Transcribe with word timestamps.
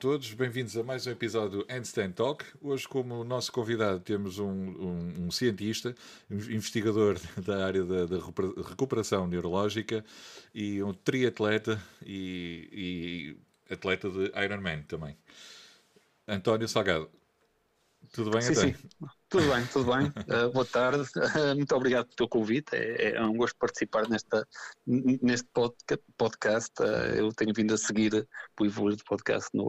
todos, 0.00 0.32
bem-vindos 0.32 0.78
a 0.78 0.82
mais 0.82 1.06
um 1.06 1.10
episódio 1.10 1.58
do 1.58 1.66
Handstand 1.70 2.12
Talk. 2.12 2.42
Hoje, 2.62 2.88
como 2.88 3.22
nosso 3.22 3.52
convidado, 3.52 4.00
temos 4.00 4.38
um, 4.38 4.48
um, 4.48 5.26
um 5.26 5.30
cientista, 5.30 5.94
investigador 6.30 7.20
da 7.36 7.66
área 7.66 7.84
da, 7.84 8.06
da, 8.06 8.16
recuperação 8.66 9.26
neurológica 9.26 10.02
e 10.54 10.82
um 10.82 10.94
triatleta 10.94 11.78
e, 12.02 13.36
e 13.68 13.72
atleta 13.74 14.08
de 14.08 14.32
Ironman 14.42 14.84
também. 14.84 15.14
António 16.26 16.66
Salgado. 16.66 17.10
Tudo 18.10 18.30
bem, 18.30 18.40
sim, 18.40 18.52
António? 18.52 18.76
Sim. 18.78 19.06
Tudo 19.30 19.48
bem, 19.48 19.64
tudo 19.66 19.92
bem. 19.92 20.08
Uh, 20.08 20.50
boa 20.52 20.64
tarde. 20.64 21.08
Uh, 21.16 21.54
muito 21.54 21.72
obrigado 21.76 22.06
pelo 22.06 22.16
teu 22.16 22.28
convite. 22.28 22.74
É, 22.74 23.12
é, 23.12 23.22
um 23.22 23.36
gosto 23.36 23.56
participar 23.56 24.08
nesta, 24.08 24.44
neste 24.84 25.48
podcast. 26.18 26.72
Uh, 26.80 27.14
eu 27.14 27.32
tenho 27.32 27.54
vindo 27.54 27.72
a 27.72 27.78
seguir 27.78 28.26
o 28.58 28.66
evoluir 28.66 28.96
do 28.96 29.04
podcast 29.04 29.48
no, 29.54 29.68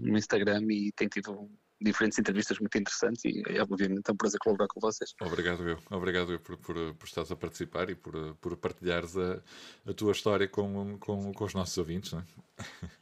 no 0.00 0.18
Instagram 0.18 0.66
e 0.72 0.90
tenho 0.90 1.08
tido 1.08 1.48
diferentes 1.80 2.18
entrevistas 2.18 2.58
muito 2.58 2.76
interessantes 2.76 3.24
e 3.24 3.44
é 3.46 3.62
obviamente 3.62 4.08
é 4.08 4.12
um 4.12 4.16
prazer 4.16 4.40
colaborar 4.40 4.66
com 4.66 4.80
vocês. 4.80 5.12
Obrigado 5.20 5.68
eu, 5.68 5.78
obrigado 5.90 6.32
eu 6.32 6.40
por, 6.40 6.56
por, 6.56 6.74
por 6.94 7.06
estares 7.06 7.30
a 7.30 7.36
participar 7.36 7.88
e 7.90 7.94
por, 7.94 8.34
por 8.36 8.56
partilhares 8.56 9.16
a, 9.16 9.40
a 9.86 9.94
tua 9.94 10.10
história 10.10 10.48
com, 10.48 10.98
com, 10.98 11.32
com 11.32 11.44
os 11.44 11.54
nossos 11.54 11.78
ouvintes. 11.78 12.12
Não 12.12 12.20
é? 12.20 12.24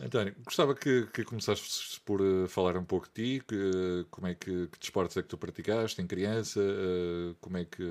António, 0.00 0.34
gostava 0.44 0.74
que, 0.74 1.06
que 1.12 1.24
começasses 1.24 1.98
por 2.04 2.20
uh, 2.20 2.48
falar 2.48 2.76
um 2.76 2.84
pouco 2.84 3.06
de 3.08 3.38
ti, 3.38 3.44
que, 3.46 4.06
como 4.10 4.26
é 4.26 4.34
que, 4.34 4.66
que 4.68 4.78
desportos 4.78 5.16
é 5.16 5.22
que 5.22 5.28
tu 5.28 5.38
praticaste 5.38 6.00
em 6.00 6.06
criança, 6.06 6.60
uh, 6.60 7.34
como 7.40 7.56
é 7.56 7.64
que 7.64 7.82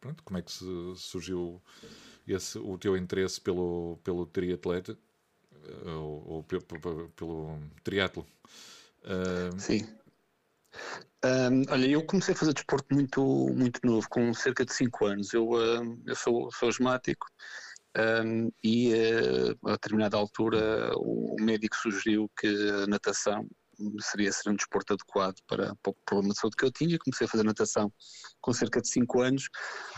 pronto, 0.00 0.22
como 0.22 0.38
é 0.38 0.42
que 0.42 0.52
surgiu 0.96 1.62
esse, 2.26 2.58
o 2.58 2.76
teu 2.78 2.96
interesse 2.96 3.40
pelo, 3.40 3.98
pelo 4.04 4.26
triatleta 4.26 4.96
uh, 5.84 5.90
ou, 5.90 6.28
ou 6.28 6.42
pelo 6.44 7.58
triatlo? 7.82 8.26
Sim. 9.58 9.86
Um, 11.24 11.62
olha, 11.70 11.86
eu 11.86 12.04
comecei 12.04 12.34
a 12.34 12.36
fazer 12.36 12.52
desporto 12.52 12.94
muito, 12.94 13.22
muito 13.22 13.80
novo, 13.84 14.08
com 14.08 14.32
cerca 14.34 14.64
de 14.64 14.72
5 14.72 15.06
anos. 15.06 15.32
Eu, 15.32 15.50
eu 16.04 16.14
sou, 16.14 16.50
sou 16.52 16.68
asmático 16.68 17.26
um, 17.96 18.50
e 18.62 18.92
uh, 18.92 19.68
a 19.68 19.72
determinada 19.72 20.16
altura 20.16 20.92
o, 20.96 21.36
médico 21.40 21.76
sugeriu 21.76 22.30
que 22.38 22.46
a 22.46 22.86
natação 22.86 23.48
seria 24.00 24.32
ser 24.32 24.50
um 24.50 24.56
desporto 24.56 24.94
adequado 24.94 25.36
para, 25.46 25.74
para, 25.82 25.90
o 25.90 25.96
problema 26.04 26.32
de 26.32 26.40
saúde 26.40 26.56
que 26.56 26.64
eu 26.64 26.72
tinha. 26.72 26.98
Comecei 26.98 27.26
a 27.26 27.30
fazer 27.30 27.44
natação 27.44 27.92
com 28.40 28.52
cerca 28.52 28.80
de 28.80 28.88
5 28.88 29.20
anos. 29.20 29.48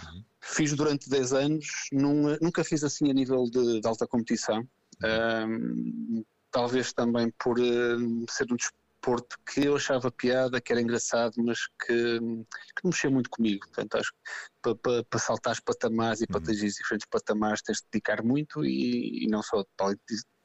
Uhum. 0.03 0.25
Fiz 0.41 0.75
durante 0.75 1.09
10 1.09 1.33
anos, 1.33 1.67
num, 1.93 2.37
nunca 2.41 2.65
fiz 2.65 2.83
assim 2.85 3.11
a 3.11 3.15
nível 3.15 3.45
de, 3.45 3.81
de 3.81 3.89
alta 3.89 4.07
competição. 4.07 4.67
Um, 5.05 6.25
talvez 6.51 6.93
também 6.93 7.33
por 7.39 7.59
uh, 7.59 8.27
ser 8.31 8.53
um 8.53 8.57
desporto 8.57 8.88
desporto 9.09 9.37
que 9.47 9.65
eu 9.65 9.77
achava 9.77 10.11
piada, 10.11 10.61
que 10.61 10.73
era 10.73 10.81
engraçado, 10.81 11.35
mas 11.39 11.59
que, 11.87 12.19
que 12.19 12.85
não 12.85 12.91
mexia 12.91 13.11
muito 13.11 13.31
comigo. 13.31 13.67
Portanto, 13.67 13.97
acho 13.97 14.13
que 14.13 14.31
para, 14.63 14.75
para, 14.77 15.05
para 15.05 15.19
saltar 15.19 15.53
os 15.55 15.61
patamares 15.61 16.21
e 16.21 16.27
para 16.27 16.39
uhum. 16.39 16.45
atingir 16.45 16.69
diferentes 16.69 17.07
patamares 17.11 17.63
tens 17.63 17.79
de 17.79 17.85
dedicar 17.91 18.23
muito 18.23 18.65
e, 18.65 19.25
e 19.25 19.29
não 19.29 19.43
só 19.43 19.65
para 19.77 19.97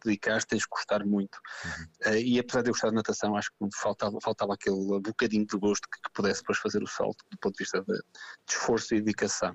dedicar, 0.05 0.43
tens 0.43 0.61
de 0.61 0.67
gostar 0.69 1.05
muito. 1.05 1.37
Uhum. 1.65 2.11
Uh, 2.11 2.17
e 2.17 2.39
apesar 2.39 2.61
de 2.61 2.69
eu 2.69 2.73
gostar 2.73 2.89
de 2.89 2.95
natação, 2.95 3.35
acho 3.35 3.49
que 3.49 3.67
faltava, 3.81 4.17
faltava 4.21 4.53
aquele 4.53 4.99
bocadinho 5.01 5.45
de 5.45 5.57
gosto 5.57 5.87
que, 5.89 6.01
que 6.01 6.13
pudesse 6.13 6.41
depois 6.41 6.57
fazer 6.59 6.81
o 6.81 6.87
salto 6.87 7.23
do 7.31 7.37
ponto 7.39 7.55
de 7.55 7.63
vista 7.63 7.81
de, 7.81 7.93
de 7.93 8.53
esforço 8.53 8.95
e 8.95 9.01
dedicação. 9.01 9.53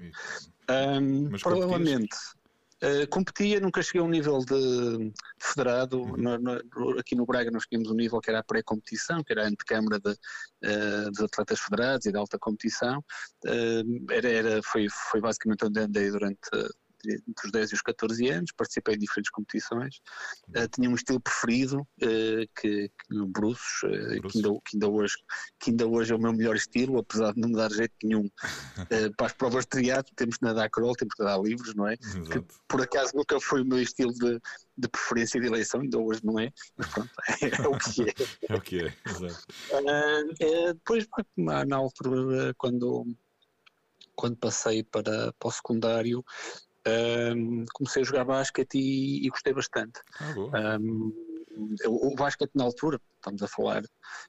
Um, 0.71 1.31
provavelmente. 1.39 2.17
Uh, 2.83 3.09
competia, 3.11 3.59
nunca 3.59 3.83
cheguei 3.83 4.01
a 4.01 4.05
um 4.05 4.09
nível 4.09 4.39
de, 4.39 5.13
federado. 5.41 6.01
Uhum. 6.01 6.17
No, 6.17 6.39
no, 6.39 6.99
aqui 6.99 7.17
no 7.17 7.27
Braga 7.27 7.51
nós 7.51 7.67
tínhamos 7.67 7.91
um 7.91 7.95
nível 7.95 8.21
que 8.21 8.31
era 8.31 8.39
a 8.39 8.45
pré-competição, 8.45 9.23
que 9.25 9.33
era 9.33 9.45
a 9.45 9.49
antecâmara 9.49 9.99
de, 9.99 10.11
uh, 10.11 11.11
dos 11.11 11.21
atletas 11.21 11.59
federados 11.59 12.07
e 12.07 12.13
da 12.13 12.21
alta 12.21 12.39
competição. 12.39 13.05
Uh, 13.45 14.13
era, 14.13 14.29
era, 14.29 14.63
foi, 14.63 14.87
foi 15.11 15.21
basicamente 15.21 15.65
onde 15.65 15.81
andei 15.81 16.11
durante 16.11 16.51
entre 17.07 17.47
os 17.47 17.53
10 17.53 17.71
e 17.71 17.75
os 17.75 17.83
14 17.83 18.29
anos, 18.29 18.53
participei 18.53 18.95
em 18.95 18.99
diferentes 18.99 19.31
competições, 19.31 20.01
uh, 20.49 20.69
tinha 20.69 20.91
um 20.91 20.95
estilo 20.95 21.21
preferido, 21.21 21.81
uh, 21.81 22.49
que, 22.61 22.89
que 22.89 23.15
o 23.19 23.27
Bruce, 23.27 23.87
uh, 23.87 24.23
que, 24.29 24.39
ainda, 24.39 24.61
que, 24.65 24.75
ainda 24.75 24.89
hoje, 24.89 25.15
que 25.59 25.71
ainda 25.71 25.87
hoje 25.87 26.13
é 26.13 26.17
o 26.17 26.21
meu 26.21 26.33
melhor 26.33 26.57
estilo, 26.57 26.99
apesar 26.99 27.33
de 27.35 27.41
não 27.41 27.49
me 27.49 27.57
dar 27.57 27.71
jeito 27.71 27.95
nenhum 28.03 28.29
para 29.17 29.27
as 29.27 29.33
provas 29.33 29.65
de 29.65 29.71
triatlo, 29.71 30.13
temos 30.17 30.39
que 30.39 30.45
nadar 30.45 30.71
crawl, 30.71 30.95
temos 30.95 31.15
que 31.15 31.23
nadar 31.23 31.41
livros, 31.41 31.75
não 31.75 31.89
é? 31.89 31.95
Exato. 31.95 32.31
Que 32.31 32.45
por 32.67 32.83
acaso 32.83 33.13
nunca 33.15 33.41
foi 33.41 33.63
o 33.63 33.67
meu 33.67 33.81
estilo 33.81 34.13
de, 34.13 34.41
de 34.77 34.89
preferência 34.89 35.41
de 35.41 35.47
eleição, 35.47 35.81
ainda 35.81 35.99
hoje 35.99 36.21
não 36.25 36.39
é, 36.39 36.53
mas 36.77 36.89
pronto, 36.89 37.11
é, 37.43 37.63
é 37.63 37.69
o 37.69 37.79
que 37.79 38.03
é. 38.03 38.15
é 38.49 38.57
o 38.57 38.61
que 38.61 38.81
é, 38.81 38.95
exato. 39.07 39.47
depois, 40.75 41.07
na 41.37 41.77
altura, 41.77 42.55
quando 42.57 43.07
quando 44.19 44.37
passei 44.37 44.83
para, 44.83 45.33
para 45.35 45.49
o 45.49 45.53
secundário, 45.53 46.25
um, 47.35 47.65
comecei 47.73 48.03
a 48.03 48.05
jogar 48.05 48.25
basquete 48.25 48.75
e, 48.75 49.27
e 49.27 49.29
gostei 49.29 49.53
bastante. 49.53 50.01
Ah, 50.53 50.79
um, 50.79 51.13
o 51.87 52.15
basquete 52.15 52.53
na 52.55 52.65
altura, 52.65 53.01
estamos 53.17 53.43
a 53.43 53.49
falar, 53.49 53.83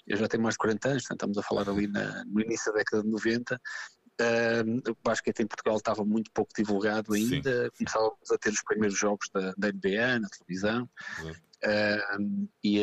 eu 0.08 0.18
já 0.18 0.28
tenho 0.28 0.42
mais 0.42 0.56
de 0.56 0.60
40 0.60 0.90
anos, 0.90 1.04
estamos 1.04 1.38
a 1.38 1.44
falar 1.44 1.70
ali 1.70 1.88
na, 1.88 2.24
no 2.26 2.42
início 2.42 2.72
da 2.72 2.80
década 2.80 3.04
de 3.04 3.10
90, 3.10 3.62
o 4.90 4.98
basquete 5.04 5.42
em 5.42 5.48
Portugal 5.48 5.78
estava 5.78 6.04
muito 6.04 6.32
pouco 6.34 6.52
divulgado 6.56 7.14
ainda, 7.14 7.72
começávamos 7.78 8.32
a 8.32 8.38
ter 8.38 8.50
os 8.50 8.64
primeiros 8.64 8.98
jogos 8.98 9.30
da, 9.34 9.54
da 9.58 9.72
NBA 9.72 10.20
na 10.20 10.30
televisão, 10.30 10.90
e, 12.64 12.82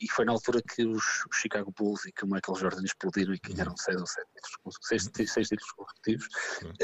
e 0.00 0.08
foi 0.10 0.24
na 0.24 0.32
altura 0.32 0.62
que 0.62 0.86
os, 0.86 1.04
os, 1.30 1.36
Chicago 1.36 1.72
Bulls 1.76 2.06
e 2.06 2.12
que 2.12 2.24
o 2.24 2.28
Michael 2.28 2.58
Jordan 2.58 2.82
explodiram 2.82 3.34
e 3.34 3.38
ganharam 3.38 3.76
seis 3.76 4.00
ou 4.00 4.06
sete 4.06 4.28
títulos, 4.34 4.76
seis, 4.82 5.30
seis 5.30 5.48
títulos 5.48 5.72
consecutivos. 5.72 6.28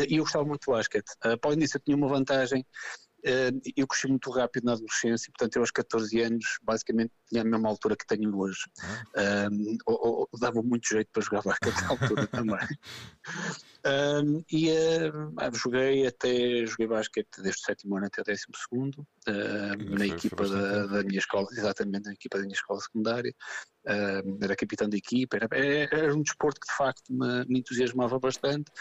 E 0.08 0.16
eu 0.16 0.24
gostava 0.24 0.44
muito 0.44 0.66
do 0.66 0.72
basquete. 0.72 1.10
Uh, 1.24 1.38
além 1.42 1.58
disso, 1.58 1.76
eu 1.76 1.80
tinha 1.80 1.96
uma 1.96 2.08
vantagem. 2.08 2.64
Uh, 3.24 3.60
eu 3.76 3.86
cresci 3.86 4.06
muito 4.06 4.30
rápido 4.30 4.64
na 4.64 4.72
adolescência, 4.74 5.32
portanto, 5.32 5.56
eu 5.56 5.62
aos 5.62 5.70
14 5.70 6.20
anos, 6.20 6.58
basicamente, 6.62 7.12
tinha 7.28 7.42
a 7.42 7.44
mesma 7.44 7.68
altura 7.68 7.96
que 7.96 8.06
tenho 8.06 8.36
hoje. 8.36 8.60
Ou, 9.86 10.28
ou, 10.32 10.38
dava 10.38 10.62
muito 10.62 10.86
jeito 10.88 11.08
para 11.10 11.22
jogar 11.22 11.42
basquete 11.42 11.80
na 11.82 11.88
altura 11.88 12.26
também. 12.26 12.58
Um, 13.86 14.42
e 14.50 14.68
uh, 14.68 15.54
joguei 15.54 16.08
até 16.08 16.66
joguei 16.66 16.88
basquete 16.88 17.40
desde 17.40 17.60
o 17.60 17.64
sétimo 17.64 17.96
ano 17.96 18.06
até 18.06 18.20
o 18.20 18.24
décimo 18.24 18.56
segundo 18.56 19.06
uh, 19.28 19.96
na 19.96 20.06
equipa 20.06 20.48
da, 20.48 20.86
da, 20.86 21.02
minha 21.04 21.20
escola, 21.20 21.46
exatamente 21.52 22.06
na 22.06 22.12
equipa 22.12 22.36
da 22.36 22.42
minha 22.42 22.54
escola 22.54 22.80
secundária. 22.80 23.32
Uh, 23.86 24.38
era 24.42 24.56
capitão 24.56 24.88
de 24.88 24.96
equipa, 24.96 25.36
era, 25.36 25.48
era, 25.52 26.12
um 26.12 26.22
desporto 26.22 26.60
que 26.60 26.66
de 26.66 26.76
facto 26.76 27.12
me, 27.12 27.44
me 27.46 27.60
entusiasmava 27.60 28.18
bastante. 28.18 28.72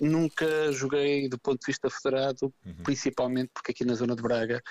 nunca 0.00 0.70
joguei 0.70 1.28
do 1.28 1.38
ponto 1.40 1.58
de 1.58 1.66
vista 1.66 1.90
federado, 1.90 2.54
uhum. 2.64 2.82
principalmente 2.84 3.50
porque 3.52 3.72
aqui 3.72 3.84
na 3.84 3.94
zona 3.94 4.14
de 4.14 4.22
Braga 4.22 4.62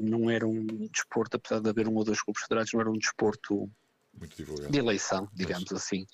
não 0.00 0.30
era 0.30 0.46
um 0.46 0.64
desporto, 0.90 1.36
apesar 1.36 1.60
de 1.60 1.68
haver 1.68 1.86
um 1.86 1.96
ou 1.96 2.04
dois 2.04 2.22
clubes 2.22 2.42
federados, 2.44 2.72
não 2.72 2.80
era 2.80 2.90
um 2.90 2.96
desporto 2.96 3.70
de 4.70 4.78
eleição, 4.78 5.28
digamos 5.32 5.70
Mas... 5.70 5.82
assim. 5.82 6.06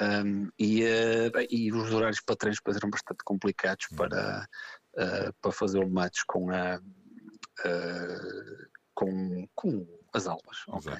Um, 0.00 0.48
e, 0.58 0.84
uh, 0.84 1.46
e 1.50 1.72
os 1.72 1.92
horários 1.92 2.20
para 2.20 2.36
treinos 2.36 2.60
eram 2.66 2.90
bastante 2.90 3.22
complicados 3.24 3.86
uhum. 3.90 3.96
para, 3.96 4.48
uh, 4.94 5.32
para 5.40 5.52
fazer 5.52 5.78
o 5.78 5.90
match 5.90 6.20
com, 6.26 6.50
a, 6.50 6.76
uh, 6.76 8.68
com, 8.94 9.48
com 9.54 9.86
as 10.14 10.26
aulas. 10.26 10.58
Okay? 10.68 10.94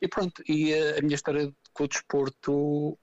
E 0.00 0.08
pronto, 0.08 0.42
e 0.48 0.72
a 0.74 1.02
minha 1.02 1.14
história 1.14 1.52
com 1.72 1.84
o 1.84 1.88
desporto 1.88 2.98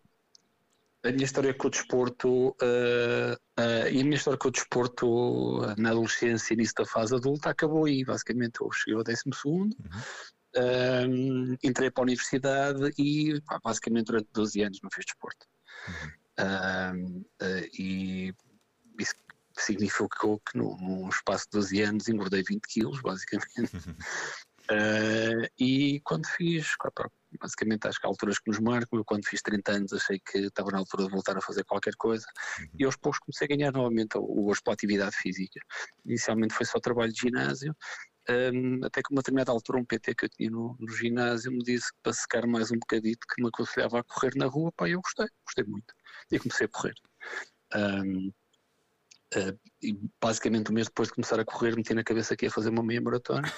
a 1.05 1.11
minha 1.11 1.23
história 1.23 1.53
com 1.53 1.67
o 1.67 1.69
desporto 1.69 2.47
uh, 2.49 3.33
uh, 3.59 3.87
e 3.91 4.01
a 4.01 4.03
minha 4.03 4.15
história 4.15 4.39
com 4.39 4.47
o 4.47 4.51
desporto 4.51 5.61
na 5.77 5.91
adolescência 5.91 6.53
e 6.53 6.55
início 6.55 6.73
da 6.75 6.85
fase 6.85 7.13
adulta 7.13 7.51
acabou 7.51 7.85
aí, 7.85 8.03
basicamente 8.03 8.59
eu 8.59 8.71
cheguei 8.71 8.95
ao 8.95 9.03
décimo 9.03 9.33
segundo, 9.35 9.75
uhum. 9.79 10.01
Um, 10.57 11.57
entrei 11.61 11.91
para 11.91 12.01
a 12.01 12.05
universidade 12.05 12.93
e 12.97 13.41
pá, 13.41 13.59
basicamente 13.63 14.05
durante 14.05 14.29
12 14.31 14.61
anos 14.61 14.79
não 14.81 14.89
fiz 14.89 15.05
desporto. 15.05 15.45
Uhum. 15.87 16.11
Um, 16.37 17.25
ah, 17.41 17.67
e 17.77 18.33
isso 18.99 19.13
significou 19.57 20.39
que 20.39 20.57
num, 20.57 20.77
num, 20.77 21.09
espaço 21.09 21.45
de 21.45 21.57
12 21.57 21.81
anos 21.81 22.07
engordei 22.07 22.43
20 22.43 22.61
quilos, 22.67 23.01
basicamente. 23.01 23.75
Uhum. 23.75 23.95
Uh, 24.71 25.47
e 25.59 25.99
quando 26.03 26.25
fiz, 26.25 26.73
basicamente 27.39 27.87
acho 27.87 27.99
que 27.99 28.07
há 28.07 28.09
alturas 28.09 28.39
que 28.39 28.49
nos 28.49 28.59
marcam, 28.59 28.97
eu 28.97 29.05
quando 29.05 29.27
fiz 29.27 29.39
30 29.43 29.71
anos 29.71 29.93
achei 29.93 30.19
que 30.19 30.39
estava 30.39 30.71
na 30.71 30.79
altura 30.79 31.03
de 31.03 31.11
voltar 31.11 31.37
a 31.37 31.41
fazer 31.41 31.63
qualquer 31.65 31.93
coisa 31.95 32.25
uhum. 32.59 32.67
e 32.79 32.83
aos 32.83 32.95
poucos 32.95 33.19
comecei 33.19 33.45
a 33.45 33.55
ganhar 33.55 33.71
novamente 33.71 34.17
o 34.17 34.43
gosto 34.43 34.63
pela 34.63 34.73
atividade 34.73 35.15
física. 35.15 35.59
Inicialmente 36.03 36.55
foi 36.55 36.65
só 36.65 36.79
trabalho 36.79 37.13
de 37.13 37.21
ginásio 37.21 37.75
um, 38.29 38.85
até 38.85 39.01
que 39.01 39.11
uma 39.11 39.21
determinada 39.21 39.51
altura 39.51 39.79
um 39.79 39.85
PT 39.85 40.15
que 40.15 40.25
eu 40.25 40.29
tinha 40.29 40.49
no, 40.49 40.75
no, 40.79 40.91
ginásio 40.91 41.51
me 41.51 41.59
disse 41.59 41.91
que 41.91 41.99
para 42.03 42.13
secar 42.13 42.47
mais 42.47 42.71
um 42.71 42.79
bocadito 42.79 43.25
que 43.27 43.41
me 43.41 43.49
aconselhava 43.49 43.99
a 43.99 44.03
correr 44.03 44.33
na 44.35 44.45
rua, 44.45 44.71
pá, 44.71 44.89
eu 44.89 45.01
gostei, 45.01 45.27
gostei 45.45 45.63
muito. 45.65 45.93
E 46.31 46.39
comecei 46.39 46.65
a 46.65 46.69
correr. 46.69 46.95
Um, 47.75 48.31
Uh, 49.35 49.57
e 49.81 49.99
basicamente 50.21 50.71
um 50.71 50.73
mês 50.73 50.87
depois 50.87 51.09
de 51.09 51.15
começar 51.15 51.37
a 51.39 51.43
correr 51.43 51.75
meti 51.75 51.93
na 51.93 52.03
cabeça 52.03 52.37
que 52.37 52.45
ia 52.45 52.51
fazer 52.51 52.69
uma 52.69 52.83
meia 52.83 53.01
maratona 53.01 53.51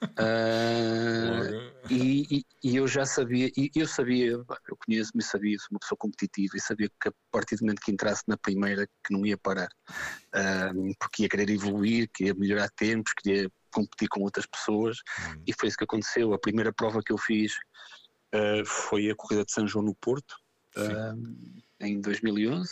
uh, 0.20 1.90
e, 1.90 2.22
e, 2.30 2.46
e, 2.62 2.76
eu 2.76 2.86
já 2.86 3.04
sabia 3.04 3.50
e 3.56 3.70
eu 3.74 3.88
sabia, 3.88 4.32
eu 4.32 4.76
conheço-me 4.86 5.22
sabia, 5.22 5.58
sou 5.58 5.68
uma 5.72 5.80
pessoa 5.80 5.98
competitiva 5.98 6.56
e 6.56 6.60
sabia 6.60 6.88
que 7.00 7.08
a 7.08 7.12
partir 7.32 7.56
do 7.56 7.62
momento 7.62 7.80
que 7.80 7.90
entrasse 7.90 8.22
na 8.28 8.36
primeira 8.36 8.86
que 8.86 9.12
não 9.12 9.24
ia 9.26 9.38
parar 9.38 9.68
uh, 9.88 10.94
porque 11.00 11.22
ia 11.22 11.28
querer 11.28 11.48
evoluir, 11.50 12.08
queria 12.14 12.34
melhorar 12.34 12.68
tempos 12.76 13.12
queria 13.14 13.50
competir 13.72 14.08
com 14.08 14.20
outras 14.22 14.46
pessoas. 14.46 14.98
Uhum. 15.18 15.42
e 15.46 15.52
foi 15.52 15.68
isso 15.68 15.78
que 15.78 15.84
aconteceu, 15.84 16.32
a 16.32 16.38
primeira 16.38 16.72
prova 16.72 17.02
que 17.02 17.12
eu 17.12 17.18
fiz 17.18 17.54
foi 18.66 19.08
a 19.08 19.14
corrida 19.14 19.44
de 19.44 19.52
São 19.52 19.66
João 19.66 19.84
no 19.84 19.94
Porto 19.94 20.36
em 21.80 22.00
2011 22.00 22.70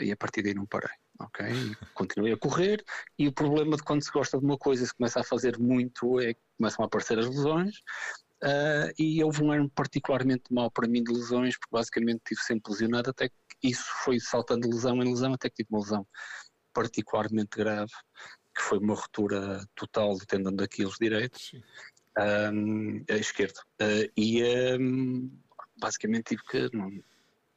e 0.00 0.10
a 0.10 0.16
partir 0.16 0.42
daí 0.42 0.54
não 0.54 0.64
parei 0.64 0.94
ok? 1.20 1.46
continuei 1.94 2.32
a 2.32 2.36
correr. 2.36 2.84
E 3.18 3.28
o 3.28 3.32
problema 3.32 3.76
de 3.76 3.82
quando 3.82 4.02
se 4.02 4.10
gosta 4.10 4.38
de 4.38 4.44
uma 4.44 4.58
coisa 4.58 4.84
e 4.84 4.86
se 4.86 4.94
começa 4.94 5.20
a 5.20 5.24
fazer 5.24 5.58
muito 5.58 6.20
é 6.20 6.34
que 6.34 6.40
começam 6.56 6.82
a 6.82 6.86
aparecer 6.86 7.18
as 7.18 7.28
lesões. 7.28 7.76
Uh, 8.42 8.90
e 8.98 9.22
houve 9.22 9.42
um 9.44 9.52
ano 9.52 9.70
particularmente 9.70 10.52
mau 10.52 10.68
para 10.68 10.88
mim 10.88 11.02
de 11.02 11.12
lesões 11.12 11.56
porque 11.56 11.76
basicamente 11.76 12.22
estive 12.22 12.40
sempre 12.40 12.72
lesionado 12.72 13.10
até 13.10 13.28
que 13.28 13.34
isso 13.62 13.84
foi 14.02 14.18
saltando 14.18 14.68
de 14.68 14.74
lesão 14.74 15.00
em 15.00 15.08
lesão 15.08 15.32
até 15.32 15.48
que 15.48 15.62
tive 15.62 15.68
uma 15.70 15.78
lesão 15.78 16.04
particularmente 16.74 17.56
grave 17.56 17.92
que 18.54 18.62
foi 18.62 18.78
uma 18.78 18.94
ruptura 18.94 19.66
total 19.74 20.16
do 20.16 20.26
tendão 20.26 20.54
daqueles 20.54 20.94
direitos 21.00 21.52
um, 22.18 23.04
a 23.10 23.16
esquerdo 23.16 23.58
uh, 23.80 24.10
e 24.16 24.42
um, 24.78 25.30
basicamente 25.78 26.36
tive 26.36 26.42
que 26.44 26.76
não, 26.76 26.90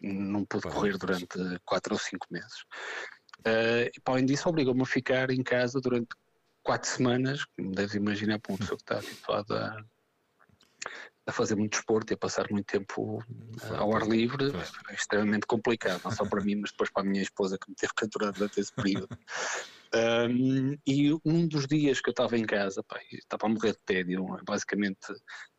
não 0.01 0.45
pude 0.45 0.63
correr 0.63 0.97
durante 0.97 1.37
quatro 1.65 1.93
ou 1.93 1.99
cinco 1.99 2.27
meses. 2.31 2.61
Uh, 3.39 3.91
e, 3.93 4.01
além 4.05 4.25
disso, 4.25 4.49
obrigou-me 4.49 4.81
a 4.81 4.85
ficar 4.85 5.29
em 5.29 5.43
casa 5.43 5.79
durante 5.79 6.15
quatro 6.63 6.89
semanas, 6.89 7.45
como 7.45 7.71
deves 7.71 7.95
imaginar 7.95 8.39
para 8.39 8.53
uma 8.53 8.57
pessoa 8.57 8.77
que 8.77 8.83
está 8.83 8.97
habituada 8.97 9.65
a, 9.65 9.85
a 11.27 11.31
fazer 11.31 11.55
muito 11.55 11.73
desporto 11.73 12.11
e 12.11 12.15
a 12.15 12.17
passar 12.17 12.47
muito 12.49 12.65
tempo 12.65 13.19
uh, 13.19 13.75
ao 13.75 13.95
ar 13.95 14.07
livre, 14.07 14.51
é 14.89 14.93
extremamente 14.93 15.45
complicado, 15.45 16.01
não 16.03 16.11
só 16.11 16.25
para 16.25 16.43
mim, 16.43 16.55
mas 16.55 16.71
depois 16.71 16.89
para 16.89 17.03
a 17.03 17.05
minha 17.05 17.21
esposa 17.21 17.57
que 17.57 17.69
me 17.69 17.75
teve 17.75 17.93
capturado 17.93 18.33
durante 18.33 18.59
esse 18.59 18.73
período. 18.73 19.09
Um, 19.95 20.77
e 20.85 21.13
um 21.23 21.47
dos 21.47 21.67
dias 21.67 22.01
que 22.01 22.09
eu 22.09 22.11
estava 22.11 22.37
em 22.37 22.45
casa, 22.45 22.83
pá, 22.83 22.99
estava 23.11 23.45
a 23.45 23.49
morrer 23.49 23.71
de 23.71 23.79
tédio, 23.85 24.25
basicamente 24.45 24.99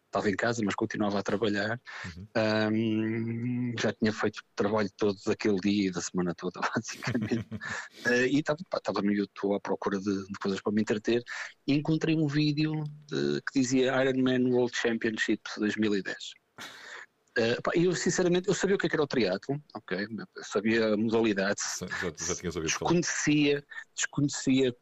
estava 0.06 0.30
em 0.30 0.36
casa, 0.36 0.62
mas 0.64 0.74
continuava 0.74 1.18
a 1.18 1.22
trabalhar. 1.22 1.80
Uhum. 2.04 2.28
Um, 2.36 3.74
já 3.78 3.92
tinha 3.92 4.12
feito 4.12 4.38
o 4.38 4.42
trabalho 4.54 4.88
todo 4.96 5.16
daquele 5.26 5.58
dia 5.60 5.88
e 5.88 5.90
da 5.90 6.00
semana 6.00 6.34
toda, 6.34 6.60
basicamente. 6.74 7.46
uh, 8.06 8.26
e 8.30 8.38
estava, 8.38 8.58
estava 8.74 9.02
no 9.02 9.12
YouTube 9.12 9.54
à 9.54 9.60
procura 9.60 9.98
de, 9.98 10.26
de, 10.26 10.38
coisas 10.40 10.60
para 10.60 10.72
me 10.72 10.82
entreter 10.82 11.22
e 11.66 11.74
encontrei 11.74 12.14
um 12.16 12.26
vídeo 12.26 12.84
de, 13.06 13.40
que 13.42 13.60
dizia 13.60 14.02
Ironman 14.02 14.52
World 14.52 14.76
Championships 14.76 15.54
2010. 15.58 16.16
Pá, 17.62 17.72
eu 17.74 17.94
sinceramente 17.94 18.48
eu 18.48 18.54
sabia 18.54 18.76
o 18.76 18.78
que, 18.78 18.86
é 18.86 18.88
que 18.88 18.96
era 18.96 19.02
o 19.02 19.06
triatlo, 19.06 19.62
ok, 19.74 20.06
eu 20.34 20.44
sabia 20.44 20.94
a 20.94 20.96
modalidade, 20.96 21.60
já, 21.80 22.26
já 22.26 22.34
tinhas 22.34 22.56
ouvido 22.56 22.70
desconhecia, 22.70 23.64
desconhecia 23.94 24.74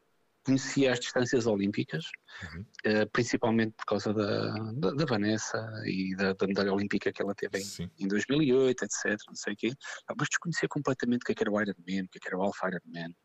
conhecia 0.45 0.93
as 0.93 0.99
distâncias 0.99 1.47
olímpicas, 1.47 2.05
uhum. 2.43 2.61
uh, 2.61 3.09
principalmente 3.11 3.73
por 3.75 3.85
causa 3.85 4.13
da, 4.13 4.53
da, 4.73 4.91
da 4.91 5.05
Vanessa 5.05 5.57
e 5.85 6.15
da, 6.15 6.33
da, 6.33 6.47
medalha 6.47 6.71
olímpica 6.71 7.11
que 7.11 7.21
ela 7.21 7.33
teve 7.33 7.57
em, 7.57 7.91
em 7.99 8.07
2008, 8.07 8.85
etc. 8.85 9.17
Não 9.27 9.35
sei 9.35 9.53
o 9.53 9.57
quê. 9.57 9.73
Mas 10.15 10.29
desconhecia 10.29 10.69
completamente 10.69 11.23
o 11.23 11.25
que, 11.25 11.31
é 11.31 11.35
que 11.35 11.43
era 11.43 11.51
o 11.51 11.59
Ironman, 11.59 12.03
o 12.03 12.09
que, 12.09 12.19
é 12.23 12.27
era 12.27 12.37
o 12.37 12.43
Alpha 12.43 12.67
Ironman, 12.67 13.15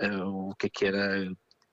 uh, 0.00 0.50
o 0.50 0.54
que 0.54 0.86
era 0.86 1.28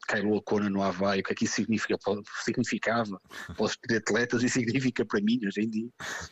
Kailo 0.08 0.42
Kona 0.42 0.70
no 0.70 0.82
Havaí, 0.82 1.20
o 1.20 1.24
que 1.24 1.34
é 1.34 1.36
que 1.36 1.46
isso 1.46 1.56
significa, 1.56 1.98
significava 2.44 3.20
para 3.56 3.66
os 3.66 3.78
atletas 3.96 4.44
e 4.44 4.50
significa 4.50 5.06
para 5.06 5.22
mim 5.22 5.40
hoje 5.46 5.62
em 5.62 5.70
dia. 5.70 5.90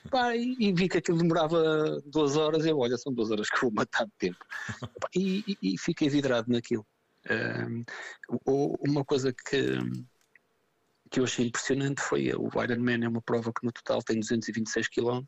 Pá, 0.10 0.36
e, 0.36 0.56
e, 0.60 0.74
vi 0.74 0.88
que 0.88 0.98
aquilo 0.98 1.18
demorava 1.18 2.02
duas 2.06 2.36
horas, 2.36 2.66
eu, 2.66 2.78
olha, 2.78 2.98
são 2.98 3.14
duas 3.14 3.32
horas 3.32 3.50
que 3.50 3.62
vou 3.62 3.72
matar 3.72 4.06
de 4.06 4.14
tempo. 4.20 4.46
Pá, 4.80 5.10
e, 5.16 5.44
e, 5.48 5.74
e, 5.74 5.78
fiquei 5.78 6.10
vidrado 6.10 6.52
naquilo 6.52 6.86
uma 8.48 9.06
coisa 9.06 9.34
que, 9.34 9.78
que 11.10 11.20
eu 11.20 11.24
achei 11.24 11.46
impressionante 11.46 12.02
foi 12.02 12.34
o 12.34 12.50
Ironman 12.62 13.06
é 13.06 13.08
uma 13.08 13.22
prova 13.22 13.54
que 13.54 13.66
no 13.66 13.72
total 13.72 14.02
tem 14.02 14.20
226 14.20 14.88
km 14.90 15.24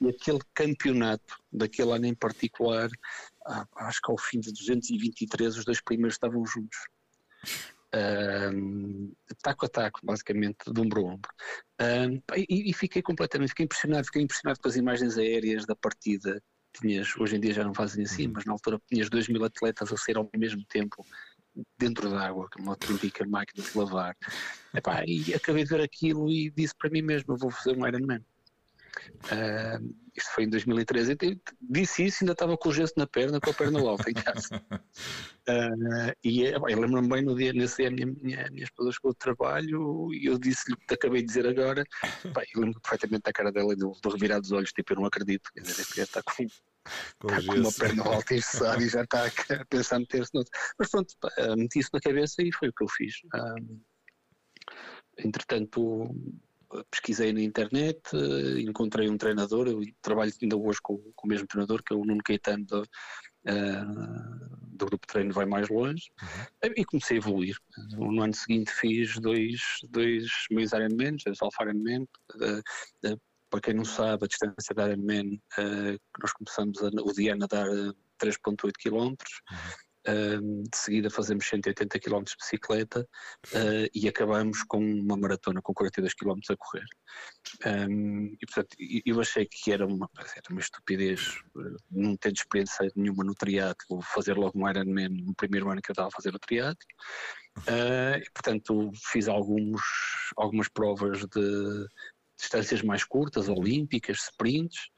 e 0.00 0.08
aquele 0.08 0.40
campeonato 0.54 1.36
daquele 1.52 1.92
ano 1.92 2.06
em 2.06 2.14
particular, 2.14 2.90
ah, 3.46 3.66
acho 3.76 4.00
que 4.02 4.10
ao 4.10 4.18
fim 4.18 4.40
de 4.40 4.52
223 4.52 5.58
os 5.58 5.64
dois 5.64 5.80
primeiros 5.80 6.14
estavam 6.14 6.44
juntos. 6.44 6.76
Um, 7.94 9.12
taco 9.42 9.66
a 9.66 9.68
taco, 9.68 10.00
basicamente, 10.02 10.72
de 10.72 10.80
ombro 10.80 11.00
a 11.02 11.12
ombro. 11.12 11.30
Um, 11.80 12.22
e, 12.36 12.70
e, 12.70 12.72
fiquei 12.72 13.02
completamente, 13.02 13.50
fiquei 13.50 13.64
impressionado, 13.64 14.06
fiquei 14.06 14.22
impressionado 14.22 14.58
com 14.60 14.68
as 14.68 14.76
imagens 14.76 15.18
aéreas 15.18 15.66
da 15.66 15.76
partida 15.76 16.42
tinhas, 16.72 17.14
hoje 17.18 17.36
em 17.36 17.40
dia 17.40 17.52
já 17.52 17.64
não 17.64 17.74
fazem 17.74 18.04
assim, 18.04 18.26
uhum. 18.26 18.32
mas 18.34 18.44
na 18.44 18.52
altura 18.52 18.80
tinhas 18.88 19.10
2 19.10 19.28
mil 19.28 19.44
atletas 19.44 19.92
a 19.92 19.96
sair 19.96 20.16
ao 20.16 20.28
mesmo 20.36 20.64
tempo 20.66 21.04
dentro 21.78 22.08
da 22.08 22.26
água, 22.26 22.48
com 22.50 22.62
uma 22.62 22.72
autêntica 22.72 23.26
máquina 23.26 23.64
de 23.64 23.78
lavar. 23.78 24.16
Epá, 24.74 25.04
e 25.06 25.34
acabei 25.34 25.64
de 25.64 25.70
ver 25.70 25.82
aquilo 25.82 26.30
e 26.30 26.50
disse 26.50 26.74
para 26.74 26.90
mim 26.90 27.02
mesmo: 27.02 27.36
vou 27.36 27.50
fazer 27.50 27.76
um 27.76 27.86
Ironman. 27.86 28.24
Uh, 29.24 29.94
isto 30.14 30.30
foi 30.34 30.44
em 30.44 30.50
2013. 30.50 31.12
Então, 31.12 31.40
disse 31.60 32.04
isso, 32.04 32.18
ainda 32.22 32.32
estava 32.32 32.56
com 32.56 32.68
o 32.68 32.72
gesso 32.72 32.92
na 32.96 33.06
perna, 33.06 33.40
com 33.40 33.50
a 33.50 33.54
perna 33.54 33.80
alta 33.80 34.10
em 34.10 34.14
casa. 34.14 34.62
Uh, 34.70 36.12
e 36.22 36.42
eu 36.42 36.62
lembro-me 36.62 37.08
bem 37.08 37.22
no 37.22 37.34
dia, 37.34 37.52
nesse 37.52 37.78
dia, 37.78 37.88
a 37.88 37.90
minha, 37.90 38.06
minha, 38.06 38.48
minha 38.50 38.64
esposa 38.64 38.92
chegou 38.92 39.12
de 39.12 39.18
trabalho 39.18 40.12
e 40.12 40.26
eu 40.26 40.38
disse-lhe 40.38 40.74
o 40.74 40.78
que 40.78 40.86
te 40.86 40.94
acabei 40.94 41.22
de 41.22 41.28
dizer 41.28 41.46
agora. 41.46 41.84
Pá, 42.34 42.42
eu 42.54 42.60
lembro 42.60 42.80
perfeitamente 42.80 43.22
da 43.24 43.32
cara 43.32 43.50
dela 43.50 43.72
e 43.72 43.76
do, 43.76 43.92
do 44.02 44.10
revirar 44.10 44.40
dos 44.40 44.52
olhos, 44.52 44.72
tipo, 44.72 44.92
eu 44.92 44.96
não 44.96 45.06
acredito. 45.06 45.50
Quer 45.54 45.62
dizer, 45.62 45.80
este 45.80 46.00
está 46.00 46.22
com, 46.22 46.34
com, 46.34 47.28
está 47.28 47.52
com 47.52 47.58
uma 47.58 47.72
perna 47.72 48.02
alta 48.04 48.34
e 48.34 48.88
já 48.88 49.02
está 49.02 49.26
a 49.26 49.64
pensar 49.66 49.98
meter-se 49.98 50.30
no. 50.34 50.44
Mas 50.78 50.90
pronto, 50.90 51.14
meti 51.56 51.78
isso 51.78 51.90
na 51.92 52.00
cabeça 52.00 52.42
e 52.42 52.52
foi 52.52 52.68
o 52.68 52.72
que 52.72 52.84
eu 52.84 52.88
fiz. 52.88 53.14
Um, 53.34 53.80
entretanto 55.18 56.14
pesquisei 56.90 57.32
na 57.32 57.40
internet, 57.40 58.00
uh, 58.14 58.58
encontrei 58.58 59.08
um 59.08 59.16
treinador, 59.16 59.68
eu 59.68 59.80
trabalho 60.00 60.32
ainda 60.40 60.56
hoje 60.56 60.78
com, 60.82 60.98
com 61.14 61.26
o 61.26 61.28
mesmo 61.28 61.46
treinador, 61.46 61.82
que 61.82 61.92
é 61.92 61.96
o 61.96 62.04
Nuno 62.04 62.22
Caetano 62.24 62.64
do, 62.64 62.82
uh, 62.82 64.56
do 64.68 64.86
grupo 64.86 65.06
de 65.06 65.12
treino 65.12 65.32
Vai 65.32 65.46
Mais 65.46 65.68
Longe, 65.68 66.10
uhum. 66.20 66.72
e 66.76 66.84
comecei 66.84 67.16
a 67.16 67.20
evoluir. 67.20 67.56
No 67.92 68.22
ano 68.22 68.34
seguinte 68.34 68.70
fiz 68.72 69.18
dois, 69.18 69.60
dois 69.88 70.26
meios 70.50 70.72
Ironman, 70.72 71.16
dois 71.24 71.40
Alpha 71.40 71.64
Ironman, 71.64 72.02
uh, 72.02 73.20
para 73.50 73.60
quem 73.60 73.74
não 73.74 73.84
sabe, 73.84 74.24
a 74.24 74.28
distância 74.28 74.74
da 74.74 74.88
Ironman, 74.88 75.38
nós 76.22 76.32
começamos 76.32 76.82
a, 76.82 76.86
o 76.86 77.12
dia 77.12 77.34
a 77.34 77.36
nadar 77.36 77.66
3.8 78.18 78.72
km, 78.82 78.96
uhum 78.96 79.16
de 80.04 80.76
seguida 80.76 81.10
fazemos 81.10 81.46
180 81.46 81.98
km 82.00 82.22
de 82.24 82.36
bicicleta 82.36 83.08
uh, 83.54 83.88
e 83.94 84.08
acabamos 84.08 84.62
com 84.64 84.78
uma 84.78 85.16
maratona 85.16 85.62
com 85.62 85.72
42 85.72 86.14
km 86.14 86.40
a 86.50 86.56
correr. 86.56 86.84
E 88.40 88.46
portanto, 88.46 88.76
eu 89.06 89.20
achei 89.20 89.46
que 89.46 89.72
era 89.72 89.86
uma, 89.86 90.08
era 90.18 90.50
uma 90.50 90.60
estupidez 90.60 91.40
uh, 91.54 91.76
não 91.90 92.16
ter 92.16 92.32
experiência 92.32 92.90
nenhuma 92.96 93.22
no 93.22 93.34
triatlo, 93.34 94.02
fazer 94.02 94.36
logo 94.36 94.58
um 94.58 94.68
Ironman 94.68 95.08
no 95.08 95.34
primeiro 95.34 95.70
ano 95.70 95.80
que 95.80 95.90
eu 95.90 95.94
estava 95.94 96.08
a 96.08 96.12
fazer 96.12 96.34
o 96.34 96.38
triatlo. 96.38 96.86
Uh, 97.58 98.18
e 98.18 98.30
portanto, 98.32 98.90
fiz 98.96 99.28
alguns, 99.28 99.82
algumas 100.36 100.68
provas 100.68 101.20
de 101.26 101.86
distâncias 102.38 102.82
mais 102.82 103.04
curtas, 103.04 103.48
olímpicas, 103.48 104.18
sprints 104.18 104.90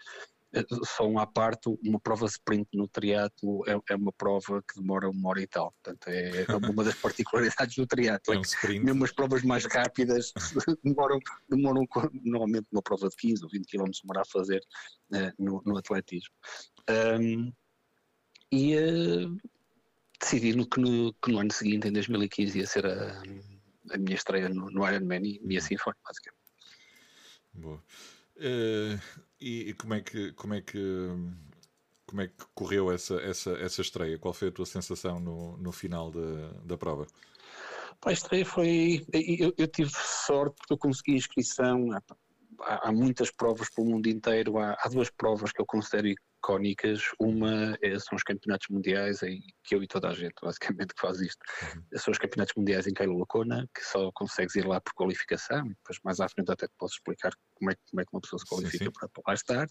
só 0.85 1.07
um 1.07 1.19
à 1.19 1.27
parte, 1.27 1.69
uma 1.85 1.99
prova 1.99 2.27
sprint 2.27 2.69
no 2.75 2.87
triatlo 2.87 3.65
é, 3.67 3.79
é, 3.91 3.97
uma 3.97 4.13
prova 4.13 4.63
que 4.63 4.81
demora 4.81 5.09
uma 5.09 5.31
hora 5.31 5.43
e 5.43 5.47
tal. 5.47 5.73
Portanto, 5.83 6.09
é, 6.09 6.43
é 6.43 6.57
uma 6.57 6.85
das 6.85 6.95
particularidades 7.01 7.75
do 7.77 7.87
triatlo. 7.87 8.35
É 8.35 8.39
um 8.39 8.85
mesmo 8.85 9.05
as 9.05 9.13
provas 9.13 9.43
mais 9.43 9.65
rápidas 9.65 10.33
demoram, 10.85 11.19
demoram 11.49 11.87
normalmente 12.23 12.67
uma 12.73 12.83
prova 12.83 13.09
de 13.09 13.17
15 13.17 13.45
ou 13.45 13.51
20 13.51 13.67
km 13.67 13.91
demora 14.03 14.23
a 14.23 14.25
fazer 14.25 14.63
uh, 15.13 15.33
no, 15.43 15.63
no, 15.65 15.79
atletismo. 15.79 16.35
Um, 16.89 17.53
e 18.53 18.77
uh, 18.77 19.37
decidi 20.21 20.55
no, 20.55 20.67
que, 20.67 20.81
no, 20.81 21.13
que 21.15 21.33
no 21.33 21.41
ano 21.41 21.53
seguinte, 21.53 21.89
em 21.89 21.93
2015, 21.93 22.59
ia 22.59 22.67
ser 22.67 22.87
a, 22.87 23.23
a 23.91 23.99
minha 23.99 24.15
estreia 24.15 24.49
no, 24.49 24.71
no 24.71 24.89
Ironman 24.89 25.23
e, 25.25 25.41
e 25.45 25.57
assim 25.57 25.77
foi, 25.77 25.93
basicamente. 26.05 26.45
Boa. 27.55 27.83
Uh, 28.37 28.99
e, 29.45 29.71
e, 29.71 29.75
como 29.75 29.95
é 29.95 30.01
que 30.01 30.33
como 30.33 30.55
é 30.55 30.61
que 30.61 30.79
como 32.07 32.23
é 32.23 32.29
que 32.29 32.35
correu 32.55 32.93
essa, 32.93 33.15
essa, 33.17 33.51
essa 33.53 33.81
estreia? 33.81 34.19
Qual 34.19 34.33
foi 34.33 34.49
a 34.49 34.53
tua 34.53 34.67
sensação 34.67 35.19
no, 35.19 35.57
no 35.57 35.73
final 35.73 36.11
da, 36.11 36.53
da 36.65 36.79
prova? 36.79 37.07
A 38.05 38.13
estreia 38.13 38.45
foi. 38.45 39.05
Eu, 39.13 39.53
eu, 39.57 39.67
tive 39.67 39.91
sorte 39.91 40.57
porque 40.59 40.75
eu 40.75 40.79
consegui 40.79 41.17
inscrição 41.17 41.91
há, 42.61 42.89
há, 42.89 42.93
muitas 42.93 43.31
provas 43.31 43.69
pelo 43.71 43.89
mundo 43.89 44.07
inteiro, 44.09 44.59
há, 44.59 44.77
há, 44.79 44.89
duas 44.89 45.11
provas 45.11 45.53
que 45.53 45.61
eu 45.61 45.67
considero 45.67 46.09
icónicas, 46.45 47.03
uma 47.19 47.77
é, 47.83 47.99
são 47.99 48.17
os 48.17 48.23
campeonatos 48.23 48.69
mundiais 48.69 49.23
em 49.23 49.43
que 49.65 49.75
eu 49.75 49.83
e 49.83 49.87
toda 49.87 50.09
a 50.09 50.15
gente 50.15 50.35
basicamente 50.43 50.95
que 50.95 51.01
faz 51.01 51.21
isto, 51.21 51.41
uhum. 51.63 51.99
são 51.99 52.13
os 52.13 52.19
campeonatos 52.19 52.55
mundiais 52.55 52.87
em 52.87 52.93
Kailo 52.93 53.19
Lacona, 53.19 53.67
que 53.75 53.83
só 53.83 54.11
consegues 54.13 54.55
ir 54.55 54.67
lá 54.67 54.81
por 54.81 54.93
qualificação, 54.93 55.67
depois 55.67 55.99
mais 56.05 56.21
à 56.21 56.29
frente 56.29 56.51
até 56.51 56.67
te 56.67 56.75
posso 56.79 56.97
explicar 56.97 57.33
como 57.55 57.71
é, 57.71 57.75
como 57.91 58.01
é 58.01 58.05
que 58.05 58.11
uma 58.13 58.21
pessoa 58.21 58.39
se 58.39 58.47
qualifica 58.47 58.85
sim, 58.85 58.85
sim. 58.85 58.93
Para, 58.93 59.09
para 59.09 59.23
lá 59.27 59.35
estar, 59.35 59.67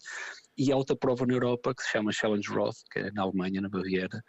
e 0.58 0.72
há 0.72 0.76
outra 0.76 0.96
prova 0.96 1.24
na 1.24 1.34
Europa 1.34 1.74
que 1.74 1.82
se 1.82 1.90
chama 1.90 2.12
Challenge 2.12 2.48
Roth, 2.48 2.76
que 2.90 2.98
é 2.98 3.10
na 3.12 3.22
Alemanha, 3.22 3.60
na 3.60 3.68
Baviera, 3.68 4.22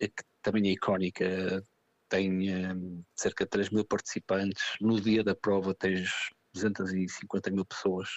que 0.00 0.24
também 0.42 0.68
é 0.68 0.72
icónica, 0.72 1.64
tem 2.08 2.54
um, 2.54 3.02
cerca 3.16 3.44
de 3.44 3.50
3 3.50 3.70
mil 3.70 3.84
participantes, 3.84 4.62
no 4.80 5.00
dia 5.00 5.24
da 5.24 5.34
prova 5.34 5.74
tens 5.74 6.08
250 6.54 7.50
mil 7.50 7.64
pessoas 7.64 8.08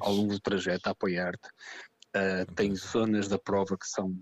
ao 0.00 0.12
longo 0.12 0.32
do 0.32 0.40
trajeto 0.40 0.88
a 0.88 0.92
apoiar-te. 0.92 1.48
Uh, 2.16 2.52
tem 2.54 2.74
zonas 2.74 3.28
da 3.28 3.38
prova 3.38 3.76
que 3.78 3.86
são 3.86 4.12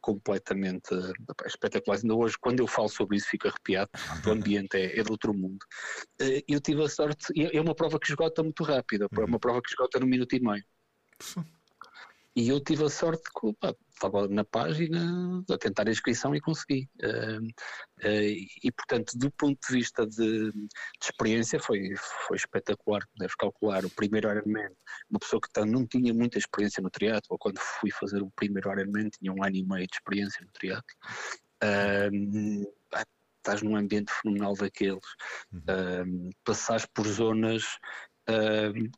completamente 0.00 0.94
uh, 0.94 1.12
espetaculares. 1.46 2.04
Ainda 2.04 2.14
hoje, 2.14 2.36
quando 2.40 2.60
eu 2.60 2.66
falo 2.66 2.88
sobre 2.88 3.16
isso, 3.16 3.28
fico 3.28 3.48
arrepiado. 3.48 3.90
O 4.26 4.30
ambiente 4.32 4.76
é, 4.76 4.98
é 4.98 5.02
de 5.02 5.10
outro 5.10 5.32
mundo. 5.34 5.62
Uh, 6.20 6.42
eu 6.48 6.60
tive 6.60 6.82
a 6.84 6.88
sorte, 6.88 7.32
é 7.36 7.60
uma 7.60 7.74
prova 7.74 7.98
que 7.98 8.08
esgota 8.08 8.42
muito 8.42 8.62
rápido, 8.62 9.08
é 9.10 9.24
uma 9.24 9.38
prova 9.38 9.62
que 9.62 9.68
esgota 9.70 9.98
num 10.00 10.06
minuto 10.06 10.34
e 10.34 10.40
meio. 10.40 10.64
E 12.36 12.48
eu 12.48 12.60
tive 12.60 12.84
a 12.84 12.90
sorte 12.90 13.22
que 13.32 13.46
opa, 13.46 13.76
estava 13.88 14.26
na 14.26 14.44
página 14.44 15.44
a 15.48 15.56
tentar 15.56 15.86
a 15.86 15.90
inscrição 15.90 16.34
e 16.34 16.40
consegui. 16.40 16.88
Uh, 17.00 17.44
uh, 18.04 18.34
e, 18.62 18.72
portanto, 18.72 19.16
do 19.16 19.30
ponto 19.30 19.58
de 19.68 19.72
vista 19.72 20.04
de, 20.04 20.50
de, 20.50 20.68
experiência, 21.00 21.60
foi, 21.60 21.94
foi 22.26 22.36
espetacular. 22.36 23.02
Deves 23.16 23.36
calcular 23.36 23.84
o 23.84 23.90
primeiro 23.90 24.28
Ironman. 24.28 24.70
Uma 25.08 25.20
pessoa 25.20 25.40
que 25.40 25.52
tá, 25.52 25.64
não 25.64 25.86
tinha 25.86 26.12
muita 26.12 26.38
experiência 26.38 26.82
no 26.82 26.90
triatlo, 26.90 27.38
quando 27.38 27.58
fui 27.58 27.92
fazer 27.92 28.20
o 28.20 28.30
primeiro 28.32 28.70
Ironman, 28.72 29.10
tinha 29.10 29.32
um 29.32 29.44
ano 29.44 29.56
e 29.56 29.64
meio 29.64 29.86
de 29.86 29.94
experiência 29.94 30.44
no 30.44 30.50
triatlo. 30.52 30.96
Uh, 31.62 32.74
estás 33.38 33.62
num 33.62 33.76
ambiente 33.76 34.12
fenomenal 34.12 34.54
daqueles. 34.54 35.04
Uhum. 35.52 36.30
passares 36.44 36.86
por 36.86 37.06
zonas 37.06 37.62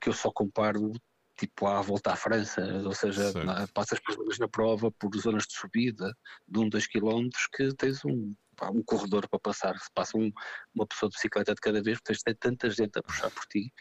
que 0.00 0.08
eu 0.08 0.12
só 0.12 0.30
comparo 0.30 0.92
tipo 1.36 1.66
à 1.66 1.80
volta 1.80 2.12
à 2.12 2.16
França, 2.16 2.62
ou 2.84 2.94
seja, 2.94 3.32
na, 3.44 3.66
passas 3.68 4.00
por 4.00 4.14
zonas 4.14 4.38
na 4.38 4.48
prova, 4.48 4.90
por 4.90 5.14
zonas 5.16 5.44
de 5.44 5.54
subida 5.54 6.12
de 6.48 6.58
um, 6.58 6.68
dois 6.68 6.86
quilómetros 6.86 7.46
que 7.54 7.74
tens 7.74 8.04
um, 8.04 8.34
pá, 8.56 8.70
um 8.70 8.82
corredor 8.82 9.28
para 9.28 9.38
passar, 9.38 9.78
se 9.78 9.90
passa 9.94 10.16
um, 10.16 10.32
uma 10.74 10.86
pessoa 10.86 11.10
de 11.10 11.16
bicicleta 11.16 11.54
de 11.54 11.60
cada 11.60 11.82
vez, 11.82 12.00
tens 12.02 12.18
de 12.18 12.24
ter 12.24 12.36
tanta 12.36 12.70
gente 12.70 12.98
a 12.98 13.02
puxar 13.02 13.30
por 13.30 13.44
ti, 13.46 13.72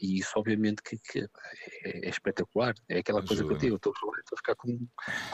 e 0.00 0.18
isso 0.18 0.32
obviamente 0.36 0.82
que, 0.82 0.96
que 0.96 1.20
é, 1.20 2.06
é, 2.06 2.08
espetacular, 2.08 2.74
é 2.88 2.98
aquela 2.98 3.18
Ajuda. 3.18 3.28
coisa 3.28 3.44
que 3.44 3.52
eu 3.52 3.58
digo, 3.58 3.76
estou, 3.76 3.92
a 3.92 4.36
ficar 4.36 4.54
com, 4.54 4.88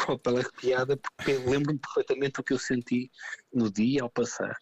com 0.04 0.12
a 0.12 0.18
pele 0.18 0.38
arrepiada 0.40 0.97
porque 0.97 1.32
lembro-me 1.32 1.78
perfeitamente 1.78 2.40
o 2.40 2.44
que 2.44 2.52
eu 2.52 2.58
senti 2.58 3.11
no 3.52 3.70
dia 3.70 4.02
ao 4.02 4.11
passar. 4.11 4.56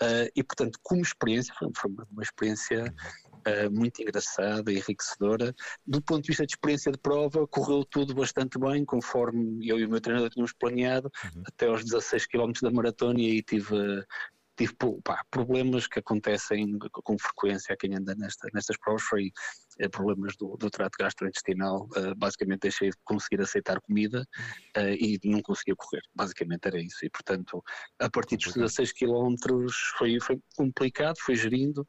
Uh, 0.00 0.30
e 0.36 0.44
portanto, 0.44 0.78
como 0.82 1.02
experiência, 1.02 1.52
foi, 1.58 1.68
foi 1.76 1.90
uma 1.90 2.22
experiência 2.22 2.84
uhum 2.84 3.31
uh, 3.46 3.70
muito 3.70 4.02
engraçada 4.02 4.72
e 4.72 4.76
enriquecedora. 4.76 5.54
Do 5.86 6.02
ponto 6.02 6.22
de 6.22 6.28
vista 6.28 6.46
de 6.46 6.52
experiência 6.52 6.92
de 6.92 6.98
prova, 6.98 7.46
correu 7.46 7.84
tudo 7.84 8.14
bastante 8.14 8.58
bem, 8.58 8.84
conforme 8.84 9.66
eu 9.66 9.78
e 9.78 9.84
o 9.84 9.88
meu 9.88 10.00
treinador 10.00 10.30
tínhamos 10.30 10.52
planeado, 10.52 11.10
uhum. 11.24 11.42
até 11.46 11.66
aos 11.66 11.84
16 11.84 12.26
km 12.26 12.52
da 12.62 12.70
maratona, 12.70 13.20
e 13.20 13.26
aí 13.26 13.42
tive 13.42 14.04
tive 14.56 14.74
pá, 15.02 15.24
problemas 15.30 15.86
que 15.86 15.98
acontecem 15.98 16.78
com 16.92 17.18
frequência 17.18 17.72
a 17.72 17.76
quem 17.76 17.94
anda 17.96 18.14
nesta, 18.14 18.48
nestas 18.52 18.76
provas, 18.78 19.02
foi 19.02 19.32
é, 19.78 19.88
problemas 19.88 20.36
do, 20.36 20.56
do 20.56 20.70
trato 20.70 20.96
gastrointestinal, 20.98 21.88
uh, 21.96 22.14
basicamente 22.16 22.60
deixei 22.60 22.90
de 22.90 22.96
conseguir 23.04 23.40
aceitar 23.40 23.80
comida 23.80 24.26
uh, 24.76 24.80
e 24.80 25.18
não 25.24 25.40
conseguia 25.40 25.74
correr, 25.76 26.02
basicamente 26.14 26.66
era 26.66 26.80
isso, 26.80 27.04
e 27.04 27.10
portanto 27.10 27.62
a 27.98 28.10
partir 28.10 28.36
dos 28.36 28.54
16 28.54 28.92
km 28.92 29.34
foi, 29.96 30.20
foi 30.20 30.40
complicado, 30.56 31.16
foi 31.20 31.34
gerindo, 31.34 31.86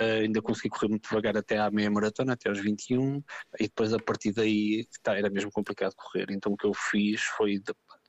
Uh, 0.00 0.22
ainda 0.22 0.40
consegui 0.40 0.70
correr 0.70 0.88
muito 0.88 1.08
devagar 1.08 1.36
até 1.36 1.58
à 1.58 1.70
meia 1.70 1.90
maratona, 1.90 2.32
até 2.32 2.48
aos 2.48 2.58
21, 2.58 3.22
e 3.58 3.64
depois 3.64 3.92
a 3.92 3.98
partir 3.98 4.32
daí 4.32 4.86
tá, 5.02 5.16
era 5.16 5.28
mesmo 5.28 5.50
complicado 5.50 5.94
correr. 5.94 6.26
Então 6.30 6.52
o 6.52 6.56
que 6.56 6.66
eu 6.66 6.72
fiz 6.72 7.20
foi 7.22 7.60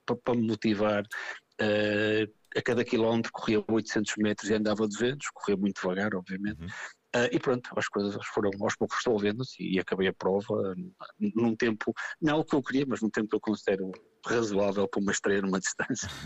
para 0.05 0.35
me 0.35 0.47
motivar. 0.47 1.03
Uh, 1.61 2.31
a 2.55 2.61
cada 2.61 2.83
quilómetro 2.83 3.31
corria 3.31 3.63
800 3.67 4.15
metros 4.17 4.49
e 4.49 4.53
andava 4.53 4.87
200, 4.87 5.29
corria 5.33 5.57
muito 5.57 5.81
devagar, 5.81 6.13
obviamente. 6.15 6.61
Uhum. 6.61 6.67
Uh, 7.13 7.27
e 7.29 7.39
pronto, 7.39 7.69
as 7.75 7.87
coisas 7.87 8.15
foram 8.27 8.51
aos 8.61 8.75
poucos 8.75 8.97
resolvendo-se 9.03 9.61
e 9.61 9.79
acabei 9.79 10.07
a 10.07 10.13
prova 10.13 10.73
num 11.19 11.55
tempo, 11.55 11.93
não 12.21 12.39
o 12.39 12.45
que 12.45 12.55
eu 12.55 12.63
queria, 12.63 12.85
mas 12.87 13.01
num 13.01 13.09
tempo 13.09 13.27
que 13.29 13.35
eu 13.35 13.41
considero 13.41 13.91
razoável 14.25 14.87
para 14.87 15.01
uma 15.01 15.11
estreia 15.11 15.41
numa 15.41 15.59
distância 15.59 16.07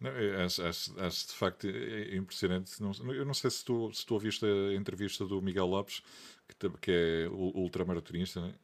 Não, 0.00 0.10
é, 0.10 0.44
acho, 0.44 0.62
acho, 0.62 1.00
acho, 1.00 1.26
de 1.28 1.32
facto 1.32 1.66
é, 1.66 2.14
é 2.14 2.16
impressionante. 2.16 2.80
Não, 2.82 2.92
eu 3.12 3.24
não 3.24 3.34
sei 3.34 3.50
se 3.50 3.64
tu, 3.64 3.90
se 3.92 4.04
tu 4.04 4.14
ouviste 4.14 4.44
a 4.44 4.74
entrevista 4.74 5.24
do 5.24 5.40
Miguel 5.40 5.66
Lopes, 5.66 6.02
que, 6.46 6.70
que 6.80 6.90
é 6.90 7.28
ultramaratonista, 7.30 8.40
né? 8.40 8.54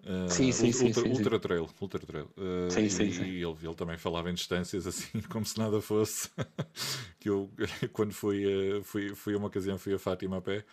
Uh, 0.00 0.30
sim, 0.30 0.52
sim, 0.52 0.66
ultra, 0.66 1.02
sim, 1.02 1.08
ultra, 1.10 1.36
sim, 1.36 1.40
trail, 1.40 1.70
ultra 1.80 1.98
trail. 1.98 2.30
Uh, 2.36 2.70
sim, 2.70 2.88
sim, 2.88 3.04
e. 3.04 3.40
E 3.40 3.42
ele, 3.42 3.56
ele, 3.62 3.74
também 3.74 3.98
falava 3.98 4.30
em 4.30 4.34
distâncias 4.34 4.86
assim 4.86 5.20
como 5.28 5.44
se 5.44 5.58
nada 5.58 5.80
fosse. 5.80 6.30
que 7.18 7.28
eu 7.28 7.50
quando 7.92 8.12
fui, 8.12 8.46
uh, 8.46 8.82
fui, 8.84 9.14
fui 9.14 9.34
a 9.34 9.38
uma 9.38 9.48
ocasião 9.48 9.76
fui 9.76 9.92
a 9.92 9.98
Fátima 9.98 10.38
a 10.38 10.40
pé 10.40 10.64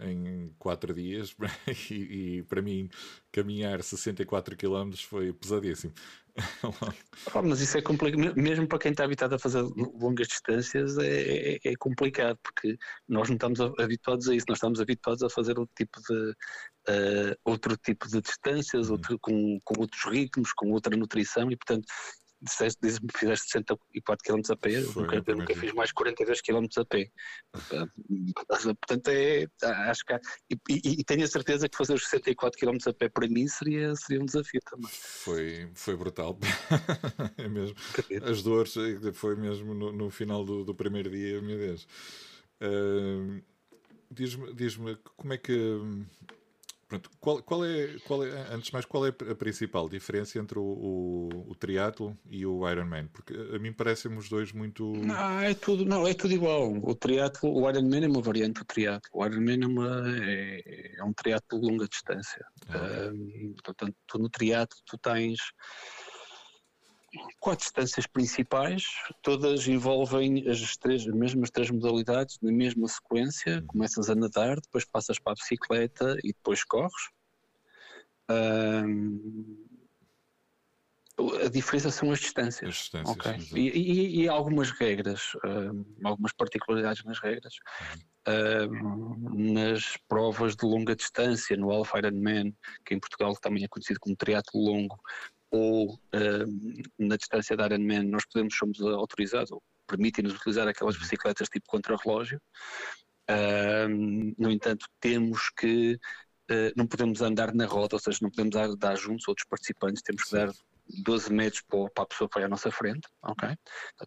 em 0.00 0.54
4 0.58 0.94
dias 0.94 1.34
e, 1.90 1.94
e, 2.38 2.42
para 2.44 2.62
mim 2.62 2.88
caminhar 3.32 3.82
64 3.82 4.56
km 4.56 4.92
foi 4.96 5.32
pesadíssimo. 5.32 5.92
oh, 7.34 7.42
mas 7.42 7.60
isso 7.60 7.76
é 7.76 7.82
complicado, 7.82 8.34
mesmo 8.36 8.66
para 8.66 8.78
quem 8.78 8.92
está 8.92 9.04
habituado 9.04 9.34
a 9.34 9.38
fazer 9.38 9.62
longas 9.62 10.28
distâncias 10.28 10.96
é, 10.98 11.54
é, 11.54 11.58
é, 11.64 11.76
complicado, 11.76 12.38
porque 12.42 12.78
nós 13.08 13.28
não 13.28 13.34
estamos 13.34 13.60
habituados 13.60 14.28
a 14.28 14.34
isso, 14.34 14.46
nós 14.48 14.58
estamos 14.58 14.80
habituados 14.80 15.22
a 15.22 15.28
fazer 15.28 15.58
outro 15.58 15.74
tipo 15.76 16.00
de, 16.00 16.30
uh, 16.88 17.36
outro 17.44 17.76
tipo 17.76 18.08
de 18.08 18.20
distâncias, 18.20 18.86
uhum. 18.86 18.92
outro, 18.92 19.18
com, 19.20 19.58
com 19.64 19.80
outros 19.80 20.04
ritmos, 20.04 20.52
com 20.52 20.70
outra 20.70 20.96
nutrição 20.96 21.50
e 21.50 21.56
portanto 21.56 21.86
disseste, 22.42 22.80
que 22.80 23.18
fizeste 23.18 23.50
64 23.50 24.24
km 24.24 24.40
a 24.50 24.56
pé, 24.56 24.82
Foi, 24.82 25.02
nunca, 25.02 25.22
eu 25.26 25.36
nunca 25.36 25.54
fiz 25.54 25.72
mais 25.72 25.92
42 25.92 26.40
km 26.40 26.66
a 26.78 26.84
pé. 26.84 27.10
Portanto, 28.80 29.08
é, 29.08 29.46
acho 29.62 30.04
que 30.04 30.12
há, 30.12 30.20
e, 30.50 30.54
e, 30.68 31.00
e, 31.00 31.04
tenho 31.04 31.24
a 31.24 31.28
certeza 31.28 31.68
que 31.68 31.76
fazer 31.76 31.94
os 31.94 32.04
64 32.04 32.58
km 32.58 32.76
a 32.86 32.92
pé 32.92 33.08
para 33.08 33.28
mim 33.28 33.46
seria, 33.46 33.94
seria 33.94 34.22
um 34.22 34.26
desafio 34.26 34.60
também. 34.70 34.90
Foi, 34.90 35.70
foi 35.74 35.96
brutal. 35.96 36.38
é 37.36 37.48
mesmo. 37.48 37.76
As 38.24 38.42
dores, 38.42 38.76
eh, 38.76 39.12
foi 39.12 39.36
mesmo 39.36 39.74
no, 39.74 39.92
no 39.92 40.10
final 40.10 40.44
do, 40.44 40.64
do, 40.64 40.74
primeiro 40.74 41.10
dia, 41.10 41.40
meu 41.40 41.58
Deus. 41.58 41.86
Uh, 42.62 43.42
Diz-me 44.12 44.52
diz 44.52 44.76
como 45.16 45.32
é 45.32 45.38
que 45.38 45.78
Pronto, 46.90 47.08
qual, 47.20 47.40
qual, 47.40 47.64
é, 47.64 47.96
qual 48.04 48.24
é, 48.24 48.30
antes 48.52 48.66
de 48.66 48.72
mais, 48.72 48.84
qual 48.84 49.06
é 49.06 49.10
a 49.10 49.34
principal 49.36 49.88
diferença 49.88 50.40
entre 50.40 50.58
o, 50.58 50.62
o, 50.62 51.50
o 51.52 51.54
triatlo 51.54 52.18
e 52.28 52.44
o 52.44 52.68
Ironman? 52.68 53.06
Porque 53.06 53.32
a 53.32 53.60
mim 53.60 53.72
parecem 53.72 54.12
os 54.18 54.28
dois 54.28 54.50
muito. 54.50 54.92
Não, 54.96 55.38
é 55.38 55.54
tudo, 55.54 55.84
não, 55.84 56.04
é 56.04 56.12
tudo 56.14 56.34
igual. 56.34 56.72
O 56.82 56.92
triatlo, 56.96 57.54
o 57.54 57.70
Ironman 57.70 58.06
é 58.06 58.08
uma 58.08 58.20
variante 58.20 58.58
do 58.58 58.64
triatlo. 58.64 59.08
O 59.14 59.24
Ironman 59.24 59.62
é, 59.62 59.66
uma, 59.68 60.04
é, 60.20 60.94
é 60.98 61.04
um 61.04 61.12
triatlo 61.12 61.60
de 61.60 61.64
longa 61.64 61.86
distância. 61.86 62.44
Ah. 62.68 63.12
Um, 63.14 63.54
portanto, 63.62 63.94
tu 64.08 64.18
no 64.18 64.28
triatlo 64.28 64.76
tu 64.84 64.98
tens 64.98 65.38
quatro 67.38 67.64
distâncias 67.64 68.06
principais, 68.06 68.84
todas 69.22 69.66
envolvem 69.66 70.48
as, 70.48 70.76
três, 70.76 71.06
as 71.06 71.14
mesmas 71.14 71.50
três 71.50 71.70
modalidades, 71.70 72.38
na 72.40 72.52
mesma 72.52 72.86
sequência. 72.86 73.58
Uhum. 73.58 73.66
Começas 73.66 74.10
a 74.10 74.14
nadar, 74.14 74.60
depois 74.60 74.84
passas 74.84 75.18
para 75.18 75.32
a 75.32 75.36
bicicleta 75.36 76.16
e 76.22 76.28
depois 76.28 76.62
corres. 76.64 77.10
Um, 78.30 79.66
a 81.44 81.48
diferença 81.48 81.90
são 81.90 82.10
as 82.12 82.20
distâncias. 82.20 82.70
As 82.70 82.76
distâncias 82.76 83.16
okay? 83.16 83.60
e, 83.60 83.68
e, 83.68 84.22
e, 84.22 84.28
algumas 84.28 84.70
regras, 84.70 85.32
um, 85.44 85.84
algumas 86.04 86.32
particularidades 86.32 87.04
nas 87.04 87.18
regras. 87.18 87.54
Uhum. 87.80 88.10
Um, 88.28 89.52
nas 89.54 89.96
provas 90.06 90.54
de 90.54 90.64
longa 90.64 90.94
distância, 90.94 91.56
no 91.56 91.70
Alpha 91.70 91.98
Ironman, 91.98 92.54
que 92.84 92.94
em 92.94 93.00
Portugal 93.00 93.34
também 93.36 93.64
é 93.64 93.68
conhecido 93.68 93.98
como 93.98 94.14
triatlo 94.14 94.60
longo, 94.60 94.98
ou 95.50 95.94
uh, 95.94 96.82
na 96.98 97.16
distância 97.16 97.56
da 97.56 97.66
Ironman 97.66 98.04
nós 98.04 98.24
podemos, 98.26 98.54
somos 98.56 98.80
autorizados, 98.80 99.50
ou 99.50 99.62
permitem-nos 99.86 100.34
utilizar 100.34 100.68
aquelas 100.68 100.94
uhum. 100.94 101.00
bicicletas 101.00 101.48
tipo 101.48 101.66
contra-relógio. 101.66 102.40
Uh, 103.28 104.34
no 104.38 104.50
entanto, 104.50 104.86
temos 105.00 105.50
que, 105.56 105.94
uh, 106.50 106.72
não 106.76 106.86
podemos 106.86 107.20
andar 107.20 107.54
na 107.54 107.66
roda, 107.66 107.96
ou 107.96 108.00
seja, 108.00 108.18
não 108.22 108.30
podemos 108.30 108.54
dar, 108.54 108.74
dar 108.76 108.96
juntos 108.96 109.26
outros 109.28 109.46
participantes, 109.48 110.02
temos 110.02 110.24
que 110.24 110.32
dar 110.32 110.50
12 111.04 111.32
metros 111.32 111.62
para 111.68 112.02
a 112.02 112.06
pessoa 112.06 112.28
que 112.28 112.34
vai 112.34 112.44
à 112.44 112.48
nossa 112.48 112.70
frente, 112.70 113.08
ok? 113.22 113.56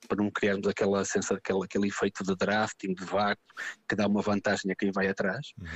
Para 0.07 0.17
não 0.17 0.29
criarmos 0.29 0.67
aquela 0.67 1.03
sensação, 1.05 1.37
aquele, 1.37 1.63
aquele 1.63 1.87
efeito 1.87 2.23
de 2.23 2.35
drafting, 2.35 2.93
de 2.93 3.05
vácuo, 3.05 3.43
que 3.87 3.95
dá 3.95 4.07
uma 4.07 4.21
vantagem 4.21 4.71
a 4.71 4.75
quem 4.75 4.91
vai 4.91 5.07
atrás. 5.07 5.53
Uhum. 5.57 5.67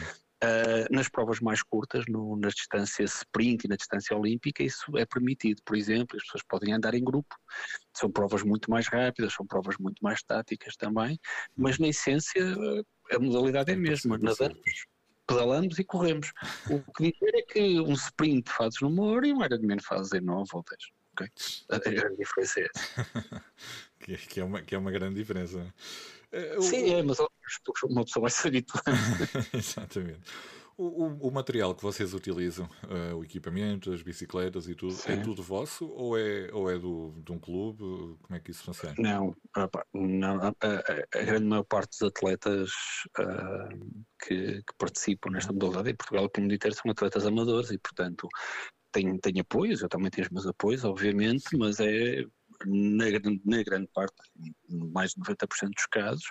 Uh, 0.43 0.85
nas 0.93 1.09
provas 1.09 1.39
mais 1.39 1.63
curtas, 1.63 2.05
no, 2.07 2.37
na 2.37 2.49
distância 2.49 3.03
sprint 3.03 3.65
e 3.65 3.67
na 3.67 3.75
distância 3.75 4.15
olímpica, 4.15 4.61
isso 4.61 4.95
é 4.95 5.05
permitido. 5.05 5.61
Por 5.65 5.75
exemplo, 5.75 6.15
as 6.15 6.23
pessoas 6.23 6.43
podem 6.47 6.73
andar 6.73 6.93
em 6.93 7.03
grupo. 7.03 7.35
São 7.95 8.11
provas 8.11 8.43
muito 8.43 8.69
mais 8.69 8.87
rápidas, 8.87 9.33
são 9.33 9.47
provas 9.47 9.77
muito 9.79 9.99
mais 10.03 10.21
táticas 10.21 10.75
também, 10.75 11.19
mas 11.55 11.79
na 11.79 11.87
essência 11.87 12.43
a 13.11 13.19
modalidade 13.19 13.71
é 13.71 13.73
a 13.73 13.77
mesma. 13.77 14.17
Nadamos, 14.17 14.85
pedalamos 15.27 15.79
e 15.79 15.83
corremos. 15.83 16.31
O 16.69 16.91
que 16.93 17.11
dizer 17.11 17.35
é 17.35 17.41
que 17.41 17.81
um 17.81 17.93
sprint 17.93 18.51
fazes 18.51 18.81
numa 18.81 19.03
hora 19.03 19.27
e 19.27 19.33
um 19.33 19.43
Ironman 19.43 19.79
fazes 19.79 20.13
em 20.13 20.21
nove 20.21 20.49
ou 20.53 20.63
dez. 20.63 20.91
Okay? 21.13 21.29
A 21.69 21.79
grande 21.79 22.17
diferença 22.17 22.59
é 22.59 22.67
essa. 22.73 23.45
que, 24.29 24.39
é 24.39 24.43
uma, 24.43 24.61
que 24.61 24.75
é 24.75 24.77
uma 24.77 24.91
grande 24.91 25.15
diferença. 25.15 25.73
Sim, 26.61 26.93
é, 26.93 27.03
mas 27.03 27.19
uma 27.83 28.03
pessoa 28.03 28.21
vai 28.21 28.31
se 28.31 28.47
habituando. 28.47 28.83
Exatamente. 29.53 30.21
O, 30.77 31.05
o, 31.05 31.27
o, 31.29 31.31
material 31.31 31.73
que 31.73 31.81
vocês 31.81 32.13
utilizam, 32.13 32.69
uh, 32.83 33.15
o 33.15 33.23
equipamento, 33.23 33.91
as 33.91 34.03
bicicletas 34.03 34.69
e 34.69 34.75
tudo, 34.75 34.93
é 34.93 34.97
Sim. 34.97 35.11
é 35.13 35.17
tudo 35.17 35.41
vosso 35.41 35.87
ou 35.87 36.15
é, 36.15 36.51
ou 36.53 36.69
é 36.69 36.77
do, 36.77 37.15
de 37.25 37.31
um 37.31 37.39
clube? 37.39 37.79
Como 37.79 38.37
é 38.37 38.39
que 38.39 38.51
isso 38.51 38.63
funciona? 38.63 38.93
Não, 38.99 39.35
não 39.91 40.39
a, 40.39 40.49
a, 40.49 41.19
a 41.19 41.23
grande 41.23 41.45
maior 41.45 41.63
parte 41.63 41.97
dos 41.97 42.03
atletas 42.03 42.69
uh, 43.19 44.03
que, 44.21 44.61
que, 44.61 44.73
participam 44.77 45.31
nesta 45.31 45.51
modalidade 45.51 45.89
em 45.89 45.95
Portugal, 45.95 46.29
como 46.29 46.47
dito, 46.47 46.71
são 46.71 46.91
atletas 46.91 47.25
amadores 47.25 47.71
e, 47.71 47.79
portanto, 47.79 48.27
tem, 48.91 49.17
tem 49.17 49.39
apoios, 49.39 49.81
eu 49.81 49.89
também 49.89 50.11
tenho 50.11 50.27
os 50.27 50.31
meus 50.31 50.45
apoios, 50.45 50.83
obviamente, 50.83 51.57
mas 51.57 51.79
é 51.79 52.23
na, 52.65 53.05
na 53.45 53.63
grande 53.63 53.87
parte, 53.93 54.15
mais 54.69 55.11
de 55.11 55.21
90% 55.21 55.69
dos 55.75 55.85
casos, 55.87 56.25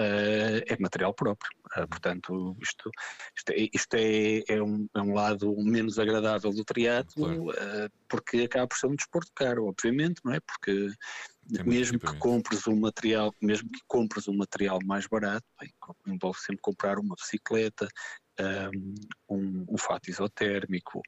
Uh, 0.00 0.62
é 0.68 0.76
material 0.78 1.12
próprio. 1.12 1.50
Uh, 1.76 1.88
portanto, 1.88 2.56
isto, 2.62 2.88
isto, 3.36 3.50
é, 3.50 3.68
isto 3.74 3.94
é, 3.94 4.44
é, 4.46 4.62
um, 4.62 4.88
é, 4.94 5.00
um, 5.00 5.12
lado 5.12 5.52
menos 5.56 5.98
agradável 5.98 6.52
do 6.52 6.64
triatlo, 6.64 7.12
claro. 7.24 7.50
uh, 7.50 7.90
porque 8.08 8.42
acaba 8.42 8.68
por 8.68 8.78
ser 8.78 8.86
um 8.86 8.94
desporto 8.94 9.32
caro, 9.34 9.66
obviamente, 9.66 10.20
não 10.24 10.32
é? 10.32 10.38
Porque 10.38 10.88
mesmo 11.66 11.98
que 11.98 12.16
compres 12.18 12.64
um 12.68 12.78
material, 12.78 13.34
mesmo 13.42 13.68
que 13.68 13.80
compres 13.88 14.28
um 14.28 14.36
material 14.36 14.78
mais 14.84 15.08
barato, 15.08 15.44
bem, 15.60 15.74
envolve 16.06 16.38
sempre 16.38 16.60
comprar 16.60 17.00
uma 17.00 17.16
bicicleta, 17.16 17.88
um, 19.28 19.66
um 19.68 19.78
fato 19.78 20.10
isotérmico, 20.10 21.00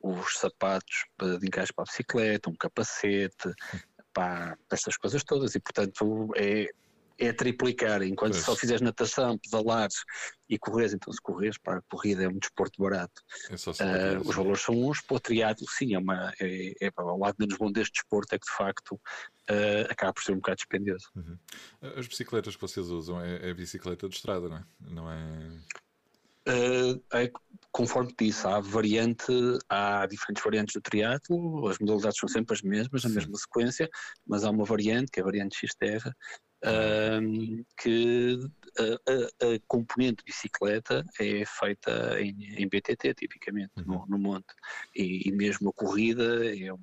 os 0.00 0.38
sapatos 0.38 1.06
de 1.40 1.46
encaixe 1.46 1.72
para 1.72 1.84
a 1.84 1.86
bicicleta, 1.86 2.50
um 2.50 2.54
capacete, 2.54 3.52
para 4.12 4.56
estas 4.72 4.96
coisas 4.96 5.22
todas 5.22 5.54
e 5.54 5.60
portanto 5.60 6.30
é, 6.36 6.68
é 7.18 7.32
triplicar, 7.32 8.02
enquanto 8.02 8.32
pois. 8.32 8.44
só 8.44 8.54
fizeres 8.54 8.80
natação, 8.80 9.36
pedalares 9.38 9.96
e 10.48 10.56
correres, 10.56 10.94
então 10.94 11.12
se 11.12 11.20
correres 11.20 11.58
para 11.58 11.78
a 11.78 11.82
corrida 11.82 12.22
é 12.24 12.28
um 12.28 12.38
desporto 12.38 12.80
barato. 12.80 13.22
É 13.50 13.54
uh, 13.54 14.20
os 14.26 14.36
valores 14.36 14.62
são 14.62 14.74
uns, 14.74 15.00
para 15.00 15.16
o 15.16 15.20
triatlo 15.20 15.66
sim, 15.68 15.94
é, 15.94 15.98
uma, 15.98 16.32
é, 16.40 16.68
é, 16.80 16.86
é 16.86 17.02
o 17.02 17.16
lado 17.18 17.36
menos 17.38 17.58
bom 17.58 17.70
deste 17.72 17.94
desporto 17.94 18.34
é 18.34 18.38
que 18.38 18.46
de 18.46 18.56
facto 18.56 18.92
uh, 18.92 19.90
acaba 19.90 20.12
por 20.12 20.22
ser 20.22 20.32
um 20.32 20.36
bocado 20.36 20.56
dispendioso. 20.56 21.08
Uhum. 21.16 21.36
As 21.96 22.06
bicicletas 22.06 22.54
que 22.54 22.62
vocês 22.62 22.86
usam 22.88 23.20
é, 23.20 23.50
é 23.50 23.54
bicicleta 23.54 24.08
de 24.08 24.14
estrada, 24.14 24.48
não 24.48 24.56
é? 24.56 24.64
Não 24.80 25.10
é... 25.10 25.50
Uh, 26.48 27.02
é, 27.12 27.30
conforme 27.70 28.14
disse, 28.18 28.46
há 28.46 28.58
variante, 28.58 29.32
há 29.68 30.06
diferentes 30.06 30.42
variantes 30.42 30.74
do 30.74 30.80
triatlo, 30.80 31.68
as 31.68 31.78
modalidades 31.78 32.18
são 32.18 32.28
sempre 32.28 32.54
as 32.54 32.62
mesmas, 32.62 33.04
a 33.04 33.08
mesma 33.08 33.36
sequência, 33.36 33.88
mas 34.26 34.44
há 34.44 34.50
uma 34.50 34.64
variante, 34.64 35.10
que 35.12 35.20
é 35.20 35.22
a 35.22 35.26
variante 35.26 35.58
X-Terra, 35.58 36.14
uh, 36.64 37.64
que 37.80 38.38
a, 38.78 38.82
a, 38.82 39.54
a, 39.54 39.60
componente 39.66 40.24
bicicleta 40.24 41.04
é 41.20 41.44
feita 41.44 42.20
em, 42.20 42.36
em 42.56 42.68
BTT, 42.68 43.14
tipicamente, 43.14 43.72
uhum. 43.78 43.98
no, 43.98 44.06
no, 44.08 44.18
monte, 44.18 44.54
e, 44.96 45.28
e, 45.28 45.32
mesmo 45.32 45.70
a 45.70 45.72
corrida 45.72 46.46
é 46.56 46.72
um, 46.72 46.80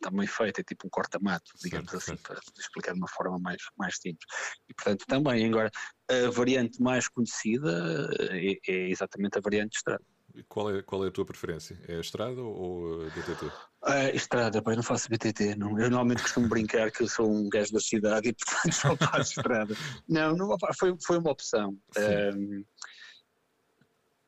também 0.00 0.26
feita, 0.26 0.60
é 0.60 0.64
tipo 0.64 0.86
um 0.86 0.90
corta-mato, 0.90 1.52
digamos 1.62 1.90
certo, 1.90 2.02
assim, 2.02 2.16
certo. 2.16 2.22
para 2.22 2.40
explicar 2.58 2.92
de 2.92 2.98
uma 2.98 3.08
forma 3.08 3.38
mais, 3.38 3.62
mais 3.76 3.96
simples. 3.96 4.26
E 4.68 4.74
portanto 4.74 5.04
também, 5.06 5.46
agora, 5.46 5.70
a 6.10 6.30
variante 6.30 6.80
mais 6.82 7.08
conhecida 7.08 8.08
é, 8.30 8.58
é 8.66 8.88
exatamente 8.88 9.38
a 9.38 9.40
variante 9.40 9.70
de 9.70 9.76
estrada. 9.76 10.04
Qual 10.46 10.70
é, 10.70 10.82
qual 10.82 11.04
é 11.04 11.08
a 11.08 11.10
tua 11.10 11.24
preferência? 11.24 11.80
É 11.88 11.96
a 11.96 12.00
estrada 12.00 12.40
ou 12.40 13.02
a 13.02 13.04
BTT? 13.06 13.50
A 13.82 14.10
estrada, 14.10 14.62
pai, 14.62 14.76
não 14.76 14.82
faço 14.82 15.08
BTT. 15.08 15.56
Não. 15.56 15.70
Eu 15.70 15.90
normalmente 15.90 16.22
costumo 16.22 16.48
brincar 16.48 16.90
que 16.90 17.02
eu 17.02 17.08
sou 17.08 17.30
um 17.30 17.48
gajo 17.48 17.72
da 17.72 17.80
cidade 17.80 18.28
e 18.28 18.34
portanto 18.34 18.72
só 18.72 18.96
faço 18.96 19.38
estrada. 19.38 19.74
Não, 20.08 20.34
não 20.34 20.56
foi, 20.78 20.96
foi 21.04 21.18
uma 21.18 21.30
opção. 21.30 21.76
Um, 21.96 22.64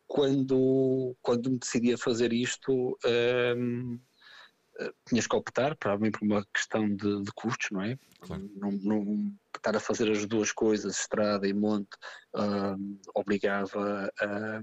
quando, 0.06 1.16
quando 1.22 1.50
me 1.50 1.58
decidi 1.58 1.92
a 1.92 1.98
fazer 1.98 2.32
isto, 2.32 2.98
um, 3.56 4.00
tinhas 5.06 5.26
que 5.26 5.36
optar, 5.36 5.76
para 5.76 5.98
mim, 5.98 6.10
por 6.10 6.22
uma 6.22 6.44
questão 6.54 6.88
de, 6.88 7.22
de 7.22 7.32
custos, 7.34 7.68
não 7.70 7.82
é? 7.82 7.98
Claro. 8.20 8.50
Não, 8.56 8.70
não, 8.70 9.34
estar 9.56 9.76
a 9.76 9.80
fazer 9.80 10.10
as 10.10 10.26
duas 10.26 10.52
coisas, 10.52 10.98
estrada 10.98 11.46
e 11.46 11.52
monte, 11.52 11.90
um, 12.34 12.98
obrigava 13.14 14.10
a, 14.20 14.62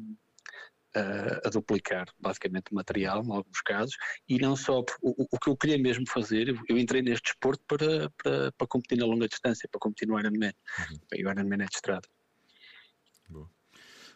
a, 0.95 1.47
a, 1.47 1.49
duplicar 1.49 2.07
basicamente 2.19 2.73
material, 2.73 3.23
em 3.23 3.31
alguns 3.31 3.61
casos, 3.61 3.95
e 4.27 4.39
não 4.39 4.55
só, 4.55 4.79
o, 5.01 5.27
o 5.31 5.39
que 5.39 5.49
eu 5.49 5.57
queria 5.57 5.77
mesmo 5.77 6.05
fazer, 6.09 6.55
eu 6.67 6.77
entrei 6.77 7.01
neste 7.01 7.31
desporto 7.31 7.63
para, 7.67 8.09
para, 8.21 8.51
para 8.51 8.67
competir 8.67 8.97
na 8.97 9.05
longa 9.05 9.27
distância, 9.27 9.69
para 9.71 9.79
competir 9.79 10.07
no 10.07 10.19
Ironman, 10.19 10.53
uhum. 10.79 10.99
e 11.13 11.25
o 11.25 11.29
Ironman 11.29 11.61
é 11.61 11.65
de 11.65 11.75
estrada. 11.75 12.07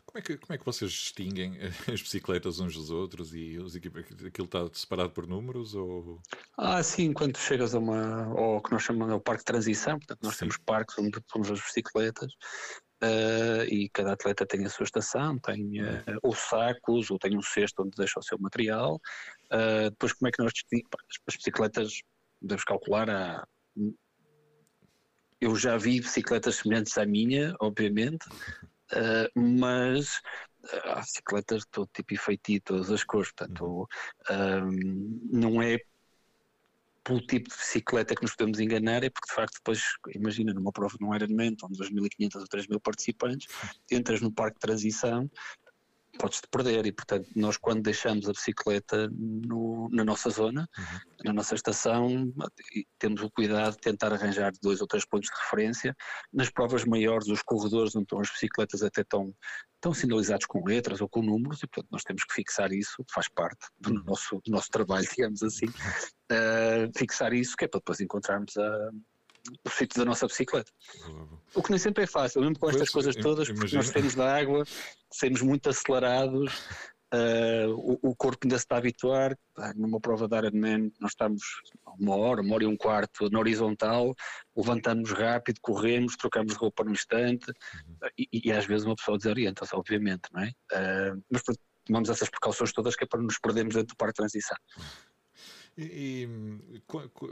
Como 0.06 0.20
é, 0.20 0.22
que, 0.22 0.38
como 0.38 0.54
é 0.54 0.58
que 0.58 0.66
vocês 0.66 0.92
distinguem 0.92 1.58
as 1.92 2.02
bicicletas 2.02 2.60
uns 2.60 2.74
dos 2.74 2.90
outros 2.90 3.34
e 3.34 3.58
os 3.58 3.76
aquilo 3.76 4.46
está 4.46 4.68
separado 4.74 5.12
por 5.12 5.28
números? 5.28 5.74
Ou... 5.76 6.22
Ah, 6.58 6.82
sim, 6.84 7.14
quando 7.14 7.38
chegas 7.38 7.74
a 7.74 7.80
uma, 7.80 8.26
ao 8.26 8.62
que 8.62 8.72
nós 8.72 8.84
chamamos 8.84 9.16
de 9.16 9.22
parque 9.22 9.42
de 9.42 9.46
transição, 9.46 9.98
portanto 9.98 10.20
nós 10.24 10.34
sim. 10.34 10.40
temos 10.40 10.58
parques 10.58 10.98
onde 10.98 11.20
pomos 11.32 11.50
as 11.50 11.60
bicicletas 11.60 12.32
uh, 13.04 13.64
e 13.70 13.90
cada 13.90 14.14
atleta 14.14 14.46
tem 14.46 14.66
a 14.66 14.70
sua 14.70 14.84
estação, 14.84 15.40
tem 15.40 15.82
uh, 15.82 16.20
ou 16.22 16.36
sacos, 16.36 17.10
ou 17.10 17.18
tem 17.18 17.38
um 17.38 17.42
cesto 17.42 17.84
onde 17.84 17.96
deixa 17.98 18.20
o 18.20 18.24
seu 18.24 18.38
material. 18.40 19.00
Uh, 19.46 19.90
depois 19.92 20.14
como 20.14 20.28
é 20.28 20.32
que 20.32 20.44
nós 20.44 20.54
distinguimos? 20.54 20.92
As 21.28 21.36
bicicletas, 21.36 22.02
devemos 22.42 22.64
calcular, 22.64 23.10
a 23.10 23.48
eu 25.42 25.56
já 25.56 25.76
vi 25.76 26.00
bicicletas 26.00 26.58
semelhantes 26.58 26.96
à 27.00 27.06
minha, 27.06 27.56
obviamente, 27.60 28.28
Uh, 28.94 29.40
mas 29.40 30.20
há 30.86 31.00
bicicletas 31.00 31.62
de 31.62 31.68
todo 31.70 31.90
tipo 31.94 32.14
e 32.14 32.18
feitio, 32.18 32.62
todas 32.62 32.92
as 32.92 33.04
cores, 33.04 33.32
portanto 33.32 33.88
um, 34.30 35.30
não 35.32 35.62
é 35.62 35.80
pelo 37.04 37.20
tipo 37.20 37.50
de 37.50 37.56
bicicleta 37.56 38.16
que 38.16 38.22
nos 38.22 38.36
podemos 38.36 38.60
enganar, 38.60 39.04
é 39.04 39.10
porque 39.10 39.28
de 39.28 39.34
facto 39.34 39.56
depois, 39.56 39.82
imagina, 40.14 40.54
numa 40.54 40.72
prova 40.72 40.96
de 40.98 41.04
um 41.04 41.16
Ironman, 41.16 41.56
onde 41.64 41.80
2.500 41.80 42.36
ou 42.36 42.48
3.000 42.48 42.80
participantes, 42.80 43.48
entras 43.92 44.22
no 44.22 44.32
parque 44.32 44.56
de 44.56 44.62
transição, 44.62 45.30
podes-te 46.22 46.48
perder 46.52 46.86
e 46.86 46.92
portanto 46.92 47.28
nós 47.36 47.58
quando 47.58 47.82
deixamos 47.82 48.30
a 48.30 48.32
bicicleta 48.32 49.10
no, 49.12 49.90
na 49.92 50.06
nossa 50.06 50.30
zona, 50.30 50.70
uhum. 50.78 51.00
na 51.26 51.34
nossa 51.34 51.56
estação, 51.56 52.32
temos 53.00 53.24
o 53.24 53.32
cuidado 53.32 53.74
de 53.74 53.80
tentar 53.80 54.14
arranjar 54.14 54.52
dois 54.62 54.82
ou 54.82 54.88
três 54.88 55.04
pontos 55.04 55.30
de 55.30 55.36
referência. 55.42 55.96
Nas 56.32 56.52
provas 56.52 56.86
maiores, 56.86 57.28
os 57.28 57.42
corredores 57.42 57.96
onde 57.96 58.04
estão 58.04 58.20
as 58.20 58.30
bicicletas 58.30 58.84
até 58.84 59.02
estão, 59.02 59.34
estão 59.76 59.94
sinalizados 59.96 60.46
com 60.46 60.64
letras 60.64 61.02
ou 61.02 61.10
com 61.10 61.24
números 61.24 61.64
e 61.64 61.68
portanto 61.68 61.90
nós 61.92 62.04
temos 62.04 62.24
que 62.24 62.36
fixar 62.36 62.72
isso, 62.72 63.04
faz 63.12 63.28
parte 63.28 63.66
do 63.80 63.90
uhum. 63.90 64.04
nosso, 64.06 64.40
do 64.46 64.52
nosso 64.52 64.70
trabalho, 64.70 65.08
digamos 65.10 65.42
assim, 65.42 65.66
uh, 65.66 66.92
fixar 66.96 67.34
isso 67.34 67.56
que 67.58 67.66
é 67.66 67.68
para 67.68 67.80
depois 67.80 68.00
encontrarmos 68.00 68.56
a 68.58 68.92
o 69.66 69.70
sítio 69.70 70.00
da 70.00 70.06
nossa 70.06 70.28
bicicleta. 70.28 70.72
O 71.56 71.64
que 71.64 71.72
nem 71.72 71.80
sempre 71.80 72.04
é 72.04 72.08
fácil, 72.08 72.42
mesmo 72.42 72.60
com 72.60 72.70
estas 72.70 72.92
pois, 72.92 73.06
coisas 73.06 73.16
todas, 73.16 73.48
porque 73.50 73.76
nós 73.76 73.90
temos 73.90 74.16
da 74.16 74.36
água, 74.36 74.64
saímos 75.12 75.42
muito 75.42 75.70
acelerados, 75.70 76.54
uh, 77.14 77.72
o, 77.76 78.10
o, 78.10 78.16
corpo 78.16 78.40
ainda 78.44 78.58
se 78.58 78.64
está 78.64 78.76
a 78.76 78.78
habituar. 78.80 79.38
Numa 79.76 80.00
prova 80.00 80.28
de 80.28 80.38
Ironman, 80.38 80.92
nós 81.00 81.12
estamos 81.12 81.44
uma 82.00 82.16
hora, 82.16 82.42
uma 82.42 82.56
hora 82.56 82.64
e 82.64 82.68
um 82.68 82.78
quarto 82.78 83.30
na 83.30 83.40
horizontal, 83.40 84.14
levantamos 84.56 85.12
rápido, 85.12 85.60
corremos, 85.62 86.16
trocamos 86.16 86.56
roupa 86.56 86.84
no 86.84 86.92
instante, 86.92 87.50
uhum. 87.50 88.10
e, 88.18 88.28
e, 88.46 88.52
às 88.52 88.66
vezes 88.66 88.86
uma 88.86 88.96
pessoa 88.96 89.18
desorienta-se, 89.18 89.76
obviamente, 89.76 90.24
não 90.34 90.42
é? 90.42 90.50
Uh, 90.72 91.24
mas 91.32 91.44
tomamos 91.86 92.10
essas 92.10 92.30
precauções 92.30 92.72
todas 92.72 92.96
que 92.96 93.04
é 93.04 93.08
para 93.08 93.22
nos 93.22 93.38
perdermos 93.40 93.76
dentro 93.76 93.94
do 93.94 93.98
parque 93.98 94.14
de 94.14 94.18
transição. 94.18 94.58
E, 95.78 95.84
e 95.84 96.82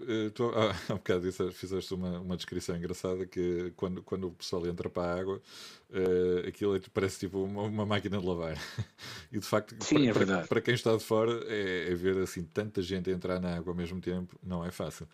eh, 0.07 0.29
tu, 0.33 0.51
ah, 0.55 0.73
há 0.89 0.93
um 0.93 0.97
bocado 0.97 1.21
disso, 1.21 1.51
fizeste 1.51 1.93
uma, 1.93 2.19
uma 2.19 2.37
descrição 2.37 2.75
engraçada 2.75 3.25
que 3.25 3.73
quando, 3.75 4.01
quando 4.03 4.27
o 4.27 4.31
pessoal 4.31 4.65
entra 4.65 4.89
para 4.89 5.11
a 5.11 5.19
água, 5.19 5.41
uh, 5.89 6.47
aquilo 6.47 6.75
é, 6.75 6.81
parece 6.93 7.19
tipo 7.19 7.43
uma, 7.43 7.63
uma, 7.63 7.85
máquina 7.85 8.17
de 8.17 8.25
lavar. 8.25 8.57
E 9.31 9.37
de 9.37 9.45
facto, 9.45 9.75
Sim, 9.83 10.11
para, 10.11 10.23
é 10.23 10.25
para, 10.25 10.47
para, 10.47 10.61
quem 10.61 10.73
está 10.73 10.95
de 10.95 11.03
fora, 11.03 11.43
é, 11.47 11.91
é, 11.91 11.95
ver 11.95 12.17
assim 12.17 12.43
tanta 12.43 12.81
gente 12.81 13.11
entrar 13.11 13.39
na 13.39 13.57
água 13.57 13.71
ao 13.71 13.77
mesmo 13.77 14.01
tempo, 14.01 14.39
não 14.41 14.65
é 14.65 14.71
fácil. 14.71 15.07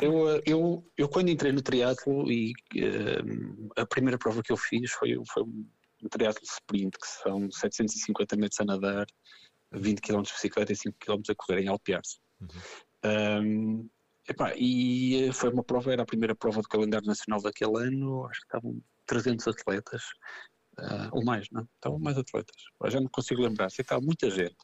Eu, 0.00 0.42
eu, 0.46 0.84
eu 0.96 1.08
quando 1.08 1.28
entrei 1.28 1.52
no 1.52 1.62
triatlo 1.62 2.30
e 2.30 2.52
uh, 2.76 3.70
a 3.76 3.84
primeira 3.84 4.18
prova 4.18 4.42
que 4.42 4.50
eu 4.50 4.56
fiz 4.56 4.90
foi, 4.92 5.16
foi 5.32 5.42
um 5.42 6.08
triatlo 6.08 6.42
sprint, 6.44 6.96
que 6.98 7.06
são 7.06 7.50
750 7.50 8.36
metros 8.36 8.60
a 8.60 8.64
nadar, 8.64 9.06
20 9.72 10.00
km 10.00 10.22
de 10.22 10.32
bicicleta 10.32 10.72
e 10.72 10.76
5 10.76 10.96
km 10.98 11.22
a 11.28 11.34
correr 11.34 11.62
em 11.62 11.68
Alpiarce. 11.68 12.18
Uhum. 12.40 12.48
Um, 13.04 13.90
epá, 14.28 14.52
e 14.56 15.30
foi 15.32 15.50
uma 15.50 15.64
prova, 15.64 15.92
era 15.92 16.02
a 16.02 16.06
primeira 16.06 16.34
prova 16.34 16.60
do 16.60 16.68
calendário 16.68 17.06
nacional 17.06 17.40
daquele 17.40 17.78
ano, 17.78 18.26
acho 18.26 18.40
que 18.40 18.46
estavam 18.46 18.82
300 19.06 19.48
atletas, 19.48 20.02
uh, 20.78 21.08
ou 21.12 21.24
mais, 21.24 21.46
não? 21.50 21.66
Estavam 21.74 21.98
mais 21.98 22.18
atletas, 22.18 22.56
eu 22.82 22.90
já 22.90 23.00
não 23.00 23.08
consigo 23.08 23.42
lembrar, 23.42 23.70
sei 23.70 23.76
que 23.76 23.82
estava 23.82 24.02
muita 24.02 24.30
gente, 24.30 24.56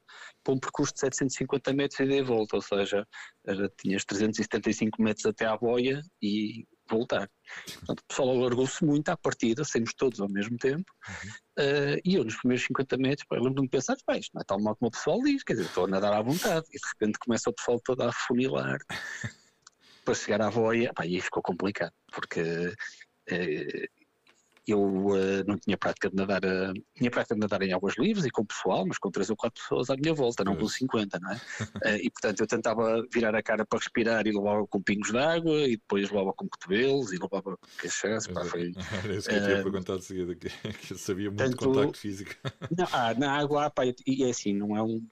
para 0.43 0.55
um 0.55 0.59
percurso 0.59 0.95
de 0.95 1.01
750 1.01 1.73
metros 1.73 2.01
e 2.01 2.07
de 2.07 2.23
volta, 2.23 2.57
ou 2.57 2.62
seja, 2.62 3.07
era, 3.47 3.71
tinhas 3.81 4.05
375 4.05 5.03
metros 5.03 5.27
até 5.27 5.47
à 5.47 5.57
boia 5.57 6.03
e 6.21 6.67
voltar. 6.88 7.29
Portanto, 7.64 8.01
o 8.01 8.07
pessoal 8.07 8.31
alargou-se 8.31 8.85
muito 8.85 9.09
à 9.09 9.16
partida, 9.16 9.64
saímos 9.64 9.94
todos 9.94 10.20
ao 10.20 10.29
mesmo 10.29 10.57
tempo, 10.59 10.85
uhum. 11.09 11.31
uh, 11.64 12.01
e 12.05 12.14
eu 12.14 12.25
nos 12.25 12.37
primeiros 12.37 12.64
50 12.66 12.97
metros, 12.99 13.27
lembro-me 13.31 13.68
de 13.68 13.70
pensar, 13.70 13.94
isto 13.94 14.31
não 14.35 14.40
é 14.40 14.44
tal 14.44 14.61
mal 14.61 14.77
como 14.77 14.88
o 14.88 14.92
pessoal 14.92 15.23
diz, 15.23 15.42
quer 15.42 15.55
dizer, 15.55 15.66
estou 15.66 15.85
a 15.85 15.88
nadar 15.88 16.12
à 16.12 16.23
vontade, 16.23 16.66
e 16.73 16.79
de 16.79 16.88
repente 16.92 17.18
começa 17.18 17.51
o 17.51 17.55
pessoal 17.55 17.81
todo 17.85 18.03
a 18.03 18.12
funilar 18.12 18.79
para 20.05 20.14
chegar 20.14 20.42
à 20.42 20.51
boia, 20.51 20.92
pá, 20.94 21.07
e 21.07 21.14
aí 21.14 21.20
ficou 21.20 21.42
complicado, 21.42 21.92
porque 22.12 22.40
uh, 22.42 24.04
eu 24.66 24.81
uh, 24.81 25.44
não 25.46 25.59
tinha 25.59 25.77
prática 25.77 26.09
de 26.09 26.16
nadar, 26.16 26.44
uh, 26.44 26.72
tinha 26.94 27.11
prática 27.11 27.35
de 27.35 27.40
nadar 27.40 27.62
em 27.62 27.72
águas 27.72 27.94
livres 27.98 28.24
e 28.24 28.31
com 28.31 28.42
o 28.42 28.46
pessoal, 28.46 28.87
mas 28.87 28.98
com 28.98 29.11
três 29.11 29.29
ou 29.31 29.37
quatro 29.37 29.62
pessoas 29.62 29.90
à 29.90 29.96
minha 29.96 30.14
volta, 30.14 30.42
não 30.42 30.57
com 30.57 30.66
50, 30.66 31.18
não 31.18 31.31
é? 31.31 31.35
uh, 31.35 31.38
e 32.03 32.11
portanto 32.11 32.40
eu 32.40 32.46
tentava 32.46 33.07
virar 33.12 33.35
a 33.35 33.42
cara 33.42 33.66
para 33.66 33.79
respirar 33.79 34.27
e 34.27 34.33
levava 34.33 34.66
com 34.66 34.83
pingos 34.83 35.11
de 35.11 35.18
água 35.18 35.57
e 35.68 35.77
depois 35.77 36.11
levava 36.11 36.33
com 36.33 36.48
cotovelos 36.48 37.12
e 37.12 37.18
levava 37.18 37.59
que 37.79 37.88
chegasse, 37.88 38.33
pá, 38.33 38.44
foi... 38.44 38.72
Era 39.05 39.14
isso 39.14 39.29
que 39.29 39.35
eu 39.35 39.42
tinha 39.42 39.62
perguntado 39.62 39.98
de 39.98 40.05
seguida, 40.05 40.35
que, 40.35 40.48
que 40.87 40.92
eu 40.92 40.98
sabia 40.98 41.31
muito 41.31 41.38
tanto, 41.38 41.57
contacto 41.57 41.98
físico. 41.98 42.35
Não, 42.77 42.87
ah, 42.92 43.14
na 43.14 43.38
água, 43.38 43.70
pá, 43.70 43.83
e 43.85 44.24
é 44.24 44.31
assim, 44.31 44.55
não 44.55 44.77
é 44.77 44.83
um, 44.83 45.07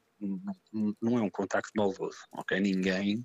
não, 0.73 0.95
não 1.01 1.19
é 1.19 1.23
um 1.23 1.31
contacto 1.31 1.71
maldoso, 1.77 2.19
ok? 2.33 2.59
Ninguém 2.61 3.23